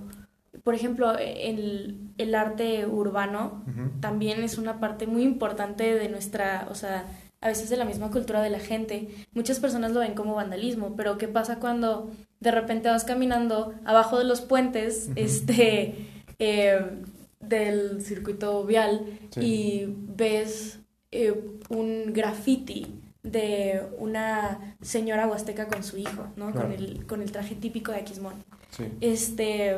por 0.63 0.75
ejemplo, 0.75 1.17
el, 1.17 1.97
el 2.17 2.35
arte 2.35 2.85
urbano 2.85 3.63
también 3.99 4.43
es 4.43 4.57
una 4.57 4.79
parte 4.79 5.07
muy 5.07 5.23
importante 5.23 5.93
de 5.95 6.09
nuestra, 6.09 6.67
o 6.69 6.75
sea, 6.75 7.05
a 7.41 7.47
veces 7.47 7.69
de 7.69 7.77
la 7.77 7.85
misma 7.85 8.11
cultura 8.11 8.41
de 8.41 8.49
la 8.51 8.59
gente. 8.59 9.07
Muchas 9.33 9.59
personas 9.59 9.91
lo 9.91 9.99
ven 10.01 10.13
como 10.13 10.35
vandalismo, 10.35 10.95
pero 10.95 11.17
¿qué 11.17 11.27
pasa 11.27 11.59
cuando 11.59 12.11
de 12.39 12.51
repente 12.51 12.89
vas 12.89 13.03
caminando 13.03 13.73
abajo 13.85 14.17
de 14.19 14.25
los 14.25 14.41
puentes, 14.41 15.09
este, 15.15 15.95
eh, 16.39 16.79
del 17.39 18.01
circuito 18.03 18.63
vial 18.65 19.05
Sí. 19.31 19.39
y 19.41 19.95
ves 20.15 20.79
eh, 21.11 21.33
un 21.69 22.13
graffiti 22.13 22.87
de 23.23 23.81
una 23.97 24.75
señora 24.81 25.27
huasteca 25.27 25.67
con 25.67 25.83
su 25.83 25.97
hijo, 25.97 26.27
¿no? 26.35 26.51
Claro. 26.51 26.67
Con 26.69 26.71
el, 26.77 27.05
con 27.05 27.21
el 27.21 27.31
traje 27.31 27.55
típico 27.55 27.91
de 27.91 27.97
Aquismón 27.99 28.33
Sí. 28.69 28.85
este, 29.01 29.77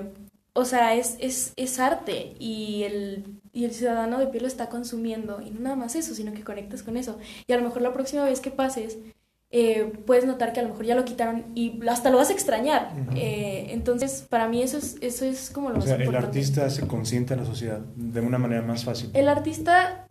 o 0.54 0.66
sea, 0.66 0.94
es, 0.96 1.16
es, 1.20 1.54
es 1.56 1.80
arte 1.80 2.36
y 2.40 2.84
el, 2.84 3.26
y 3.54 3.66
el 3.66 3.72
ciudadano 3.72 4.20
de 4.20 4.28
pie 4.28 4.42
lo 4.42 4.48
está 4.48 4.70
consumiendo 4.70 5.42
y 5.42 5.50
no 5.50 5.62
nada 5.62 5.76
más 5.76 5.96
eso, 5.96 6.14
sino 6.14 6.32
que 6.34 6.44
conectas 6.44 6.84
con 6.84 6.96
eso. 6.98 7.18
Y 7.48 7.54
a 7.54 7.58
lo 7.58 7.64
mejor 7.64 7.82
la 7.82 7.94
próxima 7.94 8.24
vez 8.24 8.40
que 8.40 8.52
pases, 8.52 8.98
eh, 9.56 9.92
puedes 10.06 10.26
notar 10.26 10.52
que 10.54 10.60
a 10.60 10.64
lo 10.64 10.70
mejor 10.70 10.86
ya 10.86 10.96
lo 10.96 11.06
quitaron 11.06 11.46
y 11.54 11.80
hasta 11.88 12.10
lo 12.10 12.18
vas 12.18 12.30
a 12.30 12.34
extrañar. 12.34 12.92
Ujú. 13.08 13.18
Eh, 13.18 13.68
entonces, 13.70 14.26
para 14.30 14.48
mí 14.48 14.62
eso 14.64 14.78
es, 14.78 14.98
eso 15.02 15.26
es 15.26 15.50
como 15.52 15.70
lo 15.70 15.76
O 15.76 15.78
más 15.80 15.86
sea, 15.86 15.96
el 15.96 16.02
importante. 16.02 16.28
artista 16.40 16.70
se 16.70 16.88
consiente 16.88 17.34
a 17.34 17.38
la 17.38 17.46
sociedad 17.46 17.80
de 17.96 18.22
una 18.22 18.38
manera 18.40 18.62
más 18.64 18.84
fácil. 18.84 19.10
El 19.14 19.30
artista 19.30 20.08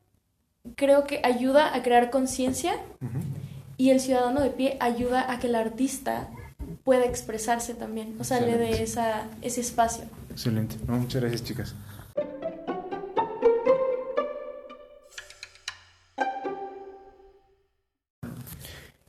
creo 0.76 1.04
que 1.04 1.20
ayuda 1.24 1.74
a 1.74 1.82
crear 1.82 2.10
conciencia 2.10 2.74
Ujú. 3.00 3.18
y 3.76 3.90
el 3.90 3.98
ciudadano 4.00 4.40
de 4.40 4.50
pie 4.50 4.76
ayuda 4.80 5.30
a 5.32 5.38
que 5.40 5.48
el 5.48 5.56
artista 5.56 6.30
pueda 6.84 7.04
expresarse 7.04 7.74
también, 7.74 8.16
o 8.20 8.24
sea, 8.24 8.40
le 8.40 8.56
dé 8.56 8.82
esa, 8.82 9.24
ese 9.42 9.60
espacio. 9.60 10.04
Excelente. 10.32 10.76
No, 10.88 10.96
muchas 10.96 11.20
gracias, 11.20 11.44
chicas. 11.44 11.74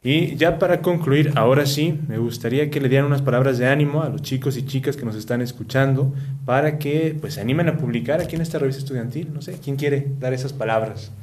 Y 0.05 0.35
ya 0.35 0.59
para 0.59 0.81
concluir, 0.81 1.31
ahora 1.35 1.65
sí, 1.65 1.97
me 2.09 2.17
gustaría 2.17 2.69
que 2.69 2.81
le 2.81 2.89
dieran 2.89 3.07
unas 3.07 3.21
palabras 3.21 3.57
de 3.57 3.67
ánimo 3.67 4.03
a 4.03 4.09
los 4.09 4.21
chicos 4.21 4.57
y 4.57 4.65
chicas 4.65 4.97
que 4.97 5.05
nos 5.05 5.15
están 5.15 5.41
escuchando 5.41 6.13
para 6.43 6.77
que 6.77 7.15
pues 7.19 7.35
se 7.35 7.41
animen 7.41 7.69
a 7.69 7.77
publicar 7.77 8.19
aquí 8.19 8.35
en 8.35 8.41
esta 8.41 8.59
revista 8.59 8.81
estudiantil. 8.81 9.33
No 9.33 9.41
sé, 9.41 9.57
¿quién 9.63 9.77
quiere 9.77 10.05
dar 10.19 10.33
esas 10.33 10.51
palabras? 10.51 11.13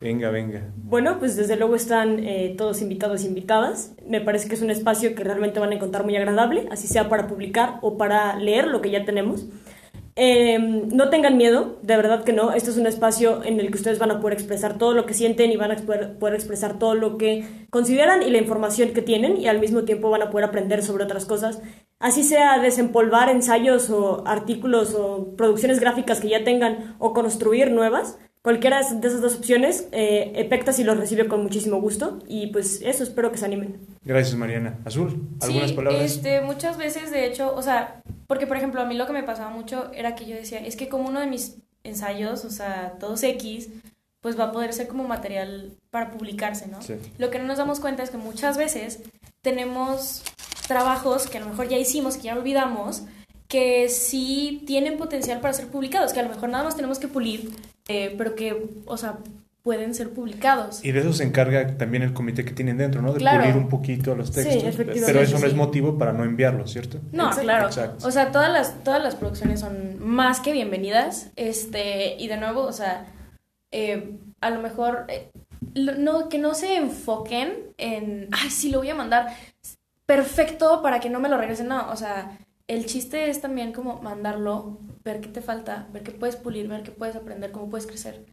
Venga, 0.00 0.30
venga. 0.30 0.72
Bueno, 0.76 1.18
pues 1.18 1.36
desde 1.36 1.56
luego 1.56 1.76
están 1.76 2.20
eh, 2.20 2.54
todos 2.56 2.80
invitados 2.80 3.22
e 3.22 3.28
invitadas. 3.28 3.94
Me 4.06 4.22
parece 4.22 4.48
que 4.48 4.54
es 4.54 4.62
un 4.62 4.70
espacio 4.70 5.14
que 5.14 5.22
realmente 5.22 5.60
van 5.60 5.72
a 5.72 5.74
encontrar 5.74 6.04
muy 6.04 6.16
agradable, 6.16 6.66
así 6.70 6.88
sea 6.88 7.10
para 7.10 7.26
publicar 7.26 7.78
o 7.82 7.98
para 7.98 8.38
leer 8.38 8.66
lo 8.68 8.80
que 8.80 8.90
ya 8.90 9.04
tenemos. 9.04 9.46
Eh, 10.16 10.58
no 10.58 11.10
tengan 11.10 11.36
miedo, 11.36 11.78
de 11.82 11.96
verdad 11.96 12.24
que 12.24 12.32
no. 12.32 12.52
Este 12.52 12.70
es 12.70 12.78
un 12.78 12.86
espacio 12.86 13.44
en 13.44 13.60
el 13.60 13.70
que 13.70 13.76
ustedes 13.76 13.98
van 13.98 14.10
a 14.10 14.20
poder 14.20 14.32
expresar 14.32 14.78
todo 14.78 14.94
lo 14.94 15.04
que 15.04 15.12
sienten 15.12 15.50
y 15.50 15.56
van 15.56 15.70
a 15.70 15.76
poder 15.76 16.34
expresar 16.34 16.78
todo 16.78 16.94
lo 16.94 17.18
que 17.18 17.44
consideran 17.68 18.22
y 18.22 18.30
la 18.30 18.38
información 18.38 18.94
que 18.94 19.02
tienen 19.02 19.36
y 19.36 19.48
al 19.48 19.60
mismo 19.60 19.82
tiempo 19.82 20.08
van 20.08 20.22
a 20.22 20.30
poder 20.30 20.46
aprender 20.46 20.82
sobre 20.82 21.04
otras 21.04 21.26
cosas. 21.26 21.60
Así 21.98 22.22
sea 22.22 22.58
desempolvar 22.58 23.28
ensayos 23.28 23.90
o 23.90 24.26
artículos 24.26 24.94
o 24.94 25.36
producciones 25.36 25.78
gráficas 25.78 26.20
que 26.20 26.30
ya 26.30 26.42
tengan 26.42 26.96
o 26.98 27.12
construir 27.12 27.70
nuevas. 27.70 28.18
Cualquiera 28.42 28.80
de 28.82 29.06
esas 29.06 29.20
dos 29.20 29.34
opciones, 29.34 29.86
eh, 29.92 30.32
Epecta 30.34 30.72
sí 30.72 30.82
los 30.82 30.96
recibe 30.96 31.28
con 31.28 31.42
muchísimo 31.42 31.78
gusto 31.78 32.20
y 32.26 32.46
pues 32.46 32.80
eso, 32.82 33.02
espero 33.02 33.30
que 33.30 33.36
se 33.36 33.44
animen. 33.44 33.78
Gracias, 34.02 34.34
Mariana. 34.34 34.78
Azul, 34.86 35.28
¿algunas 35.42 35.70
sí, 35.70 35.76
palabras? 35.76 36.02
Este, 36.02 36.40
muchas 36.40 36.78
veces, 36.78 37.10
de 37.10 37.26
hecho, 37.26 37.54
o 37.54 37.60
sea, 37.60 38.02
porque 38.26 38.46
por 38.46 38.56
ejemplo, 38.56 38.80
a 38.80 38.86
mí 38.86 38.94
lo 38.94 39.06
que 39.06 39.12
me 39.12 39.22
pasaba 39.22 39.50
mucho 39.50 39.90
era 39.92 40.14
que 40.14 40.24
yo 40.24 40.36
decía, 40.36 40.58
es 40.60 40.76
que 40.76 40.88
como 40.88 41.06
uno 41.06 41.20
de 41.20 41.26
mis 41.26 41.58
ensayos, 41.84 42.46
o 42.46 42.50
sea, 42.50 42.94
todos 42.98 43.22
X, 43.22 43.68
pues 44.22 44.38
va 44.38 44.44
a 44.44 44.52
poder 44.52 44.72
ser 44.72 44.88
como 44.88 45.04
material 45.04 45.72
para 45.90 46.10
publicarse, 46.10 46.66
¿no? 46.66 46.80
Sí. 46.80 46.94
Lo 47.18 47.30
que 47.30 47.38
no 47.38 47.44
nos 47.44 47.58
damos 47.58 47.78
cuenta 47.78 48.02
es 48.02 48.10
que 48.10 48.16
muchas 48.16 48.56
veces 48.56 49.00
tenemos 49.42 50.22
trabajos 50.66 51.26
que 51.28 51.36
a 51.36 51.40
lo 51.40 51.48
mejor 51.48 51.68
ya 51.68 51.76
hicimos, 51.76 52.16
que 52.16 52.24
ya 52.24 52.36
olvidamos, 52.36 53.02
que 53.48 53.88
sí 53.88 54.62
tienen 54.66 54.96
potencial 54.96 55.40
para 55.40 55.52
ser 55.52 55.66
publicados, 55.66 56.12
que 56.12 56.20
a 56.20 56.22
lo 56.22 56.28
mejor 56.28 56.48
nada 56.48 56.64
más 56.64 56.76
tenemos 56.76 56.98
que 56.98 57.08
pulir, 57.08 57.50
eh, 57.92 58.14
pero 58.16 58.34
que, 58.36 58.70
o 58.86 58.96
sea, 58.96 59.18
pueden 59.62 59.94
ser 59.94 60.10
publicados. 60.10 60.82
Y 60.84 60.92
de 60.92 61.00
eso 61.00 61.12
se 61.12 61.24
encarga 61.24 61.76
también 61.76 62.02
el 62.02 62.12
comité 62.14 62.44
que 62.44 62.52
tienen 62.52 62.78
dentro, 62.78 63.02
¿no? 63.02 63.12
De 63.12 63.18
Claro. 63.18 63.40
pulir 63.40 63.56
un 63.56 63.68
poquito 63.68 64.14
los 64.14 64.28
Sí, 64.28 64.34
textos. 64.36 64.62
efectivamente, 64.64 65.06
pero 65.06 65.20
eso 65.20 65.38
no 65.38 65.44
es 65.46 65.52
sí. 65.52 65.58
motivo 65.58 65.98
para 65.98 66.12
no 66.12 66.24
enviarlos, 66.24 66.70
¿cierto? 66.72 66.98
No, 67.12 67.24
Exacto. 67.24 67.42
claro. 67.42 67.66
Exacto. 67.66 68.06
O 68.08 68.10
sea, 68.10 68.30
todas 68.32 68.50
las, 68.50 68.82
todas 68.84 69.02
las 69.02 69.16
producciones 69.16 69.60
son 69.60 69.96
más 69.98 70.40
que 70.40 70.52
bienvenidas. 70.52 71.30
Este, 71.36 72.16
y 72.18 72.28
de 72.28 72.36
nuevo, 72.38 72.62
o 72.62 72.72
sea, 72.72 73.06
eh, 73.72 74.16
a 74.40 74.50
lo 74.50 74.60
mejor 74.60 75.04
eh, 75.08 75.28
no, 75.74 76.28
que 76.30 76.38
no 76.38 76.54
se 76.54 76.76
enfoquen 76.76 77.52
en, 77.76 78.28
ay, 78.32 78.48
sí, 78.50 78.70
lo 78.70 78.78
voy 78.78 78.88
a 78.90 78.94
mandar 78.94 79.26
perfecto 80.06 80.80
para 80.82 81.00
que 81.00 81.10
no 81.10 81.20
me 81.20 81.28
lo 81.28 81.36
regresen. 81.36 81.68
No, 81.68 81.90
o 81.90 81.96
sea, 81.96 82.38
el 82.70 82.86
chiste 82.86 83.28
es 83.28 83.40
también 83.40 83.72
como 83.72 84.00
mandarlo, 84.00 84.78
ver 85.04 85.20
qué 85.20 85.28
te 85.28 85.42
falta, 85.42 85.88
ver 85.92 86.04
qué 86.04 86.12
puedes 86.12 86.36
pulir, 86.36 86.68
ver 86.68 86.84
qué 86.84 86.92
puedes 86.92 87.16
aprender, 87.16 87.50
cómo 87.50 87.68
puedes 87.68 87.88
crecer. 87.88 88.26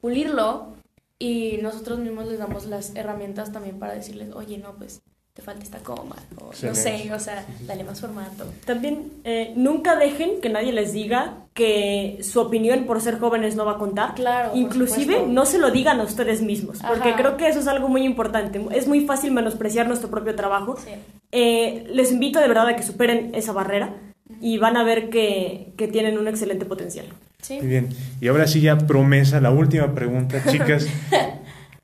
Pulirlo 0.00 0.74
y 1.16 1.58
nosotros 1.62 2.00
mismos 2.00 2.26
les 2.26 2.40
damos 2.40 2.66
las 2.66 2.96
herramientas 2.96 3.52
también 3.52 3.78
para 3.78 3.94
decirles, 3.94 4.32
oye, 4.34 4.58
no, 4.58 4.74
pues 4.74 5.00
te 5.32 5.42
falta 5.42 5.62
esta 5.62 5.78
coma, 5.78 6.16
o 6.36 6.44
no 6.44 6.50
Excelente. 6.50 7.04
sé, 7.04 7.12
o 7.12 7.18
sea, 7.20 7.44
dale 7.66 7.84
más 7.84 8.00
formato. 8.00 8.46
También 8.66 9.12
eh, 9.22 9.52
nunca 9.56 9.94
dejen 9.96 10.40
que 10.40 10.48
nadie 10.48 10.72
les 10.72 10.92
diga 10.92 11.46
que 11.54 12.18
su 12.22 12.40
opinión 12.40 12.86
por 12.86 13.00
ser 13.00 13.20
jóvenes 13.20 13.54
no 13.54 13.64
va 13.64 13.72
a 13.72 13.78
contar. 13.78 14.14
Claro, 14.14 14.50
Inclusive 14.54 15.26
no 15.28 15.46
se 15.46 15.58
lo 15.58 15.70
digan 15.70 16.00
a 16.00 16.04
ustedes 16.04 16.42
mismos, 16.42 16.78
porque 16.86 17.10
Ajá. 17.10 17.18
creo 17.18 17.36
que 17.36 17.48
eso 17.48 17.60
es 17.60 17.68
algo 17.68 17.88
muy 17.88 18.04
importante. 18.04 18.64
Es 18.72 18.88
muy 18.88 19.06
fácil 19.06 19.32
menospreciar 19.32 19.86
nuestro 19.86 20.10
propio 20.10 20.34
trabajo. 20.34 20.76
Sí. 20.76 20.90
Eh, 21.36 21.84
les 21.90 22.12
invito 22.12 22.38
de 22.40 22.46
verdad 22.46 22.68
a 22.68 22.76
que 22.76 22.82
superen 22.84 23.34
esa 23.34 23.52
barrera. 23.52 23.94
y 24.40 24.56
van 24.58 24.76
a 24.76 24.84
ver 24.84 25.10
que, 25.10 25.72
que 25.76 25.88
tienen 25.88 26.16
un 26.18 26.28
excelente 26.28 26.64
potencial. 26.64 27.06
Sí. 27.42 27.58
Muy 27.58 27.66
bien. 27.66 27.88
Y 28.20 28.28
ahora 28.28 28.46
sí 28.46 28.60
ya 28.60 28.78
promesa, 28.78 29.40
la 29.40 29.50
última 29.50 29.94
pregunta, 29.94 30.42
chicas. 30.50 30.86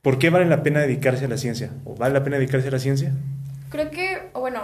¿Por 0.02 0.18
qué 0.18 0.30
vale 0.30 0.46
la 0.46 0.62
pena 0.62 0.80
dedicarse 0.80 1.24
a 1.24 1.28
la 1.28 1.36
ciencia? 1.36 1.70
¿O 1.84 1.94
vale 1.96 2.14
la 2.14 2.22
pena 2.24 2.36
dedicarse 2.38 2.68
a 2.68 2.70
la 2.70 2.78
ciencia? 2.78 3.12
Creo 3.70 3.90
que, 3.90 4.30
o 4.34 4.40
bueno, 4.40 4.62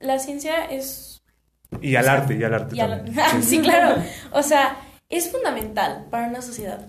la 0.00 0.18
ciencia 0.18 0.64
es... 0.66 1.22
Y 1.80 1.96
al 1.96 2.08
arte, 2.08 2.34
y 2.36 2.42
al 2.44 2.54
arte 2.54 2.76
y 2.76 2.80
al- 2.80 3.04
también. 3.04 3.16
sí, 3.42 3.60
claro. 3.60 4.02
O 4.32 4.42
sea, 4.42 4.76
es 5.08 5.30
fundamental 5.30 6.06
para 6.10 6.28
una 6.28 6.42
sociedad 6.42 6.88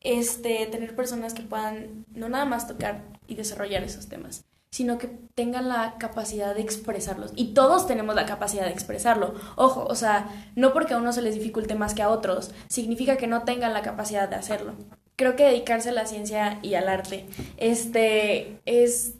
este, 0.00 0.66
tener 0.70 0.94
personas 0.94 1.34
que 1.34 1.42
puedan 1.42 2.04
no 2.14 2.28
nada 2.28 2.44
más 2.44 2.68
tocar 2.68 3.02
y 3.26 3.34
desarrollar 3.34 3.82
esos 3.82 4.08
temas, 4.08 4.44
sino 4.70 4.98
que 4.98 5.08
tengan 5.34 5.68
la 5.68 5.96
capacidad 5.98 6.54
de 6.54 6.60
expresarlos. 6.60 7.32
Y 7.36 7.54
todos 7.54 7.86
tenemos 7.86 8.14
la 8.14 8.26
capacidad 8.26 8.64
de 8.64 8.72
expresarlo. 8.72 9.34
Ojo, 9.56 9.84
o 9.84 9.94
sea, 9.94 10.50
no 10.56 10.72
porque 10.72 10.94
a 10.94 10.98
uno 10.98 11.12
se 11.12 11.22
les 11.22 11.34
dificulte 11.34 11.74
más 11.74 11.94
que 11.94 12.02
a 12.02 12.10
otros, 12.10 12.50
significa 12.68 13.16
que 13.16 13.26
no 13.26 13.44
tengan 13.44 13.72
la 13.72 13.82
capacidad 13.82 14.28
de 14.28 14.36
hacerlo. 14.36 14.74
Creo 15.16 15.36
que 15.36 15.44
dedicarse 15.44 15.88
a 15.88 15.92
la 15.92 16.06
ciencia 16.06 16.58
y 16.62 16.74
al 16.74 16.88
arte 16.88 17.26
este, 17.56 18.60
es, 18.66 19.14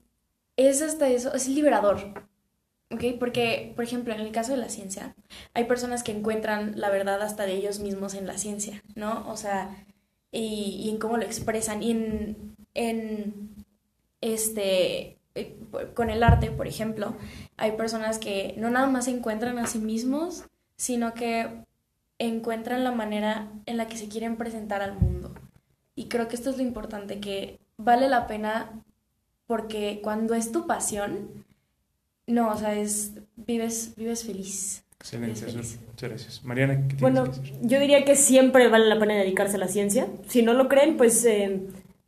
es 0.57 0.83
hasta 0.83 1.09
eso, 1.09 1.35
es 1.35 1.49
liberador. 1.49 2.29
¿Ok? 2.91 3.05
Porque, 3.19 3.73
por 3.77 3.85
ejemplo, 3.85 4.15
en 4.15 4.21
el 4.21 4.33
caso 4.33 4.53
de 4.53 4.59
la 4.59 4.71
ciencia, 4.71 5.15
hay 5.53 5.65
personas 5.65 6.03
que 6.03 6.13
encuentran 6.13 6.73
la 6.77 6.89
verdad 6.89 7.21
hasta 7.21 7.45
de 7.45 7.53
ellos 7.53 7.81
mismos 7.81 8.15
en 8.15 8.27
la 8.27 8.39
ciencia, 8.39 8.83
¿no? 8.95 9.29
O 9.29 9.37
sea, 9.37 9.85
y, 10.33 10.81
y 10.85 10.91
en 10.91 10.99
cómo 10.99 11.19
lo 11.19 11.25
expresan. 11.25 11.83
Y 11.83 11.91
en, 11.91 12.57
en 12.73 13.65
este, 14.23 15.18
con 15.95 16.11
el 16.11 16.23
arte, 16.23 16.51
por 16.51 16.67
ejemplo, 16.67 17.15
hay 17.57 17.73
personas 17.73 18.19
que 18.19 18.55
no 18.59 18.71
nada 18.71 18.87
más 18.89 19.07
se 19.07 19.11
encuentran 19.13 19.59
a 19.59 19.67
sí 19.67 19.79
mismos, 19.79 20.45
sino 20.77 21.15
que 21.15 21.49
encuentran 22.19 22.85
la 22.85 22.93
manera 22.93 23.49
en 23.67 23.77
la 23.77 23.87
que 23.89 23.97
se 23.97 24.09
quieren 24.09 24.37
presentar 24.37 24.83
al 24.83 24.95
mundo. 24.95 25.35
Y 25.95 26.07
creo 26.09 26.29
que 26.29 26.37
esto 26.37 26.51
es 26.51 26.57
lo 26.57 26.63
importante, 26.63 27.21
que 27.21 27.59
vale 27.77 28.09
la 28.09 28.27
pena 28.27 28.71
porque 29.47 30.01
cuando 30.03 30.35
es 30.35 30.53
tu 30.53 30.67
pasión, 30.67 31.45
no, 32.27 32.51
o 32.51 32.57
sea, 32.57 32.75
es 32.75 33.13
vives, 33.37 33.95
vives 33.97 34.25
feliz. 34.25 34.85
Excelente, 35.01 35.41
Vives 35.41 35.43
Azul. 35.49 35.63
feliz. 35.63 35.81
Muchas 35.89 36.09
gracias. 36.11 36.45
Mariana, 36.45 36.75
¿qué 36.75 36.97
tienes 36.97 37.01
Bueno, 37.01 37.25
que 37.25 37.31
decir? 37.41 37.55
yo 37.63 37.81
diría 37.81 38.05
que 38.05 38.17
siempre 38.17 38.69
vale 38.69 38.87
la 38.87 38.99
pena 38.99 39.15
dedicarse 39.15 39.57
a 39.57 39.61
la 39.61 39.69
ciencia. 39.69 40.09
Si 40.29 40.43
no 40.43 40.53
lo 40.55 40.69
creen, 40.69 40.97
pues 40.97 41.25
eh, 41.25 41.61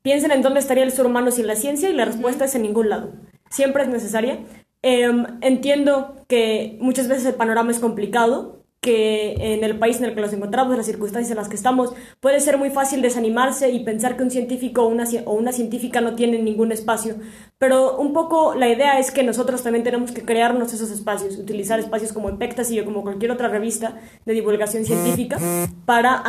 piensen 0.02 0.30
en 0.30 0.42
dónde 0.42 0.60
estaría 0.60 0.84
el 0.84 0.92
ser 0.92 1.06
humano 1.06 1.30
sin 1.30 1.46
la 1.46 1.56
ciencia 1.56 1.88
y 1.90 1.94
la 1.94 2.04
respuesta 2.04 2.44
es 2.44 2.54
en 2.54 2.62
ningún 2.62 2.88
lado. 2.88 3.12
Siempre 3.50 3.82
es 3.82 3.88
necesaria. 3.88 4.40
Em, 4.82 5.26
entiendo 5.42 6.24
que 6.28 6.78
muchas 6.80 7.08
veces 7.08 7.26
el 7.26 7.34
panorama 7.34 7.70
es 7.70 7.80
complicado, 7.80 8.59
que 8.80 9.54
en 9.54 9.62
el 9.62 9.78
país 9.78 9.98
en 9.98 10.06
el 10.06 10.14
que 10.14 10.22
nos 10.22 10.32
encontramos, 10.32 10.72
en 10.72 10.78
las 10.78 10.86
circunstancias 10.86 11.30
en 11.30 11.36
las 11.36 11.48
que 11.48 11.56
estamos, 11.56 11.92
puede 12.20 12.40
ser 12.40 12.56
muy 12.56 12.70
fácil 12.70 13.02
desanimarse 13.02 13.70
y 13.70 13.84
pensar 13.84 14.16
que 14.16 14.22
un 14.22 14.30
científico 14.30 14.82
o 14.82 14.88
una, 14.88 15.04
o 15.26 15.34
una 15.34 15.52
científica 15.52 16.00
no 16.00 16.14
tienen 16.14 16.44
ningún 16.44 16.72
espacio. 16.72 17.16
Pero 17.58 17.98
un 17.98 18.14
poco 18.14 18.54
la 18.54 18.70
idea 18.70 18.98
es 18.98 19.10
que 19.10 19.22
nosotros 19.22 19.62
también 19.62 19.84
tenemos 19.84 20.12
que 20.12 20.24
crearnos 20.24 20.72
esos 20.72 20.90
espacios, 20.90 21.36
utilizar 21.36 21.78
espacios 21.78 22.14
como 22.14 22.30
Epectasy 22.30 22.80
o 22.80 22.86
como 22.86 23.02
cualquier 23.02 23.32
otra 23.32 23.48
revista 23.48 24.00
de 24.24 24.32
divulgación 24.32 24.86
científica 24.86 25.36
para, 25.84 26.22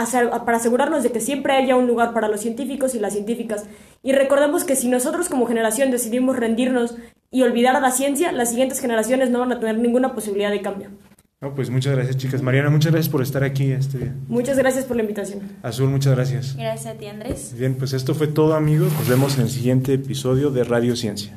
para 0.45 0.58
asegurarnos 0.58 1.04
de 1.04 1.12
que 1.14 1.22
siempre 1.22 1.54
haya 1.54 1.78
un 1.78 1.88
lugar 1.88 2.14
para 2.14 2.28
los 2.28 2.41
científicos 2.41 2.95
y 2.95 2.99
las 2.99 3.14
científicas. 3.14 3.66
Y 4.04 4.12
recordemos 4.12 4.66
que 4.66 4.76
si 4.76 4.89
nosotros 4.89 5.30
como 5.30 5.45
generación 5.45 5.89
decidimos 5.89 6.36
rendirnos 6.36 6.97
y 7.32 7.43
olvidar 7.43 7.78
a 7.78 7.80
la 7.80 7.91
ciencia, 7.91 8.34
las 8.34 8.49
siguientes 8.49 8.82
generaciones 8.82 9.30
no 9.30 9.39
van 9.39 9.54
a 9.54 9.60
tener 9.60 9.78
ninguna 9.78 10.14
posibilidad 10.14 10.52
de 10.52 10.62
cambio. 10.62 10.89
No, 11.43 11.55
pues 11.55 11.71
muchas 11.71 11.95
gracias, 11.95 12.17
chicas. 12.17 12.43
Mariana, 12.43 12.69
muchas 12.69 12.91
gracias 12.91 13.11
por 13.11 13.23
estar 13.23 13.43
aquí 13.43 13.71
este 13.71 13.97
día. 13.97 14.15
Muchas 14.27 14.59
gracias 14.59 14.85
por 14.85 14.95
la 14.95 15.01
invitación. 15.01 15.41
Azul, 15.63 15.89
muchas 15.89 16.13
gracias. 16.13 16.55
Gracias 16.55 16.93
a 16.93 16.99
ti, 16.99 17.07
Andrés. 17.07 17.55
Bien, 17.57 17.73
pues 17.73 17.93
esto 17.93 18.13
fue 18.13 18.27
todo, 18.27 18.53
amigos. 18.53 18.93
Nos 18.93 19.09
vemos 19.09 19.39
en 19.39 19.45
el 19.45 19.49
siguiente 19.49 19.95
episodio 19.95 20.51
de 20.51 20.63
Radio 20.63 20.95
Ciencia. 20.95 21.35